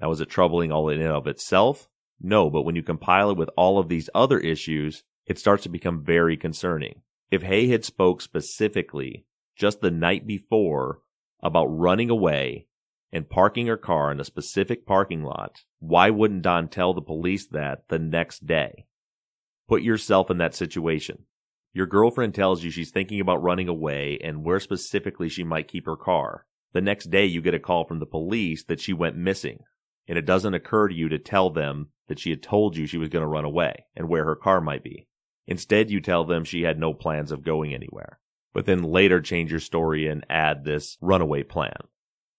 Now, 0.00 0.10
is 0.12 0.20
it 0.20 0.30
troubling 0.30 0.72
all 0.72 0.88
in 0.88 1.00
and 1.00 1.10
of 1.10 1.26
itself? 1.26 1.88
No, 2.20 2.50
but 2.50 2.62
when 2.62 2.76
you 2.76 2.82
compile 2.82 3.30
it 3.30 3.36
with 3.36 3.50
all 3.56 3.78
of 3.78 3.88
these 3.88 4.10
other 4.14 4.38
issues, 4.38 5.02
it 5.26 5.38
starts 5.38 5.62
to 5.64 5.68
become 5.68 6.04
very 6.04 6.36
concerning. 6.36 7.02
If 7.30 7.42
Hae 7.42 7.68
had 7.68 7.84
spoke 7.84 8.20
specifically 8.20 9.26
just 9.56 9.80
the 9.80 9.90
night 9.90 10.26
before 10.26 11.00
about 11.42 11.66
running 11.66 12.10
away 12.10 12.66
and 13.12 13.28
parking 13.28 13.66
her 13.66 13.76
car 13.76 14.10
in 14.10 14.20
a 14.20 14.24
specific 14.24 14.86
parking 14.86 15.22
lot, 15.22 15.60
why 15.78 16.10
wouldn't 16.10 16.42
Don 16.42 16.68
tell 16.68 16.94
the 16.94 17.02
police 17.02 17.46
that 17.48 17.88
the 17.88 17.98
next 17.98 18.46
day? 18.46 18.86
Put 19.68 19.82
yourself 19.82 20.30
in 20.30 20.38
that 20.38 20.54
situation. 20.54 21.26
Your 21.72 21.86
girlfriend 21.86 22.34
tells 22.34 22.64
you 22.64 22.70
she's 22.70 22.90
thinking 22.90 23.20
about 23.20 23.42
running 23.42 23.68
away 23.68 24.18
and 24.22 24.44
where 24.44 24.58
specifically 24.60 25.28
she 25.28 25.44
might 25.44 25.68
keep 25.68 25.86
her 25.86 25.96
car. 25.96 26.46
The 26.72 26.80
next 26.80 27.10
day 27.10 27.26
you 27.26 27.40
get 27.40 27.54
a 27.54 27.60
call 27.60 27.84
from 27.84 28.00
the 28.00 28.06
police 28.06 28.64
that 28.64 28.80
she 28.80 28.92
went 28.92 29.16
missing, 29.16 29.60
and 30.08 30.18
it 30.18 30.26
doesn't 30.26 30.54
occur 30.54 30.88
to 30.88 30.94
you 30.94 31.08
to 31.08 31.18
tell 31.18 31.50
them 31.50 31.88
that 32.08 32.18
she 32.18 32.30
had 32.30 32.42
told 32.42 32.76
you 32.76 32.86
she 32.86 32.98
was 32.98 33.08
going 33.08 33.22
to 33.22 33.28
run 33.28 33.44
away 33.44 33.84
and 33.94 34.08
where 34.08 34.24
her 34.24 34.36
car 34.36 34.60
might 34.60 34.82
be. 34.82 35.06
Instead, 35.46 35.90
you 35.90 36.00
tell 36.00 36.24
them 36.24 36.44
she 36.44 36.62
had 36.62 36.78
no 36.78 36.94
plans 36.94 37.32
of 37.32 37.44
going 37.44 37.74
anywhere, 37.74 38.20
but 38.52 38.66
then 38.66 38.82
later 38.82 39.20
change 39.20 39.50
your 39.50 39.60
story 39.60 40.06
and 40.06 40.24
add 40.28 40.64
this 40.64 40.96
runaway 41.00 41.42
plan. 41.42 41.76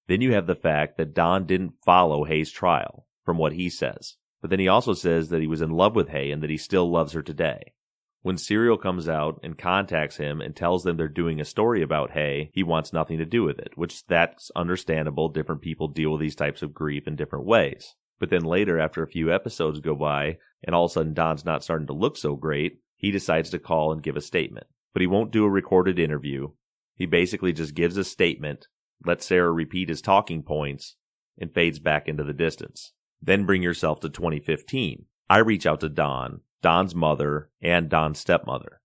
Then 0.08 0.22
you 0.22 0.34
have 0.34 0.48
the 0.48 0.56
fact 0.56 0.98
that 0.98 1.14
Don 1.14 1.46
didn't 1.46 1.74
follow 1.86 2.26
Hae's 2.26 2.52
trial, 2.52 3.08
from 3.24 3.38
what 3.38 3.54
he 3.54 3.70
says. 3.70 4.18
But 4.42 4.50
then 4.50 4.60
he 4.60 4.68
also 4.68 4.94
says 4.94 5.30
that 5.30 5.42
he 5.42 5.48
was 5.48 5.62
in 5.62 5.70
love 5.70 5.96
with 5.96 6.10
Hae 6.10 6.32
and 6.32 6.42
that 6.44 6.50
he 6.50 6.58
still 6.58 6.90
loves 6.90 7.14
her 7.14 7.22
today. 7.22 7.74
When 8.24 8.38
Serial 8.38 8.78
comes 8.78 9.10
out 9.10 9.40
and 9.42 9.58
contacts 9.58 10.18
him 10.18 10.42
and 10.42 10.56
tells 10.56 10.84
them 10.84 10.96
they're 10.96 11.08
doing 11.08 11.42
a 11.42 11.46
story 11.46 11.82
about 11.82 12.12
Hae, 12.12 12.52
he 12.54 12.62
wants 12.62 12.94
nothing 12.94 13.18
to 13.18 13.26
do 13.26 13.44
with 13.44 13.58
it, 13.58 13.72
which 13.76 14.06
that's 14.06 14.52
understandable. 14.56 15.30
Different 15.30 15.62
people 15.62 15.88
deal 15.88 16.12
with 16.12 16.22
these 16.22 16.36
types 16.36 16.62
of 16.62 16.74
grief 16.74 17.08
in 17.08 17.16
different 17.16 17.46
ways. 17.46 17.96
But 18.20 18.30
then 18.30 18.44
later, 18.44 18.80
after 18.80 19.02
a 19.02 19.08
few 19.08 19.34
episodes 19.34 19.80
go 19.80 19.96
by, 19.96 20.38
and 20.64 20.76
all 20.76 20.86
of 20.86 20.92
a 20.92 20.94
sudden 20.94 21.16
Don's 21.16 21.46
not 21.46 21.64
starting 21.64 21.88
to 21.88 21.94
look 21.94 22.16
so 22.16 22.36
great, 22.36 22.80
he 22.96 23.10
decides 23.10 23.50
to 23.50 23.60
call 23.60 23.92
and 23.92 24.04
give 24.04 24.16
a 24.16 24.22
statement. 24.22 24.68
But 24.94 25.02
he 25.02 25.08
won't 25.08 25.32
do 25.32 25.44
a 25.44 25.50
recorded 25.50 25.98
interview. 25.98 26.50
He 26.94 27.08
basically 27.08 27.54
just 27.54 27.74
gives 27.74 27.98
a 27.98 28.04
statement, 28.04 28.68
lets 29.04 29.26
Sarah 29.26 29.52
repeat 29.52 29.90
his 29.90 30.02
talking 30.02 30.44
points, 30.44 30.96
and 31.40 31.52
fades 31.52 31.80
back 31.80 32.08
into 32.08 32.24
the 32.24 32.34
distance. 32.34 32.94
Then 33.20 33.48
bring 33.48 33.64
yourself 33.64 34.02
to 34.02 34.10
2015. 34.10 35.06
I 35.28 35.40
reach 35.40 35.66
out 35.66 35.80
to 35.80 35.90
Don, 35.90 36.42
Don's 36.62 36.94
mother, 36.94 37.50
and 37.62 37.90
Don's 37.90 38.20
stepmother. 38.20 38.82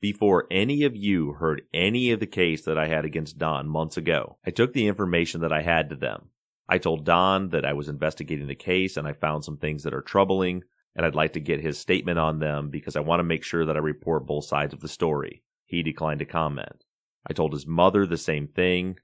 Before 0.00 0.46
any 0.50 0.84
of 0.84 0.94
you 0.94 1.32
heard 1.32 1.62
any 1.74 2.10
of 2.10 2.20
the 2.20 2.26
case 2.26 2.62
that 2.62 2.78
I 2.78 2.86
had 2.86 3.04
against 3.04 3.38
Don 3.38 3.68
months 3.68 3.96
ago, 3.96 4.38
I 4.46 4.50
took 4.50 4.72
the 4.72 4.86
information 4.86 5.40
that 5.40 5.52
I 5.52 5.62
had 5.62 5.88
to 5.90 5.96
them. 5.96 6.30
I 6.68 6.78
told 6.78 7.04
Don 7.04 7.48
that 7.50 7.64
I 7.64 7.72
was 7.72 7.88
investigating 7.88 8.46
the 8.46 8.54
case 8.54 8.96
and 8.96 9.08
I 9.08 9.12
found 9.12 9.44
some 9.44 9.56
things 9.56 9.82
that 9.82 9.94
are 9.94 10.02
troubling 10.02 10.62
and 10.94 11.04
I'd 11.04 11.14
like 11.14 11.32
to 11.34 11.40
get 11.40 11.60
his 11.60 11.78
statement 11.78 12.18
on 12.18 12.38
them 12.38 12.70
because 12.70 12.96
I 12.96 13.00
want 13.00 13.20
to 13.20 13.24
make 13.24 13.44
sure 13.44 13.64
that 13.66 13.76
I 13.76 13.80
report 13.80 14.26
both 14.26 14.44
sides 14.44 14.72
of 14.72 14.80
the 14.80 14.88
story. 14.88 15.42
He 15.64 15.82
declined 15.82 16.20
to 16.20 16.24
comment. 16.24 16.84
I 17.28 17.32
told 17.32 17.52
his 17.52 17.66
mother 17.66 18.06
the 18.06 18.16
same 18.16 18.48
thing, 18.48 18.98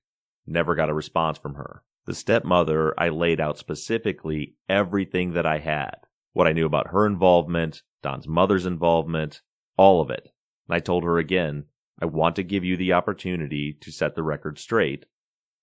never 0.46 0.74
got 0.74 0.88
a 0.88 0.94
response 0.94 1.38
from 1.38 1.54
her. 1.54 1.82
The 2.06 2.14
stepmother, 2.14 2.94
I 2.98 3.10
laid 3.10 3.40
out 3.40 3.58
specifically 3.58 4.56
everything 4.68 5.32
that 5.32 5.46
I 5.46 5.58
had 5.58 5.96
what 6.32 6.46
I 6.46 6.52
knew 6.52 6.66
about 6.66 6.88
her 6.88 7.06
involvement, 7.06 7.82
Don's 8.02 8.28
mother's 8.28 8.66
involvement, 8.66 9.40
all 9.76 10.00
of 10.00 10.10
it. 10.10 10.32
And 10.68 10.74
I 10.74 10.80
told 10.80 11.04
her 11.04 11.18
again, 11.18 11.64
I 12.00 12.06
want 12.06 12.36
to 12.36 12.42
give 12.42 12.64
you 12.64 12.76
the 12.76 12.94
opportunity 12.94 13.74
to 13.80 13.92
set 13.92 14.14
the 14.14 14.22
record 14.22 14.58
straight. 14.58 15.06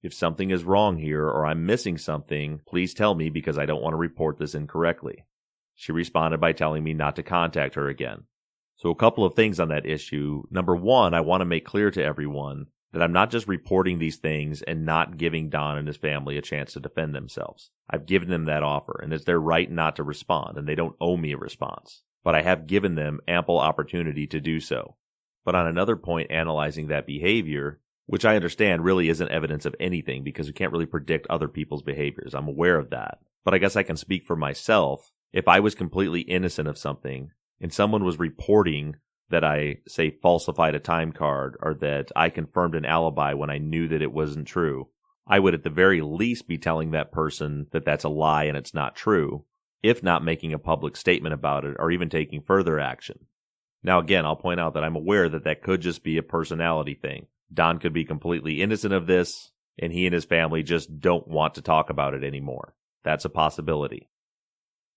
If 0.02 0.14
something 0.14 0.52
is 0.52 0.64
wrong 0.64 0.98
here 0.98 1.26
or 1.26 1.46
I'm 1.46 1.66
missing 1.66 1.98
something, 1.98 2.62
please 2.66 2.94
tell 2.94 3.14
me 3.14 3.30
because 3.30 3.58
I 3.58 3.66
don't 3.66 3.82
want 3.82 3.94
to 3.94 3.98
report 3.98 4.38
this 4.40 4.56
incorrectly. 4.56 5.26
She 5.76 5.92
responded 5.92 6.40
by 6.40 6.54
telling 6.54 6.84
me 6.84 6.94
not 6.94 7.18
to 7.18 7.24
contact 7.24 7.76
her 7.76 7.90
again. 7.90 8.24
So, 8.78 8.90
a 8.90 8.96
couple 8.96 9.26
of 9.26 9.34
things 9.34 9.60
on 9.60 9.68
that 9.70 9.86
issue. 9.86 10.44
Number 10.50 10.76
one, 10.76 11.14
I 11.14 11.20
want 11.20 11.42
to 11.42 11.46
make 11.46 11.66
clear 11.66 11.92
to 11.92 12.04
everyone 12.04 12.68
that 12.94 13.02
I'm 13.02 13.12
not 13.12 13.30
just 13.30 13.48
reporting 13.48 14.00
these 14.00 14.18
things 14.18 14.62
and 14.62 14.86
not 14.86 15.18
giving 15.18 15.50
Don 15.50 15.78
and 15.78 15.88
his 15.88 15.98
family 15.98 16.38
a 16.38 16.42
chance 16.42 16.74
to 16.74 16.80
defend 16.80 17.14
themselves. 17.14 17.72
I've 17.90 18.06
given 18.06 18.30
them 18.30 18.46
that 18.46 18.64
offer, 18.64 19.00
and 19.04 19.14
it's 19.14 19.26
their 19.26 19.40
right 19.40 19.70
not 19.70 19.98
to 19.98 20.04
respond, 20.04 20.58
and 20.58 20.68
they 20.68 20.76
don't 20.76 20.96
owe 21.00 21.18
me 21.18 21.34
a 21.34 21.38
response. 21.38 22.04
But 22.30 22.36
I 22.36 22.44
have 22.44 22.68
given 22.68 22.94
them 22.94 23.22
ample 23.28 23.58
opportunity 23.58 24.28
to 24.28 24.40
do 24.40 24.60
so. 24.60 24.96
But 25.46 25.56
on 25.56 25.66
another 25.66 25.96
point, 25.96 26.30
analyzing 26.30 26.90
that 26.90 27.08
behavior, 27.08 27.80
which 28.06 28.24
I 28.24 28.36
understand 28.36 28.84
really 28.84 29.10
isn't 29.10 29.32
evidence 29.32 29.66
of 29.66 29.76
anything 29.80 30.24
because 30.24 30.46
we 30.46 30.54
can't 30.54 30.72
really 30.72 30.86
predict 30.86 31.26
other 31.28 31.48
people's 31.48 31.82
behaviors. 31.82 32.36
I'm 32.36 32.48
aware 32.48 32.78
of 32.78 32.92
that. 32.92 33.18
But 33.44 33.56
I 33.56 33.58
guess 33.58 33.76
I 33.76 33.82
can 33.82 33.98
speak 33.98 34.26
for 34.26 34.36
myself 34.36 35.12
if 35.34 35.48
I 35.48 35.60
was 35.60 35.74
completely 35.74 36.22
innocent 36.22 36.68
of 36.68 36.78
something 36.78 37.32
and 37.60 37.74
someone 37.74 38.04
was 38.04 38.20
reporting 38.20 38.98
that 39.32 39.44
I, 39.44 39.78
say, 39.88 40.12
falsified 40.12 40.76
a 40.76 40.80
time 40.80 41.12
card 41.14 41.58
or 41.64 41.74
that 41.82 42.12
I 42.16 42.30
confirmed 42.30 42.76
an 42.76 42.86
alibi 42.86 43.34
when 43.34 43.50
I 43.50 43.58
knew 43.58 43.88
that 43.88 44.04
it 44.04 44.14
wasn't 44.14 44.46
true, 44.46 44.90
I 45.26 45.40
would 45.40 45.56
at 45.56 45.64
the 45.64 45.72
very 45.72 46.02
least 46.02 46.48
be 46.48 46.60
telling 46.60 46.92
that 46.92 47.12
person 47.12 47.66
that 47.72 47.86
that's 47.86 48.04
a 48.04 48.10
lie 48.10 48.44
and 48.44 48.56
it's 48.56 48.76
not 48.76 48.96
true, 48.96 49.46
if 49.82 50.04
not 50.04 50.24
making 50.24 50.54
a 50.54 50.60
public 50.60 50.96
statement 50.96 51.34
about 51.34 51.66
it 51.66 51.76
or 51.80 51.92
even 51.92 52.10
taking 52.10 52.42
further 52.42 52.80
action. 52.80 53.20
Now, 53.84 54.00
again, 54.00 54.26
I'll 54.26 54.36
point 54.36 54.60
out 54.60 54.74
that 54.74 54.84
I'm 54.84 54.96
aware 54.96 55.30
that 55.30 55.46
that 55.46 55.64
could 55.64 55.82
just 55.82 56.04
be 56.04 56.18
a 56.18 56.24
personality 56.24 56.96
thing. 56.96 57.28
Don 57.54 57.80
could 57.80 57.94
be 57.94 58.06
completely 58.06 58.62
innocent 58.62 58.94
of 58.94 59.08
this, 59.08 59.52
and 59.78 59.94
he 59.94 60.06
and 60.06 60.14
his 60.14 60.26
family 60.26 60.64
just 60.64 61.00
don't 61.00 61.28
want 61.28 61.56
to 61.56 61.62
talk 61.62 61.90
about 61.90 62.14
it 62.14 62.24
anymore. 62.24 62.76
That's 63.04 63.26
a 63.26 63.30
possibility. 63.30 64.10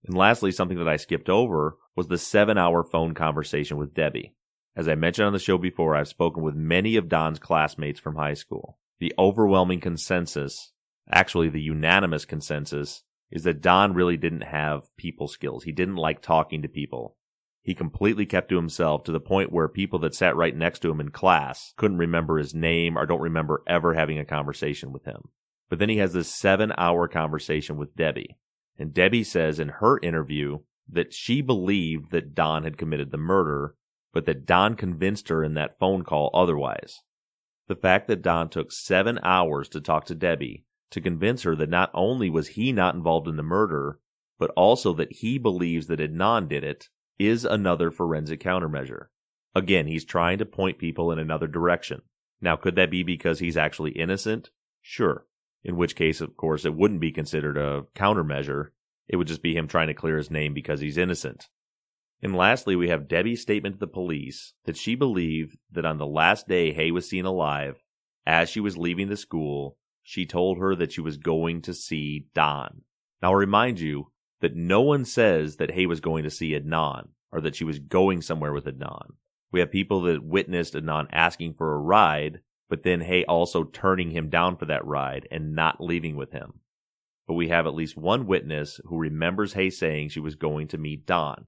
And 0.05 0.16
lastly, 0.16 0.51
something 0.51 0.78
that 0.78 0.89
I 0.89 0.97
skipped 0.97 1.28
over 1.28 1.76
was 1.95 2.09
the 2.09 2.18
seven 2.18 2.59
hour 2.59 2.83
phone 2.83 3.14
conversation 3.14 3.76
with 3.76 3.95
Debbie. 3.95 4.35
As 4.74 4.89
I 4.89 4.95
mentioned 4.95 5.26
on 5.26 5.33
the 5.33 5.39
show 5.39 5.59
before, 5.59 5.95
I've 5.95 6.09
spoken 6.09 6.43
with 6.43 6.55
many 6.55 6.97
of 6.97 7.09
Don's 7.09 7.39
classmates 7.39 8.01
from 8.01 8.16
high 8.16 8.35
school. 8.35 8.78
The 8.99 9.12
overwhelming 9.18 9.80
consensus, 9.80 10.72
actually 11.11 11.51
the 11.51 11.61
unanimous 11.61 12.24
consensus, 12.24 13.03
is 13.33 13.45
that 13.45 13.62
Don 13.62 13.95
really 13.95 14.18
didn't 14.18 14.43
have 14.43 14.95
people 14.97 15.26
skills. 15.26 15.64
He 15.64 15.72
didn't 15.72 15.97
like 15.97 16.20
talking 16.20 16.61
to 16.62 16.68
people. 16.68 17.16
He 17.62 17.74
completely 17.74 18.26
kept 18.26 18.51
to 18.51 18.57
himself 18.57 19.05
to 19.05 19.12
the 19.12 19.20
point 19.20 19.51
where 19.51 19.68
people 19.68 19.99
that 20.01 20.14
sat 20.14 20.37
right 20.37 20.55
next 20.55 20.80
to 20.80 20.91
him 20.91 21.01
in 21.01 21.11
class 21.11 21.72
couldn't 21.76 21.99
remember 21.99 22.37
his 22.37 22.55
name 22.55 22.99
or 22.99 23.07
don't 23.07 23.22
remember 23.22 23.62
ever 23.66 23.95
having 23.95 24.18
a 24.18 24.24
conversation 24.24 24.93
with 24.93 25.05
him. 25.05 25.22
But 25.70 25.78
then 25.78 25.89
he 25.89 25.97
has 25.97 26.12
this 26.12 26.28
seven 26.28 26.72
hour 26.76 27.09
conversation 27.09 27.78
with 27.78 27.97
Debbie. 27.97 28.37
And 28.78 28.93
Debbie 28.93 29.24
says 29.24 29.59
in 29.59 29.68
her 29.68 29.99
interview 30.03 30.59
that 30.91 31.14
she 31.14 31.41
believed 31.41 32.11
that 32.11 32.35
Don 32.35 32.64
had 32.64 32.76
committed 32.76 33.12
the 33.12 33.16
murder, 33.16 33.76
but 34.12 34.26
that 34.26 34.45
Don 34.45 34.74
convinced 34.74 35.28
her 35.30 35.43
in 35.43 35.55
that 35.55 35.78
phone 35.78 36.05
call 36.05 36.30
otherwise. 36.35 37.01
The 37.68 37.76
fact 37.76 38.09
that 38.09 38.20
Don 38.20 38.51
took 38.51 38.72
seven 38.72 39.18
hours 39.22 39.70
to 39.70 39.80
talk 39.80 40.05
to 40.07 40.14
Debbie 40.14 40.64
to 40.93 41.01
convince 41.01 41.43
her 41.43 41.57
that 41.57 41.68
not 41.68 41.90
only 41.93 42.30
was 42.30 42.49
he 42.49 42.72
not 42.72 42.95
involved 42.95 43.26
in 43.26 43.36
the 43.36 43.43
murder, 43.43 43.99
but 44.38 44.51
also 44.57 44.93
that 44.95 45.12
he 45.12 45.38
believes 45.38 45.86
that 45.88 46.01
Adnan 46.01 46.49
did 46.49 46.64
it 46.64 46.88
is 47.18 47.45
another 47.45 47.90
forensic 47.90 48.40
countermeasure. 48.40 49.07
Again, 49.55 49.86
he's 49.86 50.05
trying 50.05 50.38
to 50.38 50.47
point 50.47 50.78
people 50.78 51.12
in 51.12 51.18
another 51.18 51.47
direction. 51.47 52.03
Now, 52.40 52.57
could 52.57 52.76
that 52.76 52.90
be 52.90 53.03
because 53.03 53.38
he's 53.38 53.57
actually 53.57 53.93
innocent? 53.93 54.51
Sure. 54.80 55.26
In 55.64 55.76
which 55.76 55.95
case, 55.95 56.20
of 56.20 56.36
course, 56.36 56.64
it 56.64 56.74
wouldn't 56.74 57.01
be 57.01 57.12
considered 57.12 57.57
a 57.57 57.82
countermeasure. 57.95 58.70
It 59.09 59.16
would 59.16 59.28
just 59.28 59.43
be 59.43 59.55
him 59.55 59.68
trying 59.68 59.88
to 59.88 59.95
clear 59.95 60.16
his 60.16 60.30
name 60.30 60.55
because 60.55 60.80
he's 60.80 60.99
innocent. 60.99 61.49
And 62.22 62.34
lastly, 62.34 62.76
we 62.76 62.88
have 62.88 63.09
Debbie's 63.09 63.43
statement 63.43 63.76
to 63.76 63.80
the 63.80 63.86
police 63.86 64.55
that 64.64 64.76
she 64.76 64.95
believed 64.95 65.57
that 65.70 65.84
on 65.84 65.99
the 65.99 66.07
last 66.07 66.49
day 66.49 66.72
Hae 66.72 66.90
was 66.90 67.09
seen 67.09 67.24
alive, 67.24 67.82
as 68.26 68.49
she 68.49 68.61
was 68.61 68.76
leaving 68.76 69.09
the 69.09 69.16
school, 69.16 69.76
she 70.03 70.26
told 70.26 70.59
her 70.59 70.74
that 70.76 70.92
she 70.92 71.00
was 71.00 71.16
going 71.16 71.62
to 71.62 71.74
see 71.74 72.26
Don. 72.34 72.82
Now, 73.20 73.30
I'll 73.30 73.36
remind 73.36 73.80
you, 73.80 74.12
that 74.42 74.57
no 74.57 74.80
one 74.82 75.05
says 75.05 75.57
that 75.57 75.70
Hae 75.70 75.86
was 75.86 76.00
going 76.00 76.24
to 76.24 76.30
see 76.30 76.50
Adnan 76.50 77.09
or 77.30 77.40
that 77.40 77.57
she 77.57 77.64
was 77.64 77.78
going 77.78 78.20
somewhere 78.20 78.53
with 78.53 78.66
Adnan. 78.66 79.12
We 79.53 79.61
have 79.61 79.70
people 79.70 80.03
that 80.03 80.24
witnessed 80.24 80.74
Adnan 80.74 81.07
asking 81.12 81.55
for 81.55 81.72
a 81.72 81.78
ride, 81.78 82.40
but 82.68 82.82
then 82.82 83.00
Hae 83.00 83.24
also 83.24 83.64
turning 83.64 84.11
him 84.11 84.28
down 84.28 84.57
for 84.57 84.66
that 84.66 84.84
ride 84.84 85.28
and 85.30 85.55
not 85.55 85.80
leaving 85.80 86.16
with 86.16 86.32
him. 86.32 86.55
But 87.26 87.34
we 87.34 87.48
have 87.48 87.66
at 87.66 87.74
least 87.74 87.96
one 87.96 88.26
witness 88.26 88.80
who 88.84 88.98
remembers 88.98 89.53
Hae 89.53 89.70
saying 89.70 90.09
she 90.09 90.20
was 90.20 90.34
going 90.34 90.68
to 90.68 90.78
meet 90.78 91.07
Don. 91.07 91.46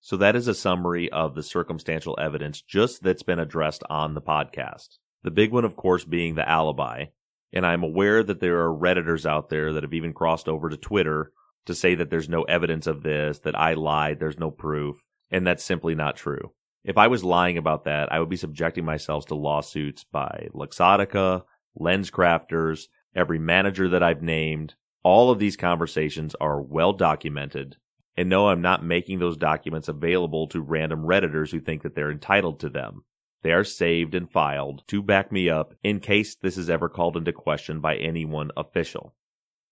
So 0.00 0.16
that 0.16 0.36
is 0.36 0.48
a 0.48 0.54
summary 0.54 1.10
of 1.10 1.34
the 1.34 1.42
circumstantial 1.42 2.18
evidence 2.20 2.60
just 2.60 3.02
that's 3.02 3.22
been 3.22 3.38
addressed 3.38 3.84
on 3.88 4.14
the 4.14 4.20
podcast. 4.20 4.98
The 5.22 5.30
big 5.30 5.52
one, 5.52 5.64
of 5.64 5.76
course, 5.76 6.04
being 6.04 6.34
the 6.34 6.46
alibi. 6.46 7.06
And 7.54 7.64
I'm 7.64 7.84
aware 7.84 8.22
that 8.22 8.40
there 8.40 8.66
are 8.66 8.76
Redditors 8.76 9.24
out 9.24 9.48
there 9.48 9.72
that 9.72 9.84
have 9.84 9.94
even 9.94 10.12
crossed 10.12 10.48
over 10.48 10.68
to 10.68 10.76
Twitter 10.76 11.30
to 11.66 11.74
say 11.74 11.94
that 11.94 12.10
there's 12.10 12.28
no 12.28 12.42
evidence 12.42 12.86
of 12.86 13.02
this, 13.02 13.38
that 13.40 13.58
I 13.58 13.74
lied, 13.74 14.18
there's 14.18 14.38
no 14.38 14.50
proof, 14.50 15.00
and 15.30 15.46
that's 15.46 15.64
simply 15.64 15.94
not 15.94 16.16
true. 16.16 16.52
If 16.84 16.98
I 16.98 17.06
was 17.06 17.24
lying 17.24 17.56
about 17.56 17.84
that, 17.84 18.12
I 18.12 18.20
would 18.20 18.28
be 18.28 18.36
subjecting 18.36 18.84
myself 18.84 19.26
to 19.26 19.34
lawsuits 19.34 20.04
by 20.04 20.48
Luxottica, 20.52 21.44
LensCrafters, 21.80 22.88
every 23.14 23.38
manager 23.38 23.88
that 23.88 24.02
I've 24.02 24.22
named. 24.22 24.74
All 25.02 25.30
of 25.30 25.38
these 25.38 25.56
conversations 25.56 26.34
are 26.40 26.60
well 26.60 26.92
documented. 26.92 27.76
And 28.16 28.28
no, 28.28 28.48
I'm 28.48 28.62
not 28.62 28.84
making 28.84 29.18
those 29.18 29.36
documents 29.36 29.88
available 29.88 30.48
to 30.48 30.60
random 30.60 31.02
Redditors 31.02 31.50
who 31.50 31.60
think 31.60 31.82
that 31.82 31.94
they're 31.94 32.10
entitled 32.10 32.60
to 32.60 32.68
them. 32.68 33.04
They 33.44 33.52
are 33.52 33.62
saved 33.62 34.14
and 34.14 34.28
filed 34.28 34.82
to 34.88 35.02
back 35.02 35.30
me 35.30 35.50
up 35.50 35.74
in 35.84 36.00
case 36.00 36.34
this 36.34 36.56
is 36.56 36.70
ever 36.70 36.88
called 36.88 37.16
into 37.18 37.32
question 37.32 37.80
by 37.80 37.96
anyone 37.96 38.50
official. 38.56 39.14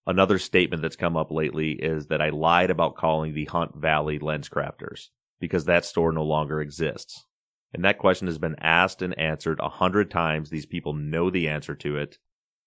Another 0.07 0.39
statement 0.39 0.83
that's 0.83 0.95
come 0.95 1.17
up 1.17 1.31
lately 1.31 1.73
is 1.73 2.09
that 2.09 2.21
I 2.21 2.29
lied 2.29 2.71
about 2.71 2.97
calling 2.97 3.33
the 3.33 3.47
Hunt 3.47 3.75
Valley 3.75 4.19
LensCrafters 4.19 5.09
because 5.41 5.65
that 5.65 5.87
store 5.87 6.13
no 6.13 6.23
longer 6.23 6.61
exists. 6.61 7.25
And 7.73 7.83
that 7.87 7.99
question 7.99 8.27
has 8.27 8.37
been 8.37 8.57
asked 8.59 9.01
and 9.01 9.19
answered 9.19 9.59
a 9.59 9.71
hundred 9.71 10.11
times. 10.11 10.51
These 10.51 10.67
people 10.67 10.93
know 10.93 11.31
the 11.31 11.49
answer 11.49 11.75
to 11.77 11.97
it. 11.97 12.19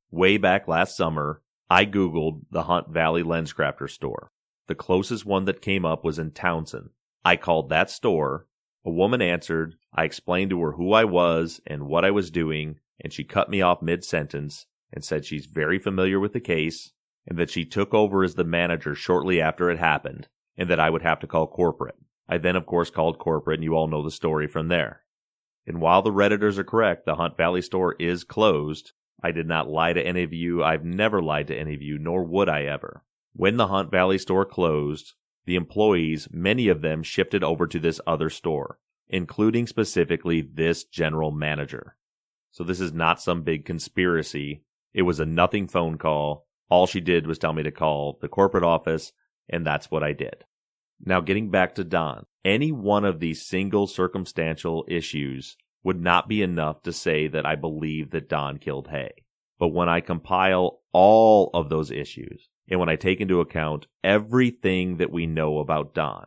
Way 0.09 0.37
back 0.37 0.67
last 0.67 0.97
summer, 0.97 1.43
I 1.69 1.85
Googled 1.85 2.45
the 2.49 2.63
Hunt 2.63 2.89
Valley 2.89 3.21
LensCrafter 3.21 3.91
store. 3.91 4.31
The 4.67 4.73
closest 4.73 5.23
one 5.23 5.45
that 5.45 5.61
came 5.61 5.85
up 5.85 6.03
was 6.03 6.17
in 6.17 6.31
Towson. 6.31 6.89
I 7.23 7.35
called 7.35 7.69
that 7.69 7.91
store. 7.91 8.47
A 8.85 8.91
woman 8.91 9.21
answered. 9.21 9.75
I 9.93 10.03
explained 10.03 10.51
to 10.51 10.61
her 10.61 10.73
who 10.73 10.93
I 10.93 11.03
was 11.03 11.59
and 11.65 11.87
what 11.87 12.05
I 12.05 12.11
was 12.11 12.29
doing, 12.29 12.79
and 13.01 13.11
she 13.11 13.23
cut 13.23 13.49
me 13.49 13.61
off 13.61 13.81
mid 13.81 14.03
sentence 14.03 14.67
and 14.93 15.03
said 15.03 15.25
she's 15.25 15.47
very 15.47 15.79
familiar 15.79 16.19
with 16.19 16.33
the 16.33 16.39
case 16.39 16.93
and 17.27 17.37
that 17.39 17.49
she 17.49 17.65
took 17.65 17.93
over 17.93 18.23
as 18.23 18.35
the 18.35 18.43
manager 18.43 18.93
shortly 18.93 19.41
after 19.41 19.71
it 19.71 19.79
happened, 19.79 20.27
and 20.57 20.69
that 20.69 20.79
I 20.79 20.89
would 20.89 21.01
have 21.01 21.19
to 21.21 21.27
call 21.27 21.47
corporate. 21.47 21.95
I 22.29 22.37
then, 22.37 22.55
of 22.55 22.65
course, 22.65 22.89
called 22.89 23.17
corporate, 23.17 23.55
and 23.55 23.63
you 23.63 23.73
all 23.73 23.87
know 23.87 24.03
the 24.03 24.11
story 24.11 24.47
from 24.47 24.67
there. 24.67 25.01
And 25.65 25.81
while 25.81 26.03
the 26.03 26.11
Redditors 26.11 26.59
are 26.59 26.63
correct, 26.63 27.05
the 27.05 27.15
Hunt 27.15 27.37
Valley 27.37 27.61
store 27.61 27.95
is 27.99 28.23
closed. 28.23 28.93
I 29.23 29.31
did 29.31 29.47
not 29.47 29.67
lie 29.67 29.93
to 29.93 30.05
any 30.05 30.21
of 30.21 30.33
you. 30.33 30.63
I've 30.63 30.85
never 30.85 31.21
lied 31.21 31.47
to 31.47 31.57
any 31.57 31.73
of 31.73 31.81
you, 31.81 31.97
nor 31.97 32.23
would 32.23 32.47
I 32.47 32.63
ever. 32.65 33.03
When 33.33 33.57
the 33.57 33.67
Hunt 33.67 33.89
Valley 33.89 34.19
store 34.19 34.45
closed, 34.45 35.13
the 35.45 35.55
employees, 35.55 36.27
many 36.31 36.67
of 36.67 36.81
them 36.81 37.03
shifted 37.03 37.43
over 37.43 37.67
to 37.67 37.79
this 37.79 38.01
other 38.07 38.29
store, 38.29 38.79
including 39.07 39.67
specifically 39.67 40.41
this 40.41 40.83
general 40.83 41.31
manager. 41.31 41.95
So 42.51 42.63
this 42.63 42.79
is 42.79 42.93
not 42.93 43.21
some 43.21 43.43
big 43.43 43.65
conspiracy. 43.65 44.63
It 44.93 45.03
was 45.03 45.19
a 45.19 45.25
nothing 45.25 45.67
phone 45.67 45.97
call 45.97 46.45
all 46.69 46.87
she 46.87 47.01
did 47.01 47.27
was 47.27 47.37
tell 47.37 47.53
me 47.53 47.63
to 47.63 47.71
call 47.71 48.17
the 48.21 48.27
corporate 48.27 48.63
office, 48.63 49.11
and 49.49 49.65
that's 49.65 49.91
what 49.91 50.03
I 50.03 50.13
did. 50.13 50.43
Now, 51.03 51.21
getting 51.21 51.51
back 51.51 51.75
to 51.75 51.83
Don, 51.83 52.25
any 52.43 52.71
one 52.71 53.05
of 53.05 53.19
these 53.19 53.45
single 53.45 53.85
circumstantial 53.87 54.85
issues 54.87 55.57
would 55.83 56.01
not 56.01 56.27
be 56.27 56.41
enough 56.41 56.81
to 56.83 56.93
say 56.93 57.27
that 57.27 57.45
I 57.45 57.55
believe 57.55 58.11
that 58.11 58.29
Don 58.29 58.57
killed 58.57 58.87
Hae. 58.87 59.11
But 59.59 59.69
when 59.69 59.89
I 59.89 60.01
compile 60.01 60.81
all 60.91 61.51
of 61.53 61.69
those 61.69 61.91
issues, 61.91 62.49
and 62.69 62.79
when 62.79 62.89
I 62.89 62.95
take 62.95 63.21
into 63.21 63.41
account 63.41 63.87
everything 64.03 64.97
that 64.97 65.11
we 65.11 65.25
know 65.25 65.59
about 65.59 65.93
Don, 65.93 66.25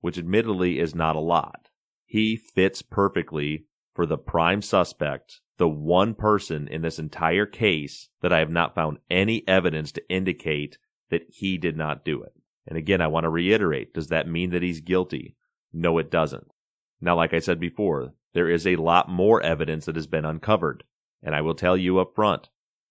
which 0.00 0.18
admittedly 0.18 0.78
is 0.78 0.94
not 0.94 1.16
a 1.16 1.20
lot, 1.20 1.70
he 2.04 2.36
fits 2.36 2.82
perfectly 2.82 3.64
for 3.94 4.06
the 4.06 4.18
prime 4.18 4.62
suspect 4.62 5.40
the 5.56 5.68
one 5.68 6.14
person 6.14 6.68
in 6.68 6.82
this 6.82 6.98
entire 6.98 7.46
case 7.46 8.08
that 8.22 8.32
I 8.32 8.38
have 8.38 8.50
not 8.50 8.74
found 8.74 8.98
any 9.10 9.46
evidence 9.48 9.90
to 9.92 10.08
indicate 10.08 10.78
that 11.10 11.26
he 11.28 11.58
did 11.58 11.76
not 11.76 12.04
do 12.04 12.22
it. 12.22 12.32
And 12.66 12.78
again, 12.78 13.00
I 13.00 13.08
want 13.08 13.24
to 13.24 13.30
reiterate 13.30 13.94
does 13.94 14.08
that 14.08 14.28
mean 14.28 14.50
that 14.50 14.62
he's 14.62 14.80
guilty? 14.80 15.36
No, 15.72 15.98
it 15.98 16.10
doesn't. 16.10 16.52
Now, 17.00 17.16
like 17.16 17.34
I 17.34 17.38
said 17.40 17.58
before, 17.58 18.14
there 18.34 18.48
is 18.48 18.66
a 18.66 18.76
lot 18.76 19.08
more 19.08 19.42
evidence 19.42 19.86
that 19.86 19.96
has 19.96 20.06
been 20.06 20.24
uncovered. 20.24 20.84
And 21.22 21.34
I 21.34 21.40
will 21.40 21.54
tell 21.54 21.76
you 21.76 21.98
up 21.98 22.14
front, 22.14 22.48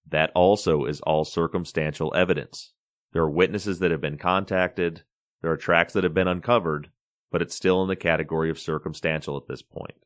that 0.09 0.31
also 0.35 0.85
is 0.85 0.99
all 1.01 1.25
circumstantial 1.25 2.13
evidence. 2.15 2.73
There 3.18 3.24
are 3.24 3.32
witnesses 3.32 3.80
that 3.80 3.89
have 3.89 3.99
been 3.99 4.20
contacted, 4.20 5.01
there 5.41 5.51
are 5.51 5.57
tracks 5.57 5.93
that 5.93 6.03
have 6.03 6.13
been 6.13 6.28
uncovered, 6.28 6.91
but 7.32 7.41
it's 7.41 7.55
still 7.55 7.82
in 7.82 7.88
the 7.88 7.95
category 7.95 8.51
of 8.51 8.59
circumstantial 8.59 9.38
at 9.38 9.47
this 9.47 9.63
point. 9.63 9.97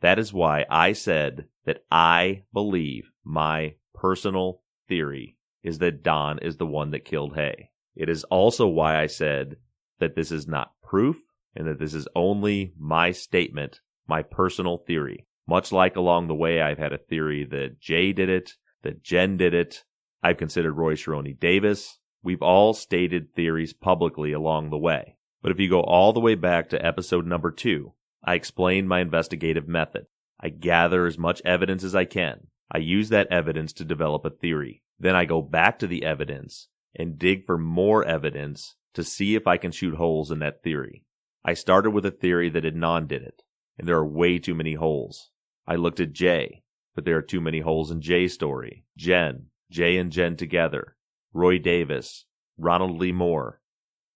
That 0.00 0.18
is 0.18 0.32
why 0.32 0.64
I 0.70 0.94
said 0.94 1.48
that 1.66 1.84
I 1.90 2.44
believe 2.54 3.10
my 3.22 3.74
personal 3.92 4.62
theory 4.88 5.36
is 5.62 5.80
that 5.80 6.02
Don 6.02 6.38
is 6.38 6.56
the 6.56 6.64
one 6.64 6.92
that 6.92 7.04
killed 7.04 7.34
Hae. 7.34 7.68
It 7.94 8.08
is 8.08 8.24
also 8.24 8.66
why 8.66 8.98
I 8.98 9.08
said 9.08 9.56
that 9.98 10.16
this 10.16 10.32
is 10.32 10.48
not 10.48 10.72
proof 10.82 11.18
and 11.54 11.66
that 11.66 11.78
this 11.78 11.92
is 11.92 12.08
only 12.16 12.72
my 12.78 13.10
statement, 13.10 13.80
my 14.08 14.22
personal 14.22 14.78
theory. 14.78 15.26
Much 15.46 15.70
like 15.70 15.96
along 15.96 16.28
the 16.28 16.34
way, 16.34 16.62
I've 16.62 16.78
had 16.78 16.94
a 16.94 16.98
theory 16.98 17.44
that 17.44 17.78
Jay 17.78 18.14
did 18.14 18.30
it, 18.30 18.54
that 18.84 19.02
Jen 19.02 19.36
did 19.36 19.52
it. 19.52 19.84
I've 20.22 20.38
considered 20.38 20.72
Roy 20.72 20.94
Sharoni 20.94 21.38
Davis. 21.38 21.98
We've 22.24 22.42
all 22.42 22.72
stated 22.72 23.34
theories 23.34 23.74
publicly 23.74 24.32
along 24.32 24.70
the 24.70 24.78
way. 24.78 25.18
But 25.42 25.52
if 25.52 25.60
you 25.60 25.68
go 25.68 25.82
all 25.82 26.14
the 26.14 26.20
way 26.20 26.34
back 26.34 26.70
to 26.70 26.84
episode 26.84 27.26
number 27.26 27.50
two, 27.50 27.92
I 28.24 28.32
explain 28.32 28.88
my 28.88 29.00
investigative 29.00 29.68
method. 29.68 30.06
I 30.40 30.48
gather 30.48 31.04
as 31.04 31.18
much 31.18 31.42
evidence 31.44 31.84
as 31.84 31.94
I 31.94 32.06
can. 32.06 32.46
I 32.72 32.78
use 32.78 33.10
that 33.10 33.30
evidence 33.30 33.74
to 33.74 33.84
develop 33.84 34.24
a 34.24 34.30
theory. 34.30 34.82
Then 34.98 35.14
I 35.14 35.26
go 35.26 35.42
back 35.42 35.78
to 35.80 35.86
the 35.86 36.02
evidence 36.02 36.68
and 36.96 37.18
dig 37.18 37.44
for 37.44 37.58
more 37.58 38.02
evidence 38.02 38.74
to 38.94 39.04
see 39.04 39.34
if 39.34 39.46
I 39.46 39.58
can 39.58 39.70
shoot 39.70 39.96
holes 39.96 40.30
in 40.30 40.38
that 40.38 40.62
theory. 40.62 41.04
I 41.44 41.52
started 41.52 41.90
with 41.90 42.06
a 42.06 42.10
theory 42.10 42.48
that 42.48 42.64
Adnan 42.64 43.06
did 43.06 43.22
it, 43.22 43.42
and 43.76 43.86
there 43.86 43.98
are 43.98 44.06
way 44.06 44.38
too 44.38 44.54
many 44.54 44.74
holes. 44.74 45.30
I 45.66 45.76
looked 45.76 46.00
at 46.00 46.14
Jay, 46.14 46.62
but 46.94 47.04
there 47.04 47.18
are 47.18 47.22
too 47.22 47.42
many 47.42 47.60
holes 47.60 47.90
in 47.90 48.00
Jay's 48.00 48.32
story. 48.32 48.86
Jen, 48.96 49.48
Jay 49.70 49.98
and 49.98 50.10
Jen 50.10 50.36
together, 50.36 50.96
Roy 51.34 51.58
Davis, 51.58 52.24
Ronald 52.56 52.96
Lee 52.98 53.12
Moore. 53.12 53.60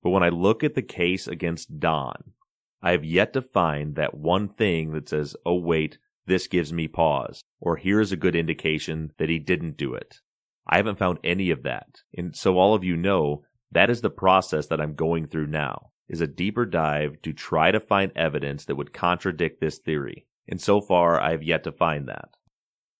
But 0.02 0.10
when 0.10 0.22
I 0.22 0.28
look 0.28 0.62
at 0.62 0.74
the 0.74 0.82
case 0.82 1.26
against 1.26 1.80
Don, 1.80 2.32
I 2.80 2.92
have 2.92 3.04
yet 3.04 3.32
to 3.32 3.42
find 3.42 3.96
that 3.96 4.14
one 4.16 4.48
thing 4.48 4.92
that 4.92 5.08
says, 5.08 5.34
oh, 5.44 5.56
wait, 5.56 5.98
this 6.26 6.46
gives 6.46 6.72
me 6.72 6.86
pause, 6.86 7.42
or 7.60 7.76
here's 7.76 8.12
a 8.12 8.16
good 8.16 8.36
indication 8.36 9.10
that 9.18 9.28
he 9.28 9.40
didn't 9.40 9.76
do 9.76 9.94
it. 9.94 10.20
I 10.68 10.76
haven't 10.76 10.98
found 10.98 11.18
any 11.24 11.50
of 11.50 11.64
that. 11.64 12.02
And 12.16 12.36
so 12.36 12.56
all 12.56 12.74
of 12.74 12.84
you 12.84 12.96
know, 12.96 13.42
that 13.72 13.90
is 13.90 14.00
the 14.00 14.10
process 14.10 14.66
that 14.68 14.80
I'm 14.80 14.94
going 14.94 15.26
through 15.26 15.48
now. 15.48 15.90
is 16.08 16.20
a 16.20 16.26
deeper 16.26 16.64
dive 16.64 17.20
to 17.22 17.32
try 17.32 17.70
to 17.70 17.80
find 17.80 18.12
evidence 18.16 18.64
that 18.64 18.76
would 18.76 18.92
contradict 18.92 19.60
this 19.60 19.78
theory, 19.78 20.26
and 20.48 20.60
so 20.60 20.80
far 20.80 21.20
I 21.20 21.32
have 21.32 21.42
yet 21.42 21.64
to 21.64 21.72
find 21.72 22.08
that. 22.08 22.30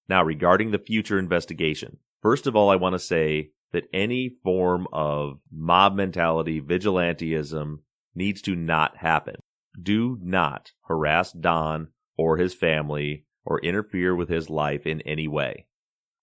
Now, 0.09 0.23
regarding 0.23 0.71
the 0.71 0.79
future 0.79 1.19
investigation, 1.19 1.99
first 2.23 2.47
of 2.47 2.57
all, 2.57 2.71
I 2.71 2.77
want 2.77 2.95
to 2.95 2.99
say 2.99 3.51
that 3.73 3.89
any 3.93 4.31
form 4.43 4.87
of 4.93 5.41
mob 5.51 5.95
mentality, 5.95 6.61
vigilanteism 6.61 7.79
needs 8.15 8.43
to 8.43 8.57
not 8.57 8.97
happen. 8.97 9.37
Do 9.81 10.19
not 10.23 10.73
harass 10.87 11.33
Don 11.33 11.89
or 12.17 12.37
his 12.37 12.55
family 12.55 13.25
or 13.45 13.61
interfere 13.61 14.15
with 14.15 14.29
his 14.29 14.51
life 14.51 14.87
in 14.87 15.01
any 15.03 15.29
way. 15.29 15.67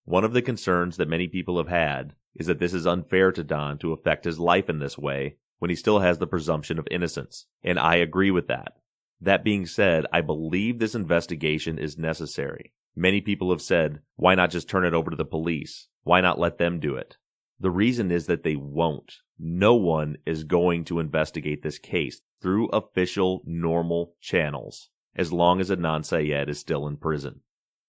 One 0.04 0.24
of 0.24 0.34
the 0.34 0.42
concerns 0.42 0.98
that 0.98 1.08
many 1.08 1.28
people 1.28 1.58
have 1.58 1.68
had 1.68 2.16
is 2.36 2.48
that 2.48 2.60
this 2.60 2.74
is 2.74 2.86
unfair 2.86 3.32
to 3.32 3.44
Don 3.44 3.78
to 3.80 3.94
affect 3.94 4.26
his 4.26 4.40
life 4.40 4.70
in 4.70 4.80
this 4.80 4.98
way 4.98 5.38
when 5.60 5.70
he 5.70 5.76
still 5.76 6.00
has 6.00 6.20
the 6.20 6.28
presumption 6.28 6.78
of 6.78 6.88
innocence. 6.92 7.48
And 7.64 7.80
I 7.80 7.96
agree 7.96 8.30
with 8.30 8.48
that. 8.48 8.74
That 9.22 9.44
being 9.44 9.66
said, 9.66 10.06
I 10.12 10.22
believe 10.22 10.78
this 10.78 10.96
investigation 10.96 11.80
is 11.80 11.98
necessary. 11.98 12.74
Many 12.96 13.22
people 13.22 13.52
have 13.52 13.62
said, 13.62 14.02
why 14.16 14.36
not 14.36 14.52
just 14.52 14.70
turn 14.70 14.86
it 14.86 14.94
over 14.94 15.10
to 15.10 15.16
the 15.16 15.26
police? 15.26 15.88
Why 16.04 16.22
not 16.22 16.40
let 16.40 16.58
them 16.58 16.80
do 16.80 16.96
it? 16.96 17.18
The 17.60 17.72
reason 17.72 18.12
is 18.12 18.26
that 18.28 18.44
they 18.44 18.56
won't. 18.56 19.18
No 19.40 19.76
one 19.76 20.18
is 20.26 20.44
going 20.44 20.86
to 20.86 21.00
investigate 21.00 21.64
this 21.64 21.80
case 21.80 22.22
through 22.42 22.68
official, 22.70 23.42
normal 23.46 24.16
channels 24.22 24.90
as 25.16 25.32
long 25.32 25.62
as 25.62 25.70
Adnan 25.70 26.04
Syed 26.04 26.50
is 26.50 26.60
still 26.60 26.88
in 26.88 26.98
prison. 26.98 27.40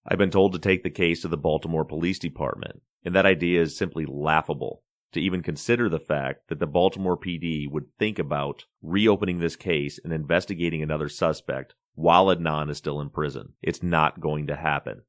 I've 0.05 0.17
been 0.17 0.31
told 0.31 0.53
to 0.53 0.59
take 0.59 0.83
the 0.83 0.89
case 0.89 1.21
to 1.21 1.27
the 1.27 1.37
Baltimore 1.37 1.83
Police 1.83 2.19
Department, 2.19 2.81
and 3.03 3.13
that 3.15 3.25
idea 3.25 3.61
is 3.61 3.77
simply 3.77 4.05
laughable. 4.05 4.83
To 5.13 5.21
even 5.21 5.41
consider 5.41 5.87
the 5.87 5.99
fact 5.99 6.49
that 6.49 6.59
the 6.59 6.67
Baltimore 6.67 7.17
PD 7.17 7.69
would 7.69 7.93
think 7.97 8.19
about 8.19 8.65
reopening 8.81 9.39
this 9.39 9.55
case 9.55 9.99
and 10.03 10.11
investigating 10.11 10.83
another 10.83 11.07
suspect 11.07 11.75
while 11.95 12.25
Adnan 12.27 12.69
is 12.69 12.77
still 12.77 12.99
in 12.99 13.09
prison. 13.09 13.53
It's 13.61 13.81
not 13.81 14.19
going 14.19 14.47
to 14.47 14.55
happen. 14.55 15.03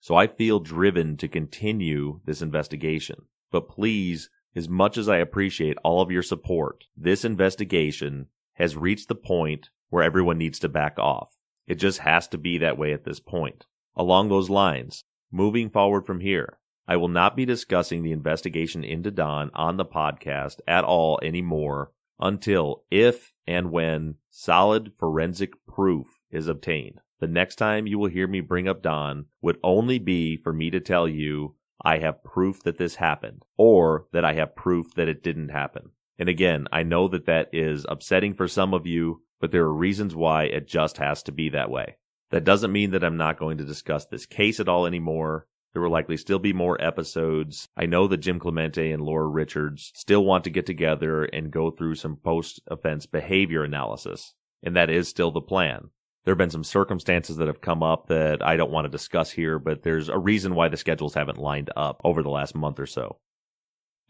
So 0.00 0.14
I 0.14 0.26
feel 0.26 0.60
driven 0.60 1.16
to 1.16 1.28
continue 1.28 2.20
this 2.24 2.42
investigation. 2.42 3.22
But 3.50 3.68
please, 3.68 4.30
as 4.54 4.68
much 4.68 4.98
as 4.98 5.08
I 5.08 5.18
appreciate 5.18 5.76
all 5.84 6.00
of 6.00 6.10
your 6.10 6.22
support, 6.22 6.84
this 6.96 7.24
investigation 7.24 8.26
has 8.54 8.76
reached 8.76 9.08
the 9.08 9.14
point 9.14 9.70
where 9.88 10.02
everyone 10.02 10.38
needs 10.38 10.58
to 10.60 10.68
back 10.68 10.98
off. 10.98 11.36
It 11.66 11.76
just 11.76 12.00
has 12.00 12.28
to 12.28 12.38
be 12.38 12.58
that 12.58 12.78
way 12.78 12.92
at 12.92 13.04
this 13.04 13.20
point. 13.20 13.66
Along 13.94 14.28
those 14.28 14.50
lines, 14.50 15.04
moving 15.30 15.70
forward 15.70 16.06
from 16.06 16.20
here, 16.20 16.58
I 16.86 16.96
will 16.96 17.08
not 17.08 17.36
be 17.36 17.44
discussing 17.44 18.02
the 18.02 18.12
investigation 18.12 18.82
into 18.82 19.10
Don 19.10 19.50
on 19.54 19.76
the 19.76 19.84
podcast 19.84 20.60
at 20.66 20.84
all 20.84 21.20
anymore 21.22 21.92
until 22.18 22.84
if 22.90 23.32
and 23.46 23.70
when 23.70 24.16
solid 24.30 24.92
forensic 24.98 25.52
proof 25.66 26.06
is 26.30 26.48
obtained. 26.48 27.00
The 27.20 27.28
next 27.28 27.56
time 27.56 27.86
you 27.86 27.98
will 27.98 28.08
hear 28.08 28.26
me 28.26 28.40
bring 28.40 28.68
up 28.68 28.82
Don 28.82 29.26
would 29.42 29.58
only 29.62 29.98
be 29.98 30.36
for 30.36 30.52
me 30.52 30.70
to 30.70 30.80
tell 30.80 31.06
you 31.06 31.56
I 31.84 31.98
have 31.98 32.24
proof 32.24 32.62
that 32.64 32.78
this 32.78 32.96
happened, 32.96 33.44
or 33.56 34.06
that 34.12 34.24
I 34.24 34.32
have 34.34 34.56
proof 34.56 34.94
that 34.94 35.08
it 35.08 35.22
didn't 35.22 35.50
happen. 35.50 35.90
And 36.18 36.28
again, 36.28 36.66
I 36.72 36.82
know 36.82 37.06
that 37.08 37.26
that 37.26 37.48
is 37.52 37.86
upsetting 37.88 38.34
for 38.34 38.48
some 38.48 38.74
of 38.74 38.86
you, 38.86 39.22
but 39.40 39.52
there 39.52 39.62
are 39.62 39.72
reasons 39.72 40.14
why 40.16 40.44
it 40.44 40.66
just 40.66 40.98
has 40.98 41.22
to 41.24 41.32
be 41.32 41.48
that 41.50 41.70
way. 41.70 41.96
That 42.30 42.44
doesn't 42.44 42.72
mean 42.72 42.90
that 42.90 43.04
I'm 43.04 43.16
not 43.16 43.38
going 43.38 43.58
to 43.58 43.64
discuss 43.64 44.06
this 44.06 44.26
case 44.26 44.58
at 44.58 44.68
all 44.68 44.86
anymore. 44.86 45.46
There 45.72 45.82
will 45.82 45.90
likely 45.90 46.16
still 46.16 46.38
be 46.38 46.52
more 46.52 46.82
episodes. 46.82 47.68
I 47.76 47.86
know 47.86 48.08
that 48.08 48.18
Jim 48.18 48.40
Clemente 48.40 48.90
and 48.90 49.02
Laura 49.02 49.28
Richards 49.28 49.92
still 49.94 50.24
want 50.24 50.44
to 50.44 50.50
get 50.50 50.66
together 50.66 51.24
and 51.24 51.50
go 51.50 51.70
through 51.70 51.94
some 51.94 52.16
post 52.16 52.60
offense 52.66 53.06
behavior 53.06 53.62
analysis. 53.62 54.34
And 54.62 54.74
that 54.74 54.90
is 54.90 55.08
still 55.08 55.30
the 55.30 55.40
plan 55.40 55.90
there 56.28 56.34
have 56.34 56.38
been 56.38 56.50
some 56.50 56.62
circumstances 56.62 57.38
that 57.38 57.46
have 57.46 57.62
come 57.62 57.82
up 57.82 58.08
that 58.08 58.46
I 58.46 58.58
don't 58.58 58.70
want 58.70 58.84
to 58.84 58.90
discuss 58.90 59.30
here, 59.30 59.58
but 59.58 59.82
there's 59.82 60.10
a 60.10 60.18
reason 60.18 60.54
why 60.54 60.68
the 60.68 60.76
schedules 60.76 61.14
haven't 61.14 61.38
lined 61.38 61.70
up 61.74 62.02
over 62.04 62.22
the 62.22 62.28
last 62.28 62.54
month 62.54 62.78
or 62.78 62.84
so. 62.84 63.18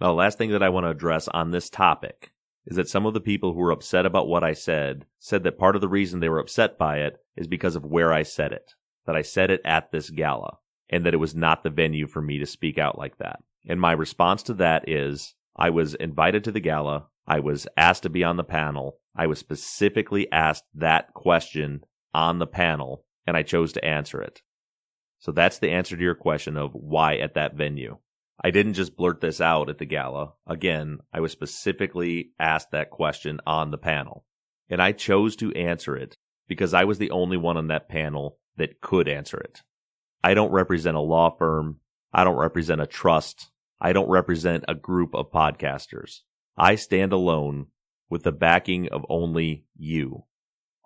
Now, 0.01 0.09
the 0.09 0.15
last 0.15 0.37
thing 0.37 0.51
that 0.51 0.63
I 0.65 0.69
want 0.69 0.83
to 0.83 0.91
address 0.91 1.29
on 1.29 1.53
this 1.53 1.71
topic 1.71 2.33
is 2.67 2.77
that 2.77 2.89
some 2.89 3.07
of 3.07 3.15
the 3.15 3.21
people 3.21 3.53
who 3.53 3.61
were 3.61 3.71
upset 3.71 4.05
about 4.05 4.27
what 4.27 4.43
I 4.43 4.53
said 4.53 5.07
said 5.21 5.45
that 5.45 5.61
part 5.61 5.77
of 5.77 5.81
the 5.81 5.87
reason 5.87 6.19
they 6.19 6.29
were 6.29 6.41
upset 6.41 6.77
by 6.77 7.03
it 7.03 7.19
is 7.37 7.47
because 7.47 7.77
of 7.77 7.85
where 7.85 8.13
I 8.13 8.25
said 8.25 8.51
it, 8.51 8.73
that 9.07 9.15
I 9.15 9.23
said 9.23 9.53
it 9.53 9.61
at 9.65 9.93
this 9.93 10.11
gala, 10.11 10.57
and 10.91 11.07
that 11.07 11.15
it 11.15 11.19
was 11.19 11.37
not 11.37 11.63
the 11.63 11.71
venue 11.71 12.09
for 12.09 12.21
me 12.21 12.41
to 12.41 12.47
speak 12.47 12.79
out 12.79 12.99
like 12.99 13.19
that. 13.19 13.39
And 13.69 13.81
my 13.81 13.93
response 13.93 14.43
to 14.43 14.55
that 14.55 14.89
is 14.89 15.37
I 15.55 15.71
was 15.71 15.95
invited 15.95 16.43
to 16.43 16.51
the 16.51 16.59
gala. 16.59 17.07
I 17.29 17.39
was 17.39 17.69
asked 17.77 18.03
to 18.03 18.11
be 18.11 18.25
on 18.25 18.37
the 18.37 18.43
panel. 18.43 18.99
I 19.15 19.29
was 19.29 19.39
specifically 19.39 20.27
asked 20.33 20.65
that 20.75 21.15
question 21.15 21.85
on 22.15 22.39
the 22.39 22.47
panel, 22.47 23.05
and 23.27 23.37
I 23.37 23.43
chose 23.43 23.73
to 23.75 23.85
answer 23.85 24.21
it. 24.21 24.43
So 25.19 25.33
that's 25.33 25.59
the 25.59 25.71
answer 25.71 25.97
to 25.97 26.03
your 26.03 26.15
question 26.15 26.57
of 26.57 26.73
why 26.73 27.17
at 27.17 27.35
that 27.35 27.55
venue. 27.55 27.99
I 28.43 28.51
didn't 28.51 28.75
just 28.75 28.97
blurt 28.97 29.21
this 29.21 29.41
out 29.41 29.69
at 29.69 29.79
the 29.79 29.85
gala. 29.85 30.35
Again, 30.47 30.99
I 31.13 31.21
was 31.21 31.33
specifically 31.33 32.31
asked 32.39 32.71
that 32.71 32.91
question 32.91 33.41
on 33.47 33.71
the 33.71 33.79
panel. 33.79 34.25
And 34.71 34.81
I 34.81 34.93
chose 34.93 35.35
to 35.37 35.53
answer 35.55 35.97
it 35.97 36.17
because 36.47 36.73
I 36.73 36.85
was 36.85 36.99
the 36.99 37.11
only 37.11 37.37
one 37.37 37.57
on 37.57 37.69
that 37.69 37.89
panel 37.89 38.39
that 38.57 38.81
could 38.81 39.09
answer 39.09 39.39
it. 39.39 39.63
I 40.23 40.35
don't 40.35 40.53
represent 40.53 40.97
a 40.97 41.01
law 41.01 41.31
firm. 41.31 41.81
I 42.13 42.23
don't 42.25 42.37
represent 42.37 42.81
a 42.81 42.87
trust. 42.87 43.51
I 43.81 43.93
don't 43.93 44.09
represent 44.09 44.65
a 44.69 44.75
group 44.75 45.15
of 45.15 45.33
podcasters. 45.33 46.21
I 46.57 46.77
stand 46.77 47.13
alone 47.13 47.67
with 48.09 48.23
the 48.23 48.33
backing 48.33 48.89
of 48.89 49.05
only 49.09 49.65
you 49.77 50.25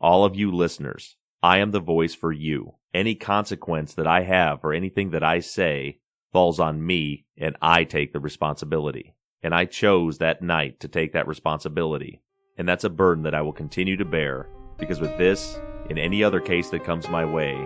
all 0.02 0.24
of 0.24 0.36
you 0.36 0.50
listeners, 0.50 1.16
I 1.42 1.58
am 1.58 1.70
the 1.70 1.80
voice 1.80 2.14
for 2.14 2.32
you. 2.32 2.74
Any 2.92 3.14
consequence 3.14 3.94
that 3.94 4.06
I 4.06 4.22
have 4.22 4.60
for 4.60 4.72
anything 4.72 5.10
that 5.10 5.22
I 5.22 5.40
say 5.40 6.00
falls 6.32 6.60
on 6.60 6.84
me 6.84 7.24
and 7.38 7.56
I 7.62 7.84
take 7.84 8.12
the 8.12 8.20
responsibility. 8.20 9.14
And 9.42 9.54
I 9.54 9.64
chose 9.64 10.18
that 10.18 10.42
night 10.42 10.80
to 10.80 10.88
take 10.88 11.12
that 11.12 11.26
responsibility. 11.26 12.20
And 12.58 12.68
that's 12.68 12.84
a 12.84 12.90
burden 12.90 13.24
that 13.24 13.34
I 13.34 13.42
will 13.42 13.52
continue 13.52 13.96
to 13.96 14.04
bear 14.04 14.48
because 14.78 15.00
with 15.00 15.16
this 15.18 15.58
and 15.88 15.98
any 15.98 16.22
other 16.22 16.40
case 16.40 16.70
that 16.70 16.84
comes 16.84 17.08
my 17.08 17.24
way, 17.24 17.56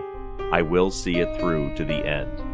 I 0.51 0.61
will 0.61 0.91
see 0.91 1.17
it 1.17 1.39
through 1.39 1.75
to 1.75 1.85
the 1.85 2.05
end. 2.05 2.46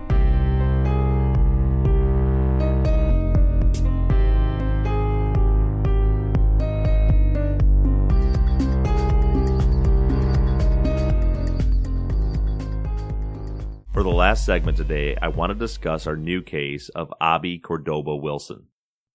For 14.04 14.10
the 14.10 14.16
last 14.18 14.46
segment 14.46 14.76
today, 14.76 15.16
I 15.22 15.30
want 15.30 15.52
to 15.52 15.56
discuss 15.56 16.08
our 16.08 16.18
new 16.18 16.42
case 16.42 16.90
of 16.90 17.14
Abi 17.22 17.58
Cordoba 17.58 18.14
Wilson. 18.18 18.68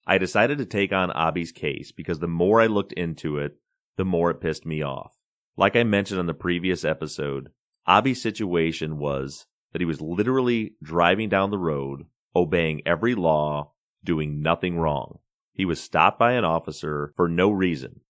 I 0.07 0.17
decided 0.17 0.57
to 0.57 0.65
take 0.65 0.95
on 0.95 1.13
Abi's 1.15 1.53
case 1.53 1.93
because 1.93 2.21
the 2.21 2.27
more 2.27 2.63
I 2.63 2.69
looked 2.69 2.95
into 2.95 3.37
it, 3.37 3.59
the 3.99 4.07
more 4.07 4.31
it 4.31 4.41
pissed 4.41 4.65
me 4.65 4.81
off. 4.81 5.15
Like 5.59 5.77
I 5.77 5.85
mentioned 5.85 6.19
on 6.19 6.25
the 6.25 6.33
previous 6.33 6.87
episode, 6.87 7.51
Abi's 7.87 8.23
situation 8.23 8.97
was 8.97 9.45
that 9.73 9.83
he 9.83 9.85
was 9.85 10.01
literally 10.01 10.77
driving 10.83 11.29
down 11.29 11.51
the 11.51 11.59
road, 11.59 12.07
obeying 12.35 12.81
every 12.87 13.15
law, 13.15 13.73
doing 14.03 14.41
nothing 14.41 14.79
wrong. 14.79 15.19
He 15.53 15.67
was 15.67 15.83
stopped 15.83 16.19
by 16.19 16.33
an 16.33 16.47
officer 16.47 17.13
for 17.15 17.29
no 17.29 17.51
reason. 17.51 18.01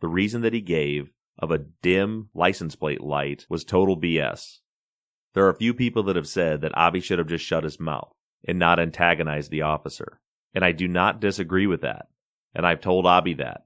The 0.00 0.06
reason 0.06 0.42
that 0.42 0.54
he 0.54 0.60
gave 0.60 1.10
of 1.40 1.50
a 1.50 1.58
dim 1.82 2.28
license 2.34 2.76
plate 2.76 3.00
light 3.00 3.46
was 3.48 3.64
total 3.64 4.00
BS. 4.00 4.58
There 5.34 5.44
are 5.44 5.50
a 5.50 5.56
few 5.56 5.74
people 5.74 6.02
that 6.04 6.16
have 6.16 6.28
said 6.28 6.60
that 6.60 6.76
Abi 6.76 7.00
should 7.00 7.18
have 7.18 7.28
just 7.28 7.44
shut 7.44 7.64
his 7.64 7.78
mouth 7.78 8.12
and 8.46 8.58
not 8.58 8.80
antagonized 8.80 9.50
the 9.50 9.62
officer. 9.62 10.20
And 10.54 10.64
I 10.64 10.72
do 10.72 10.88
not 10.88 11.20
disagree 11.20 11.66
with 11.66 11.82
that. 11.82 12.06
And 12.54 12.66
I've 12.66 12.80
told 12.80 13.06
Abi 13.06 13.34
that. 13.34 13.62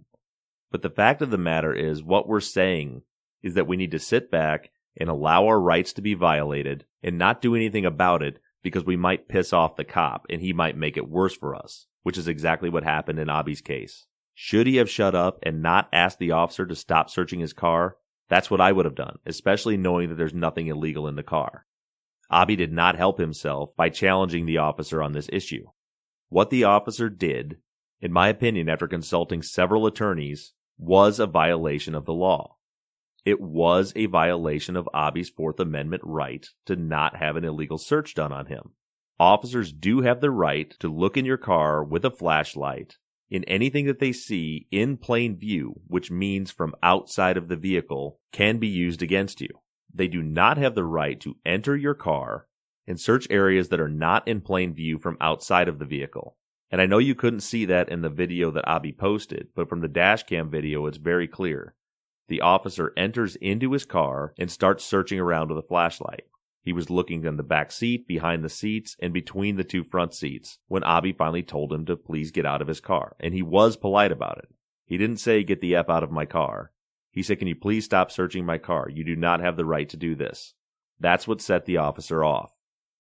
But 0.71 0.83
the 0.83 0.91
fact 0.91 1.23
of 1.23 1.31
the 1.31 1.39
matter 1.39 1.73
is, 1.73 2.03
what 2.03 2.29
we're 2.29 2.41
saying 2.41 3.03
is 3.43 3.55
that 3.55 3.67
we 3.67 3.77
need 3.77 3.93
to 3.93 3.99
sit 3.99 4.31
back 4.31 4.71
and 4.99 5.09
allow 5.09 5.47
our 5.47 5.61
rights 5.61 5.93
to 5.95 6.03
be 6.03 6.15
violated 6.15 6.85
and 7.03 7.19
not 7.19 7.41
do 7.41 7.55
anything 7.55 7.87
about 7.87 8.23
it 8.23 8.41
because 8.63 8.85
we 8.85 8.97
might 8.97 9.29
piss 9.29 9.53
off 9.53 9.77
the 9.77 9.85
cop 9.85 10.27
and 10.29 10.41
he 10.41 10.53
might 10.53 10.77
make 10.77 10.97
it 10.97 11.09
worse 11.09 11.37
for 11.37 11.55
us, 11.55 11.87
which 12.03 12.19
is 12.19 12.29
exactly 12.29 12.69
what 12.69 12.85
happened 12.85 13.19
in 13.19 13.31
Abi's 13.31 13.61
case. 13.61 14.07
Should 14.35 14.67
he 14.67 14.77
have 14.77 14.91
shut 14.91 15.15
up 15.15 15.39
and 15.43 15.63
not 15.63 15.89
asked 15.93 16.19
the 16.19 16.33
officer 16.33 16.67
to 16.67 16.75
stop 16.75 17.09
searching 17.09 17.41
his 17.41 17.53
car? 17.53 17.97
That's 18.29 18.51
what 18.51 18.61
I 18.61 18.73
would 18.73 18.85
have 18.85 18.95
done, 18.95 19.19
especially 19.27 19.77
knowing 19.77 20.09
that 20.09 20.15
there's 20.17 20.35
nothing 20.35 20.69
illegal 20.69 21.07
in 21.07 21.17
the 21.17 21.23
car. 21.23 21.67
Abi 22.31 22.57
did 22.57 22.73
not 22.73 22.97
help 22.97 23.19
himself 23.19 23.77
by 23.77 23.91
challenging 23.91 24.47
the 24.47 24.59
officer 24.59 25.03
on 25.03 25.13
this 25.13 25.29
issue. 25.33 25.67
What 26.31 26.51
the 26.51 26.65
officer 26.65 27.11
did, 27.11 27.59
in 28.01 28.13
my 28.13 28.29
opinion, 28.29 28.69
after 28.69 28.89
consulting 28.89 29.43
several 29.43 29.87
attorneys, 29.87 30.55
was 30.79 31.21
a 31.21 31.27
violation 31.27 31.95
of 31.95 32.07
the 32.07 32.15
law. 32.15 32.57
It 33.25 33.41
was 33.41 33.93
a 33.95 34.07
violation 34.07 34.77
of 34.77 34.89
Abi's 34.95 35.31
Fourth 35.31 35.61
Amendment 35.61 36.03
right 36.05 36.47
to 36.67 36.77
not 36.77 37.17
have 37.17 37.37
an 37.37 37.45
illegal 37.45 37.79
search 37.79 38.15
done 38.15 38.33
on 38.33 38.47
him. 38.47 38.73
Officers 39.21 39.73
do 39.73 40.01
have 40.01 40.21
the 40.21 40.31
right 40.31 40.75
to 40.81 40.89
look 40.89 41.17
in 41.17 41.25
your 41.25 41.37
car 41.37 41.85
with 41.85 42.05
a 42.05 42.11
flashlight 42.11 42.97
in 43.31 43.45
anything 43.45 43.87
that 43.87 43.99
they 43.99 44.13
see 44.13 44.67
in 44.71 44.97
plain 44.97 45.37
view, 45.37 45.81
which 45.87 46.11
means 46.11 46.51
from 46.51 46.75
outside 46.83 47.37
of 47.37 47.49
the 47.49 47.57
vehicle, 47.57 48.21
can 48.33 48.59
be 48.59 48.69
used 48.69 49.03
against 49.03 49.41
you. 49.41 49.49
They 49.93 50.09
do 50.09 50.23
not 50.23 50.59
have 50.59 50.75
the 50.75 50.85
right 50.85 51.19
to 51.21 51.37
enter 51.45 51.77
your 51.77 51.95
car 51.95 52.47
and 52.87 53.01
search 53.01 53.27
areas 53.31 53.69
that 53.69 53.81
are 53.81 53.89
not 53.89 54.29
in 54.29 54.41
plain 54.41 54.75
view 54.75 54.99
from 54.99 55.17
outside 55.21 55.69
of 55.69 55.79
the 55.79 55.85
vehicle. 55.85 56.37
And 56.71 56.81
I 56.81 56.87
know 56.87 56.99
you 56.99 57.15
couldn't 57.15 57.41
see 57.41 57.67
that 57.67 57.89
in 57.89 58.03
the 58.03 58.11
video 58.11 58.51
that 58.51 58.69
Abi 58.69 58.93
posted, 58.93 59.49
but 59.55 59.69
from 59.69 59.81
the 59.81 59.89
dashcam 59.89 60.51
video, 60.51 60.87
it's 60.87 60.99
very 60.99 61.29
clear. 61.29 61.75
The 62.29 62.41
officer 62.41 62.93
enters 62.97 63.37
into 63.37 63.73
his 63.73 63.85
car 63.85 64.35
and 64.39 64.51
starts 64.51 64.85
searching 64.85 65.21
around 65.21 65.49
with 65.51 65.59
a 65.59 65.67
flashlight. 65.69 66.25
He 66.65 66.73
was 66.73 66.89
looking 66.89 67.25
in 67.25 67.37
the 67.37 67.43
back 67.43 67.71
seat, 67.71 68.09
behind 68.09 68.43
the 68.43 68.49
seats, 68.49 68.97
and 68.99 69.13
between 69.13 69.57
the 69.57 69.65
two 69.65 69.85
front 69.85 70.15
seats 70.15 70.59
when 70.67 70.83
Abi 70.83 71.13
finally 71.13 71.43
told 71.43 71.71
him 71.71 71.85
to 71.85 71.97
please 71.97 72.31
get 72.31 72.47
out 72.47 72.63
of 72.63 72.69
his 72.69 72.81
car. 72.81 73.17
And 73.21 73.35
he 73.35 73.43
was 73.43 73.77
polite 73.77 74.11
about 74.11 74.39
it. 74.39 74.49
He 74.87 74.97
didn't 74.97 75.19
say, 75.19 75.45
get 75.45 75.61
the 75.61 75.77
F 75.77 75.91
out 75.91 76.03
of 76.03 76.11
my 76.11 76.25
car. 76.25 76.73
He 77.11 77.23
said, 77.23 77.39
can 77.39 77.49
you 77.49 77.55
please 77.55 77.85
stop 77.85 78.11
searching 78.11 78.47
my 78.47 78.57
car? 78.57 78.89
You 78.89 79.05
do 79.05 79.15
not 79.15 79.41
have 79.41 79.59
the 79.59 79.67
right 79.67 79.89
to 79.91 79.99
do 79.99 80.15
this. 80.15 80.55
That's 80.99 81.29
what 81.29 81.43
set 81.43 81.67
the 81.67 81.77
officer 81.77 82.25
off. 82.25 82.51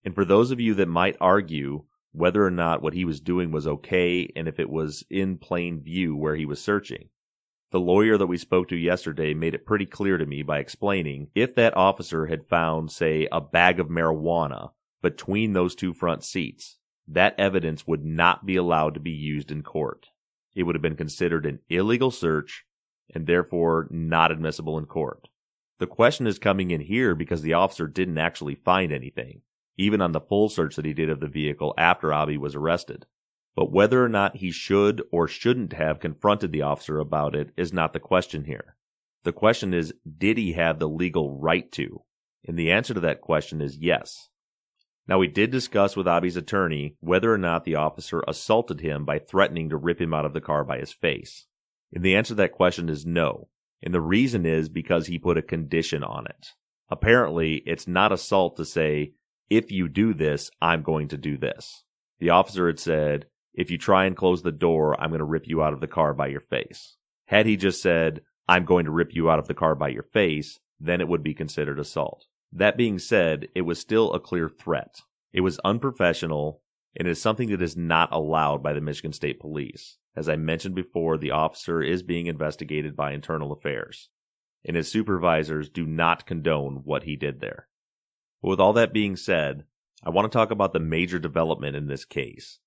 And 0.04 0.14
for 0.14 0.26
those 0.26 0.50
of 0.50 0.60
you 0.60 0.74
that 0.74 0.88
might 0.88 1.16
argue 1.18 1.84
whether 2.12 2.44
or 2.44 2.50
not 2.50 2.82
what 2.82 2.92
he 2.92 3.06
was 3.06 3.20
doing 3.20 3.50
was 3.50 3.66
okay 3.66 4.30
and 4.36 4.46
if 4.46 4.60
it 4.60 4.68
was 4.68 5.04
in 5.10 5.38
plain 5.38 5.80
view 5.80 6.14
where 6.14 6.36
he 6.36 6.44
was 6.44 6.60
searching, 6.60 7.08
the 7.74 7.80
lawyer 7.80 8.16
that 8.16 8.28
we 8.28 8.38
spoke 8.38 8.68
to 8.68 8.76
yesterday 8.76 9.34
made 9.34 9.52
it 9.52 9.66
pretty 9.66 9.84
clear 9.84 10.16
to 10.16 10.24
me 10.24 10.44
by 10.44 10.60
explaining 10.60 11.26
if 11.34 11.56
that 11.56 11.76
officer 11.76 12.26
had 12.26 12.46
found, 12.46 12.88
say, 12.92 13.26
a 13.32 13.40
bag 13.40 13.80
of 13.80 13.88
marijuana 13.88 14.70
between 15.02 15.54
those 15.54 15.74
two 15.74 15.92
front 15.92 16.22
seats, 16.22 16.76
that 17.08 17.34
evidence 17.36 17.84
would 17.84 18.04
not 18.04 18.46
be 18.46 18.54
allowed 18.54 18.94
to 18.94 19.00
be 19.00 19.10
used 19.10 19.50
in 19.50 19.60
court. 19.64 20.06
It 20.54 20.62
would 20.62 20.76
have 20.76 20.82
been 20.82 20.94
considered 20.94 21.46
an 21.46 21.58
illegal 21.68 22.12
search 22.12 22.64
and 23.12 23.26
therefore 23.26 23.88
not 23.90 24.30
admissible 24.30 24.78
in 24.78 24.86
court. 24.86 25.26
The 25.80 25.88
question 25.88 26.28
is 26.28 26.38
coming 26.38 26.70
in 26.70 26.80
here 26.80 27.16
because 27.16 27.42
the 27.42 27.54
officer 27.54 27.88
didn't 27.88 28.18
actually 28.18 28.54
find 28.54 28.92
anything, 28.92 29.40
even 29.76 30.00
on 30.00 30.12
the 30.12 30.20
full 30.20 30.48
search 30.48 30.76
that 30.76 30.84
he 30.84 30.94
did 30.94 31.10
of 31.10 31.18
the 31.18 31.26
vehicle 31.26 31.74
after 31.76 32.12
Abi 32.12 32.38
was 32.38 32.54
arrested. 32.54 33.04
But 33.56 33.70
whether 33.70 34.04
or 34.04 34.08
not 34.08 34.36
he 34.36 34.50
should 34.50 35.02
or 35.12 35.28
shouldn't 35.28 35.72
have 35.74 36.00
confronted 36.00 36.50
the 36.50 36.62
officer 36.62 36.98
about 36.98 37.36
it 37.36 37.50
is 37.56 37.72
not 37.72 37.92
the 37.92 38.00
question 38.00 38.44
here. 38.44 38.76
The 39.22 39.32
question 39.32 39.72
is, 39.72 39.94
did 40.18 40.38
he 40.38 40.52
have 40.52 40.78
the 40.78 40.88
legal 40.88 41.38
right 41.38 41.70
to? 41.72 42.02
And 42.46 42.58
the 42.58 42.72
answer 42.72 42.94
to 42.94 43.00
that 43.00 43.20
question 43.20 43.60
is 43.60 43.78
yes. 43.78 44.28
Now, 45.06 45.18
we 45.18 45.28
did 45.28 45.50
discuss 45.50 45.96
with 45.96 46.08
Abi's 46.08 46.36
attorney 46.36 46.96
whether 47.00 47.32
or 47.32 47.38
not 47.38 47.64
the 47.64 47.76
officer 47.76 48.24
assaulted 48.26 48.80
him 48.80 49.04
by 49.04 49.18
threatening 49.18 49.68
to 49.68 49.76
rip 49.76 50.00
him 50.00 50.14
out 50.14 50.24
of 50.24 50.32
the 50.32 50.40
car 50.40 50.64
by 50.64 50.78
his 50.78 50.92
face. 50.92 51.46
And 51.92 52.02
the 52.02 52.16
answer 52.16 52.30
to 52.30 52.36
that 52.36 52.52
question 52.52 52.88
is 52.88 53.06
no. 53.06 53.48
And 53.82 53.92
the 53.92 54.00
reason 54.00 54.46
is 54.46 54.68
because 54.68 55.06
he 55.06 55.18
put 55.18 55.36
a 55.36 55.42
condition 55.42 56.02
on 56.02 56.26
it. 56.26 56.48
Apparently, 56.90 57.62
it's 57.66 57.86
not 57.86 58.12
assault 58.12 58.56
to 58.56 58.64
say, 58.64 59.12
if 59.50 59.70
you 59.70 59.88
do 59.88 60.14
this, 60.14 60.50
I'm 60.60 60.82
going 60.82 61.08
to 61.08 61.18
do 61.18 61.36
this. 61.36 61.84
The 62.18 62.30
officer 62.30 62.66
had 62.66 62.80
said, 62.80 63.26
if 63.54 63.70
you 63.70 63.78
try 63.78 64.04
and 64.04 64.16
close 64.16 64.42
the 64.42 64.52
door, 64.52 65.00
I'm 65.00 65.10
going 65.10 65.20
to 65.20 65.24
rip 65.24 65.46
you 65.46 65.62
out 65.62 65.72
of 65.72 65.80
the 65.80 65.86
car 65.86 66.12
by 66.12 66.26
your 66.26 66.40
face. 66.40 66.96
Had 67.26 67.46
he 67.46 67.56
just 67.56 67.80
said, 67.80 68.22
I'm 68.48 68.64
going 68.64 68.84
to 68.84 68.90
rip 68.90 69.14
you 69.14 69.30
out 69.30 69.38
of 69.38 69.48
the 69.48 69.54
car 69.54 69.74
by 69.74 69.88
your 69.88 70.02
face, 70.02 70.58
then 70.80 71.00
it 71.00 71.08
would 71.08 71.22
be 71.22 71.34
considered 71.34 71.78
assault. 71.78 72.26
That 72.52 72.76
being 72.76 72.98
said, 72.98 73.48
it 73.54 73.62
was 73.62 73.78
still 73.78 74.12
a 74.12 74.20
clear 74.20 74.48
threat. 74.48 75.00
It 75.32 75.40
was 75.40 75.58
unprofessional 75.64 76.60
and 76.96 77.08
is 77.08 77.20
something 77.20 77.50
that 77.50 77.62
is 77.62 77.76
not 77.76 78.12
allowed 78.12 78.62
by 78.62 78.72
the 78.72 78.80
Michigan 78.80 79.12
State 79.12 79.40
Police. 79.40 79.98
As 80.16 80.28
I 80.28 80.36
mentioned 80.36 80.74
before, 80.74 81.18
the 81.18 81.32
officer 81.32 81.82
is 81.82 82.02
being 82.02 82.26
investigated 82.26 82.94
by 82.94 83.12
internal 83.12 83.52
affairs, 83.52 84.10
and 84.64 84.76
his 84.76 84.88
supervisors 84.88 85.68
do 85.68 85.86
not 85.86 86.26
condone 86.26 86.82
what 86.84 87.02
he 87.02 87.16
did 87.16 87.40
there. 87.40 87.66
But 88.40 88.50
with 88.50 88.60
all 88.60 88.74
that 88.74 88.92
being 88.92 89.16
said, 89.16 89.64
I 90.04 90.10
want 90.10 90.30
to 90.30 90.36
talk 90.36 90.50
about 90.50 90.72
the 90.72 90.80
major 90.80 91.18
development 91.18 91.74
in 91.74 91.88
this 91.88 92.04
case. 92.04 92.60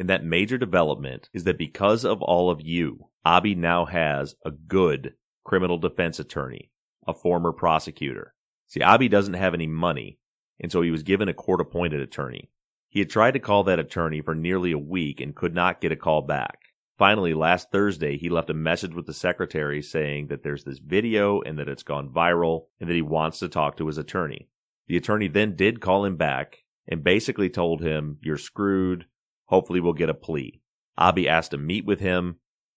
And 0.00 0.08
that 0.08 0.24
major 0.24 0.56
development 0.56 1.28
is 1.34 1.44
that 1.44 1.58
because 1.58 2.06
of 2.06 2.22
all 2.22 2.48
of 2.50 2.62
you, 2.62 3.10
Abi 3.22 3.54
now 3.54 3.84
has 3.84 4.34
a 4.46 4.50
good 4.50 5.12
criminal 5.44 5.76
defense 5.76 6.18
attorney, 6.18 6.70
a 7.06 7.12
former 7.12 7.52
prosecutor. 7.52 8.32
See, 8.66 8.80
Abi 8.80 9.08
doesn't 9.08 9.34
have 9.34 9.52
any 9.52 9.66
money, 9.66 10.18
and 10.58 10.72
so 10.72 10.80
he 10.80 10.90
was 10.90 11.02
given 11.02 11.28
a 11.28 11.34
court 11.34 11.60
appointed 11.60 12.00
attorney. 12.00 12.50
He 12.88 13.00
had 13.00 13.10
tried 13.10 13.32
to 13.32 13.40
call 13.40 13.64
that 13.64 13.78
attorney 13.78 14.22
for 14.22 14.34
nearly 14.34 14.72
a 14.72 14.78
week 14.78 15.20
and 15.20 15.36
could 15.36 15.54
not 15.54 15.82
get 15.82 15.92
a 15.92 15.96
call 15.96 16.22
back. 16.22 16.60
Finally, 16.96 17.34
last 17.34 17.70
Thursday, 17.70 18.16
he 18.16 18.30
left 18.30 18.48
a 18.48 18.54
message 18.54 18.94
with 18.94 19.04
the 19.04 19.12
secretary 19.12 19.82
saying 19.82 20.28
that 20.28 20.42
there's 20.42 20.64
this 20.64 20.78
video 20.78 21.42
and 21.42 21.58
that 21.58 21.68
it's 21.68 21.82
gone 21.82 22.08
viral 22.08 22.68
and 22.80 22.88
that 22.88 22.94
he 22.94 23.02
wants 23.02 23.40
to 23.40 23.50
talk 23.50 23.76
to 23.76 23.86
his 23.86 23.98
attorney. 23.98 24.48
The 24.86 24.96
attorney 24.96 25.28
then 25.28 25.56
did 25.56 25.82
call 25.82 26.06
him 26.06 26.16
back 26.16 26.64
and 26.88 27.04
basically 27.04 27.50
told 27.50 27.82
him, 27.82 28.16
You're 28.22 28.38
screwed. 28.38 29.04
Hopefully, 29.50 29.80
we'll 29.80 29.92
get 29.92 30.08
a 30.08 30.14
plea. 30.14 30.62
Abi 30.96 31.28
asked 31.28 31.50
to 31.50 31.58
meet 31.58 31.84
with 31.84 31.98
him, 31.98 32.36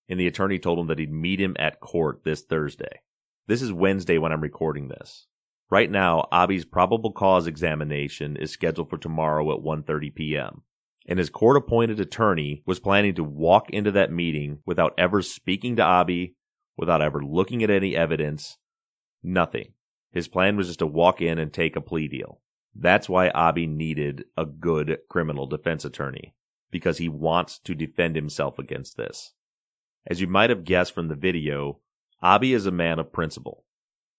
and 0.09 0.19
the 0.19 0.25
attorney 0.25 0.57
told 0.57 0.79
him 0.79 0.87
that 0.87 0.97
he'd 0.97 1.11
meet 1.11 1.39
him 1.39 1.55
at 1.59 1.79
court 1.79 2.23
this 2.23 2.41
Thursday. 2.41 3.01
This 3.45 3.61
is 3.61 3.71
Wednesday 3.71 4.17
when 4.17 4.31
I'm 4.31 4.41
recording 4.41 4.87
this. 4.87 5.27
Right 5.69 5.91
now, 5.91 6.27
Abi's 6.31 6.65
probable 6.65 7.11
cause 7.11 7.45
examination 7.45 8.37
is 8.37 8.49
scheduled 8.49 8.89
for 8.89 8.97
tomorrow 8.97 9.53
at 9.53 9.63
1:30 9.63 10.15
p.m. 10.15 10.63
And 11.07 11.19
his 11.19 11.29
court-appointed 11.29 11.99
attorney 11.99 12.63
was 12.65 12.79
planning 12.79 13.13
to 13.15 13.23
walk 13.23 13.69
into 13.69 13.91
that 13.91 14.11
meeting 14.11 14.59
without 14.65 14.95
ever 14.97 15.21
speaking 15.21 15.75
to 15.75 15.83
Abi, 15.83 16.35
without 16.75 17.03
ever 17.03 17.23
looking 17.23 17.61
at 17.61 17.69
any 17.69 17.95
evidence, 17.95 18.57
nothing. 19.21 19.73
His 20.11 20.27
plan 20.27 20.57
was 20.57 20.67
just 20.67 20.79
to 20.79 20.87
walk 20.87 21.21
in 21.21 21.37
and 21.37 21.53
take 21.53 21.75
a 21.75 21.81
plea 21.81 22.07
deal. 22.07 22.41
That's 22.73 23.07
why 23.07 23.29
Abi 23.29 23.67
needed 23.67 24.25
a 24.35 24.47
good 24.47 24.97
criminal 25.07 25.45
defense 25.45 25.85
attorney 25.85 26.33
because 26.73 26.97
he 26.97 27.07
wants 27.07 27.59
to 27.59 27.73
defend 27.73 28.17
himself 28.17 28.59
against 28.59 28.97
this. 28.97 29.31
As 30.05 30.19
you 30.19 30.27
might 30.27 30.49
have 30.49 30.65
guessed 30.65 30.93
from 30.93 31.07
the 31.07 31.15
video, 31.15 31.79
Abi 32.21 32.53
is 32.53 32.65
a 32.65 32.71
man 32.71 32.99
of 32.99 33.13
principle. 33.13 33.63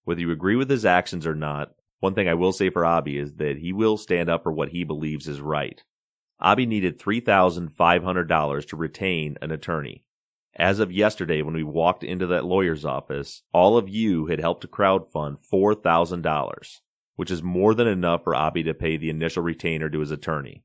Whether 0.05 0.23
you 0.23 0.31
agree 0.31 0.57
with 0.57 0.71
his 0.71 0.87
actions 0.87 1.27
or 1.27 1.35
not, 1.35 1.75
one 2.01 2.15
thing 2.15 2.29
I 2.29 2.35
will 2.35 2.53
say 2.53 2.71
for 2.71 2.87
Abi 2.87 3.19
is 3.19 3.35
that 3.35 3.59
he 3.59 3.73
will 3.73 3.99
stand 3.99 4.31
up 4.31 4.43
for 4.43 4.53
what 4.53 4.71
he 4.71 4.85
believes 4.85 5.29
is 5.29 5.41
right. 5.41 5.83
Abi 6.41 6.67
needed 6.67 6.99
$3,500 6.99 8.69
to 8.69 8.77
retain 8.77 9.37
an 9.43 9.51
attorney. 9.51 10.05
As 10.57 10.79
of 10.79 10.93
yesterday, 10.93 11.43
when 11.43 11.55
we 11.55 11.65
walked 11.65 12.05
into 12.05 12.27
that 12.29 12.45
lawyer's 12.45 12.85
office, 12.85 13.43
all 13.53 13.77
of 13.77 13.89
you 13.89 14.27
had 14.27 14.41
helped 14.41 14.61
to 14.61 14.69
crowdfund 14.69 15.39
$4,000, 15.51 16.81
which 17.17 17.31
is 17.31 17.43
more 17.43 17.75
than 17.75 17.89
enough 17.89 18.23
for 18.23 18.35
Abi 18.35 18.63
to 18.65 18.75
pay 18.75 18.97
the 18.97 19.11
initial 19.11 19.43
retainer 19.43 19.89
to 19.91 20.01
his 20.01 20.11
attorney. 20.11 20.63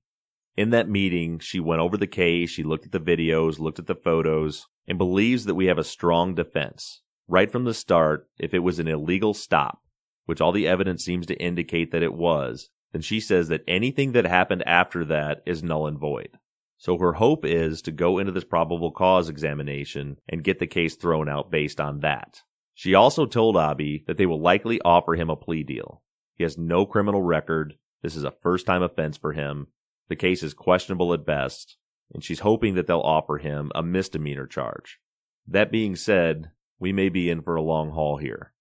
In 0.59 0.71
that 0.71 0.89
meeting, 0.89 1.39
she 1.39 1.61
went 1.61 1.79
over 1.79 1.95
the 1.95 2.05
case, 2.05 2.49
she 2.49 2.63
looked 2.63 2.85
at 2.85 2.91
the 2.91 2.99
videos, 2.99 3.59
looked 3.59 3.79
at 3.79 3.87
the 3.87 3.95
photos, 3.95 4.67
and 4.89 4.97
believes 4.97 5.45
that 5.45 5.55
we 5.55 5.67
have 5.67 5.77
a 5.77 5.85
strong 5.85 6.35
defense. 6.35 7.01
Right 7.29 7.49
from 7.49 7.63
the 7.63 7.73
start, 7.73 8.27
if 8.37 8.53
it 8.53 8.59
was 8.59 8.77
an 8.77 8.89
illegal 8.89 9.33
stop, 9.33 9.79
which 10.25 10.41
all 10.41 10.51
the 10.51 10.67
evidence 10.67 11.05
seems 11.05 11.25
to 11.27 11.41
indicate 11.41 11.93
that 11.93 12.03
it 12.03 12.13
was, 12.13 12.71
then 12.91 13.01
she 13.01 13.21
says 13.21 13.47
that 13.47 13.63
anything 13.69 14.11
that 14.11 14.25
happened 14.25 14.67
after 14.67 15.05
that 15.05 15.43
is 15.45 15.63
null 15.63 15.87
and 15.87 15.97
void. 15.97 16.37
So 16.77 16.97
her 16.97 17.13
hope 17.13 17.45
is 17.45 17.81
to 17.83 17.93
go 17.93 18.17
into 18.17 18.33
this 18.33 18.43
probable 18.43 18.91
cause 18.91 19.29
examination 19.29 20.17
and 20.27 20.43
get 20.43 20.59
the 20.59 20.67
case 20.67 20.97
thrown 20.97 21.29
out 21.29 21.49
based 21.49 21.79
on 21.79 22.01
that. 22.01 22.41
She 22.73 22.95
also 22.95 23.25
told 23.25 23.55
Abi 23.55 24.03
that 24.07 24.17
they 24.17 24.25
will 24.25 24.41
likely 24.41 24.81
offer 24.81 25.15
him 25.15 25.29
a 25.29 25.37
plea 25.37 25.63
deal. 25.63 26.01
He 26.35 26.43
has 26.43 26.57
no 26.57 26.85
criminal 26.85 27.21
record. 27.21 27.75
This 28.01 28.17
is 28.17 28.25
a 28.25 28.31
first 28.43 28.65
time 28.65 28.83
offense 28.83 29.15
for 29.15 29.31
him. 29.31 29.67
The 30.09 30.15
case 30.15 30.43
is 30.43 30.53
questionable 30.53 31.13
at 31.13 31.25
best, 31.25 31.77
and 32.13 32.23
she's 32.23 32.39
hoping 32.39 32.75
that 32.75 32.87
they'll 32.87 32.99
offer 32.99 33.37
him 33.37 33.71
a 33.73 33.83
misdemeanor 33.83 34.47
charge. 34.47 34.99
That 35.47 35.71
being 35.71 35.95
said, 35.95 36.51
we 36.79 36.91
may 36.91 37.09
be 37.09 37.29
in 37.29 37.41
for 37.41 37.55
a 37.55 37.61
long 37.61 37.91
haul 37.91 38.17
here. 38.17 38.53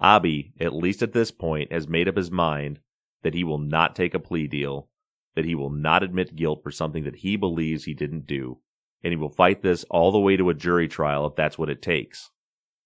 Abi, 0.00 0.52
at 0.58 0.74
least 0.74 1.02
at 1.02 1.12
this 1.12 1.30
point, 1.30 1.72
has 1.72 1.88
made 1.88 2.08
up 2.08 2.16
his 2.16 2.30
mind 2.30 2.80
that 3.22 3.34
he 3.34 3.44
will 3.44 3.58
not 3.58 3.94
take 3.94 4.14
a 4.14 4.18
plea 4.18 4.46
deal, 4.46 4.88
that 5.34 5.44
he 5.44 5.54
will 5.54 5.70
not 5.70 6.02
admit 6.02 6.36
guilt 6.36 6.62
for 6.62 6.70
something 6.70 7.04
that 7.04 7.16
he 7.16 7.36
believes 7.36 7.84
he 7.84 7.94
didn't 7.94 8.26
do, 8.26 8.58
and 9.02 9.12
he 9.12 9.16
will 9.16 9.28
fight 9.28 9.62
this 9.62 9.84
all 9.90 10.12
the 10.12 10.18
way 10.18 10.36
to 10.36 10.50
a 10.50 10.54
jury 10.54 10.88
trial 10.88 11.26
if 11.26 11.34
that's 11.34 11.58
what 11.58 11.70
it 11.70 11.82
takes. 11.82 12.30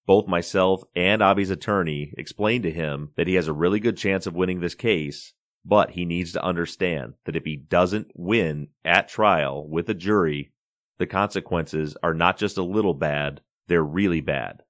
Both 0.07 0.27
myself 0.27 0.83
and 0.97 1.23
Abi's 1.23 1.51
attorney 1.51 2.13
explained 2.17 2.65
to 2.65 2.71
him 2.73 3.11
that 3.17 3.29
he 3.29 3.35
has 3.35 3.49
a 3.49 3.53
really 3.53 3.79
good 3.79 3.97
chance 3.97 4.27
of 4.27 4.35
winning 4.35 4.61
this 4.61 4.75
case, 4.75 5.33
but 5.65 5.91
he 5.91 6.05
needs 6.05 6.33
to 6.33 6.45
understand 6.45 7.15
that 7.25 7.37
if 7.37 7.45
he 7.45 7.57
doesn't 7.57 8.11
win 8.15 8.69
at 8.85 9.09
trial 9.09 9.69
with 9.69 9.89
a 9.89 9.95
jury, 9.95 10.53
the 10.99 11.07
consequences 11.07 11.97
are 12.03 12.15
not 12.15 12.39
just 12.39 12.59
a 12.59 12.63
little 12.63 12.95
bad, 12.95 13.41
they're 13.69 13.83
really 13.83 14.21
bad. 14.21 14.63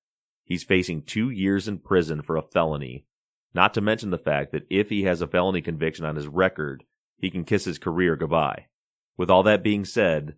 He's 0.45 0.65
facing 0.65 1.03
two 1.03 1.31
years 1.31 1.69
in 1.69 1.79
prison 1.79 2.23
for 2.23 2.37
a 2.37 2.43
felony, 2.43 3.07
not 3.55 3.75
to 3.75 3.81
mention 3.81 4.11
the 4.11 4.19
fact 4.19 4.53
that 4.53 4.67
if 4.69 4.89
he 4.89 5.05
has 5.05 5.23
a 5.23 5.29
felony 5.29 5.63
conviction 5.63 6.05
on 6.05 6.17
his 6.17 6.29
record, 6.29 6.85
he 7.19 7.31
can 7.31 7.45
kiss 7.45 7.65
his 7.65 7.79
career 7.79 8.17
goodbye. 8.17 8.67
With 9.17 9.31
all 9.31 9.43
that 9.45 9.63
being 9.63 9.85
said, 9.85 10.35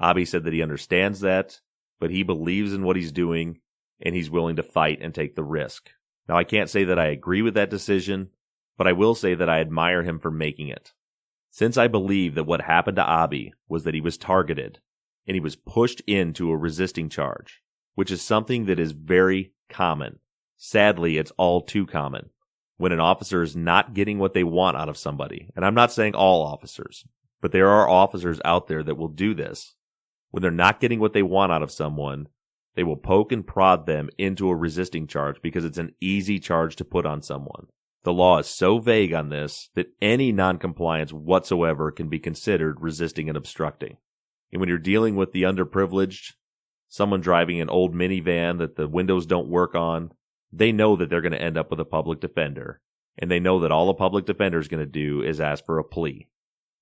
Abi 0.00 0.24
said 0.24 0.44
that 0.44 0.52
he 0.52 0.62
understands 0.62 1.20
that, 1.20 1.60
but 2.00 2.10
he 2.10 2.22
believes 2.22 2.72
in 2.72 2.82
what 2.82 2.96
he's 2.96 3.12
doing 3.12 3.60
and 4.00 4.14
he's 4.14 4.30
willing 4.30 4.56
to 4.56 4.62
fight 4.62 4.98
and 5.00 5.14
take 5.14 5.36
the 5.36 5.44
risk. 5.44 5.90
Now, 6.28 6.36
I 6.36 6.44
can't 6.44 6.70
say 6.70 6.84
that 6.84 6.98
I 6.98 7.06
agree 7.06 7.42
with 7.42 7.54
that 7.54 7.70
decision, 7.70 8.30
but 8.76 8.86
I 8.86 8.92
will 8.92 9.14
say 9.14 9.34
that 9.34 9.48
I 9.48 9.60
admire 9.60 10.02
him 10.02 10.18
for 10.18 10.30
making 10.30 10.68
it. 10.68 10.92
Since 11.50 11.76
I 11.76 11.88
believe 11.88 12.34
that 12.34 12.44
what 12.44 12.62
happened 12.62 12.96
to 12.96 13.04
Abi 13.04 13.52
was 13.68 13.84
that 13.84 13.94
he 13.94 14.00
was 14.00 14.16
targeted 14.16 14.80
and 15.26 15.34
he 15.34 15.40
was 15.40 15.56
pushed 15.56 16.00
into 16.06 16.50
a 16.50 16.56
resisting 16.56 17.08
charge, 17.08 17.62
which 17.94 18.10
is 18.10 18.22
something 18.22 18.66
that 18.66 18.80
is 18.80 18.92
very 18.92 19.52
common. 19.68 20.18
Sadly, 20.56 21.18
it's 21.18 21.32
all 21.32 21.60
too 21.60 21.86
common 21.86 22.30
when 22.78 22.92
an 22.92 23.00
officer 23.00 23.42
is 23.42 23.54
not 23.54 23.94
getting 23.94 24.18
what 24.18 24.34
they 24.34 24.44
want 24.44 24.76
out 24.76 24.88
of 24.88 24.96
somebody. 24.96 25.48
And 25.54 25.64
I'm 25.64 25.74
not 25.74 25.92
saying 25.92 26.14
all 26.14 26.42
officers, 26.42 27.04
but 27.40 27.52
there 27.52 27.68
are 27.68 27.88
officers 27.88 28.40
out 28.44 28.66
there 28.66 28.82
that 28.82 28.96
will 28.96 29.08
do 29.08 29.34
this. 29.34 29.74
When 30.30 30.42
they're 30.42 30.50
not 30.50 30.80
getting 30.80 30.98
what 30.98 31.12
they 31.12 31.22
want 31.22 31.52
out 31.52 31.62
of 31.62 31.70
someone, 31.70 32.28
they 32.74 32.82
will 32.82 32.96
poke 32.96 33.32
and 33.32 33.46
prod 33.46 33.86
them 33.86 34.08
into 34.16 34.48
a 34.48 34.56
resisting 34.56 35.06
charge 35.06 35.42
because 35.42 35.64
it's 35.64 35.78
an 35.78 35.94
easy 36.00 36.38
charge 36.38 36.76
to 36.76 36.84
put 36.84 37.04
on 37.04 37.20
someone. 37.20 37.66
The 38.04 38.12
law 38.12 38.38
is 38.38 38.48
so 38.48 38.78
vague 38.78 39.12
on 39.12 39.28
this 39.28 39.70
that 39.74 39.92
any 40.02 40.32
noncompliance 40.32 41.12
whatsoever 41.12 41.92
can 41.92 42.08
be 42.08 42.18
considered 42.18 42.80
resisting 42.80 43.28
and 43.28 43.36
obstructing. 43.36 43.96
And 44.50 44.58
when 44.58 44.68
you're 44.68 44.78
dealing 44.78 45.14
with 45.14 45.30
the 45.32 45.44
underprivileged, 45.44 46.32
someone 46.88 47.20
driving 47.20 47.60
an 47.60 47.70
old 47.70 47.94
minivan 47.94 48.58
that 48.58 48.74
the 48.74 48.88
windows 48.88 49.24
don't 49.24 49.48
work 49.48 49.76
on, 49.76 50.12
they 50.52 50.72
know 50.72 50.96
that 50.96 51.10
they're 51.10 51.20
going 51.20 51.32
to 51.32 51.40
end 51.40 51.56
up 51.56 51.70
with 51.70 51.78
a 51.78 51.84
public 51.84 52.20
defender. 52.20 52.80
And 53.18 53.30
they 53.30 53.38
know 53.38 53.60
that 53.60 53.70
all 53.70 53.88
a 53.88 53.94
public 53.94 54.26
defender 54.26 54.58
is 54.58 54.68
going 54.68 54.84
to 54.84 54.86
do 54.86 55.22
is 55.22 55.40
ask 55.40 55.64
for 55.64 55.78
a 55.78 55.84
plea. 55.84 56.28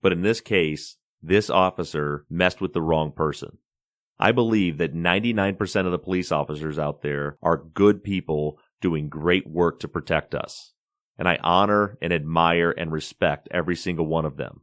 But 0.01 0.13
in 0.13 0.23
this 0.23 0.41
case, 0.41 0.97
this 1.23 1.51
officer 1.51 2.25
messed 2.31 2.63
with 2.63 2.73
the 2.73 2.81
wrong 2.81 3.13
person. 3.13 3.59
I 4.19 4.33
believe 4.33 4.79
that 4.79 4.95
99% 4.95 5.87
of 5.87 5.93
the 5.93 5.99
police 5.99 6.33
officers 6.33 6.79
out 6.79 7.03
there 7.03 7.37
are 7.43 7.59
good 7.59 8.03
people 8.03 8.59
doing 8.81 9.09
great 9.09 9.47
work 9.47 9.81
to 9.81 9.89
protect 9.89 10.35
us 10.35 10.73
and 11.21 11.29
I 11.29 11.39
honor 11.43 11.99
and 12.01 12.15
admire 12.15 12.71
and 12.71 12.91
respect 12.91 13.47
every 13.51 13.77
single 13.77 14.07
one 14.07 14.25
of 14.25 14.39
them. 14.39 14.63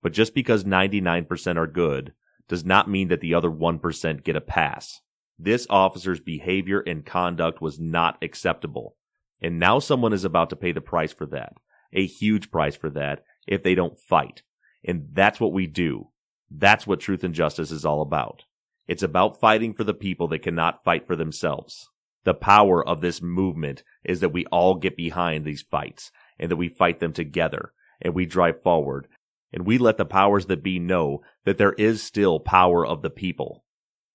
But 0.00 0.12
just 0.12 0.32
because 0.32 0.62
99% 0.62 1.56
are 1.56 1.66
good 1.66 2.12
does 2.46 2.64
not 2.64 2.88
mean 2.88 3.08
that 3.08 3.20
the 3.20 3.34
other 3.34 3.50
1% 3.50 4.22
get 4.22 4.36
a 4.36 4.40
pass. 4.40 5.00
This 5.40 5.66
officer's 5.68 6.20
behavior 6.20 6.78
and 6.78 7.04
conduct 7.04 7.60
was 7.60 7.80
not 7.80 8.16
acceptable. 8.22 8.94
And 9.42 9.58
now 9.58 9.80
someone 9.80 10.12
is 10.12 10.24
about 10.24 10.50
to 10.50 10.56
pay 10.56 10.70
the 10.70 10.80
price 10.80 11.12
for 11.12 11.26
that. 11.26 11.54
A 11.92 12.06
huge 12.06 12.52
price 12.52 12.76
for 12.76 12.90
that 12.90 13.24
if 13.48 13.64
they 13.64 13.74
don't 13.74 13.98
fight. 13.98 14.42
And 14.84 15.08
that's 15.12 15.40
what 15.40 15.52
we 15.52 15.66
do. 15.66 16.10
That's 16.48 16.86
what 16.86 17.00
truth 17.00 17.24
and 17.24 17.34
justice 17.34 17.72
is 17.72 17.84
all 17.84 18.02
about. 18.02 18.44
It's 18.86 19.02
about 19.02 19.40
fighting 19.40 19.74
for 19.74 19.82
the 19.82 19.94
people 19.94 20.28
that 20.28 20.42
cannot 20.42 20.84
fight 20.84 21.08
for 21.08 21.16
themselves 21.16 21.88
the 22.24 22.34
power 22.34 22.86
of 22.86 23.00
this 23.00 23.20
movement 23.20 23.82
is 24.04 24.20
that 24.20 24.32
we 24.32 24.46
all 24.46 24.74
get 24.76 24.96
behind 24.96 25.44
these 25.44 25.62
fights 25.62 26.10
and 26.38 26.50
that 26.50 26.56
we 26.56 26.68
fight 26.68 27.00
them 27.00 27.12
together 27.12 27.72
and 28.00 28.14
we 28.14 28.26
drive 28.26 28.62
forward 28.62 29.08
and 29.52 29.66
we 29.66 29.78
let 29.78 29.98
the 29.98 30.04
powers 30.04 30.46
that 30.46 30.62
be 30.62 30.78
know 30.78 31.22
that 31.44 31.58
there 31.58 31.74
is 31.74 32.02
still 32.02 32.40
power 32.40 32.86
of 32.86 33.02
the 33.02 33.10
people 33.10 33.64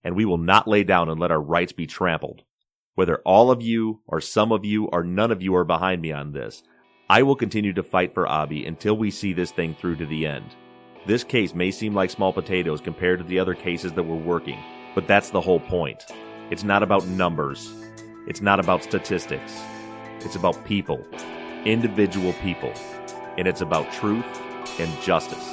and 0.04 0.16
we 0.16 0.26
will 0.26 0.38
not 0.38 0.68
lay 0.68 0.84
down 0.84 1.10
and 1.10 1.20
let 1.20 1.32
our 1.32 1.42
rights 1.42 1.74
be 1.74 1.86
trampled. 1.86 2.44
Whether 2.96 3.18
all 3.26 3.52
of 3.52 3.62
you 3.62 4.02
or 4.08 4.22
some 4.22 4.52
of 4.52 4.66
you 4.66 4.86
or 4.86 5.04
none 5.04 5.32
of 5.32 5.42
you 5.42 5.54
are 5.56 5.66
behind 5.66 6.02
me 6.02 6.12
on 6.12 6.32
this, 6.32 6.64
I 7.10 7.24
will 7.24 7.36
continue 7.36 7.74
to 7.74 7.84
fight 7.84 8.14
for 8.14 8.28
Abi 8.28 8.66
until 8.66 8.98
we 8.98 9.12
see 9.12 9.34
this 9.34 9.52
thing 9.52 9.76
through 9.76 9.98
to 9.98 10.06
the 10.06 10.26
end. 10.26 10.56
This 11.06 11.24
case 11.24 11.54
may 11.54 11.72
seem 11.72 11.94
like 11.94 12.10
small 12.10 12.34
potatoes 12.34 12.82
compared 12.82 13.20
to 13.20 13.26
the 13.26 13.40
other 13.40 13.54
cases 13.54 13.94
that 13.94 14.04
we're 14.04 14.16
working, 14.16 14.60
but 14.96 15.08
that's 15.08 15.30
the 15.30 15.42
whole 15.42 15.60
point. 15.60 16.04
It's 16.50 16.64
not 16.64 16.82
about 16.82 17.06
numbers. 17.08 17.74
It's 18.26 18.40
not 18.42 18.62
about 18.62 18.82
statistics. 18.82 19.60
It's 20.22 20.36
about 20.38 20.64
people, 20.64 21.06
individual 21.66 22.32
people, 22.42 22.72
and 23.38 23.50
it's 23.50 23.60
about 23.60 23.92
truth 23.92 24.26
and 24.80 25.02
justice. 25.02 25.46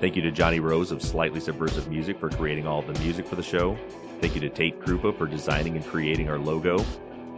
Thank 0.00 0.14
you 0.14 0.22
to 0.22 0.30
Johnny 0.30 0.60
Rose 0.60 0.92
of 0.92 1.02
Slightly 1.02 1.40
Subversive 1.40 1.88
Music 1.88 2.20
for 2.20 2.30
creating 2.30 2.68
all 2.68 2.82
the 2.82 2.96
music 3.00 3.26
for 3.26 3.34
the 3.34 3.42
show. 3.42 3.76
Thank 4.20 4.36
you 4.36 4.40
to 4.42 4.50
Tate 4.50 4.78
Krupa 4.78 5.16
for 5.16 5.26
designing 5.26 5.74
and 5.74 5.84
creating 5.84 6.28
our 6.28 6.38
logo. 6.38 6.84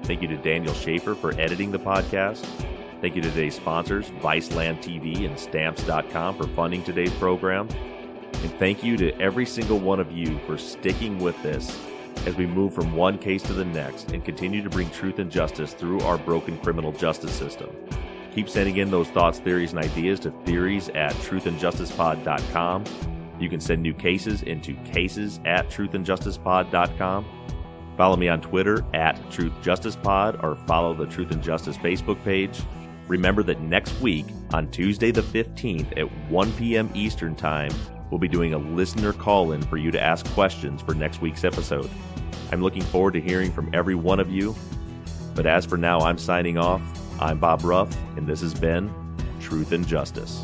Thank 0.07 0.23
you 0.23 0.29
to 0.29 0.37
Daniel 0.37 0.73
Schaefer 0.73 1.15
for 1.15 1.33
editing 1.41 1.73
the 1.73 1.79
podcast. 1.79 2.47
Thank 3.01 3.17
you 3.17 3.23
to 3.23 3.29
today's 3.29 3.57
sponsors, 3.57 4.09
Viceland 4.23 4.79
TV 4.79 5.27
and 5.27 5.39
Stamps.com 5.39 6.37
for 6.37 6.47
funding 6.49 6.83
today's 6.83 7.13
program. 7.15 7.69
And 8.43 8.53
thank 8.59 8.85
you 8.85 8.97
to 8.99 9.13
every 9.21 9.45
single 9.47 9.79
one 9.79 10.01
of 10.01 10.13
you 10.13 10.39
for 10.47 10.57
sticking 10.57 11.19
with 11.19 11.41
this 11.43 11.79
as 12.27 12.37
we 12.37 12.47
move 12.47 12.73
from 12.75 12.95
one 12.95 13.19
case 13.19 13.43
to 13.43 13.53
the 13.53 13.65
next 13.65 14.13
and 14.13 14.25
continue 14.25 14.63
to 14.63 14.71
bring 14.71 14.89
truth 14.91 15.19
and 15.19 15.31
justice 15.31 15.73
through 15.73 16.01
our 16.01 16.19
broken 16.19 16.59
criminal 16.59 16.93
justice 16.93 17.33
system. 17.33 17.69
Keep 18.35 18.49
sending 18.49 18.77
in 18.77 18.91
those 18.91 19.09
thoughts, 19.09 19.39
theories, 19.39 19.73
and 19.73 19.83
ideas 19.83 20.21
to 20.21 20.31
theories 20.45 20.89
at 20.91 21.13
truthandjusticepod.com. 21.15 22.85
You 23.39 23.49
can 23.49 23.61
send 23.61 23.83
new 23.83 23.95
cases 23.95 24.43
into 24.43 24.75
cases 24.85 25.41
at 25.45 25.69
truthandjusticepod.com. 25.69 27.25
Follow 27.97 28.17
me 28.17 28.29
on 28.29 28.41
Twitter 28.41 28.85
at 28.93 29.17
TruthJusticePod 29.31 30.43
or 30.43 30.57
follow 30.67 30.95
the 30.95 31.07
Truth 31.07 31.31
and 31.31 31.43
Justice 31.43 31.77
Facebook 31.79 32.23
page. 32.25 32.61
Remember 33.09 33.43
that 33.45 33.61
next 33.61 33.99
week, 34.01 34.27
on 34.53 34.71
Tuesday 34.71 35.11
the 35.11 35.23
15th 35.23 35.97
at 35.97 36.05
1 36.31 36.53
p.m. 36.53 36.91
Eastern 36.95 37.35
Time, 37.35 37.73
we'll 38.11 38.19
be 38.19 38.29
doing 38.29 38.53
a 38.53 38.59
listener 38.59 39.13
call 39.13 39.53
in 39.53 39.63
for 39.63 39.77
you 39.77 39.91
to 39.91 40.01
ask 40.01 40.27
questions 40.33 40.83
for 40.83 40.95
next 40.95 41.21
week's 41.21 41.45
episode. 41.45 41.89
I'm 42.53 42.63
looking 42.63 42.83
forward 42.83 43.15
to 43.15 43.21
hearing 43.21 43.53
from 43.53 43.71
every 43.73 43.95
one 43.95 44.21
of 44.21 44.31
you. 44.31 44.55
But 45.35 45.47
as 45.47 45.65
for 45.67 45.77
now, 45.77 46.01
I'm 46.01 46.19
signing 46.19 46.59
off. 46.59 46.83
I'm 47.21 47.39
Bob 47.39 47.65
Ruff, 47.65 47.95
and 48.17 48.27
this 48.27 48.41
has 48.41 48.55
been 48.55 48.93
Truth 49.41 49.73
and 49.73 49.87
Justice. 49.87 50.43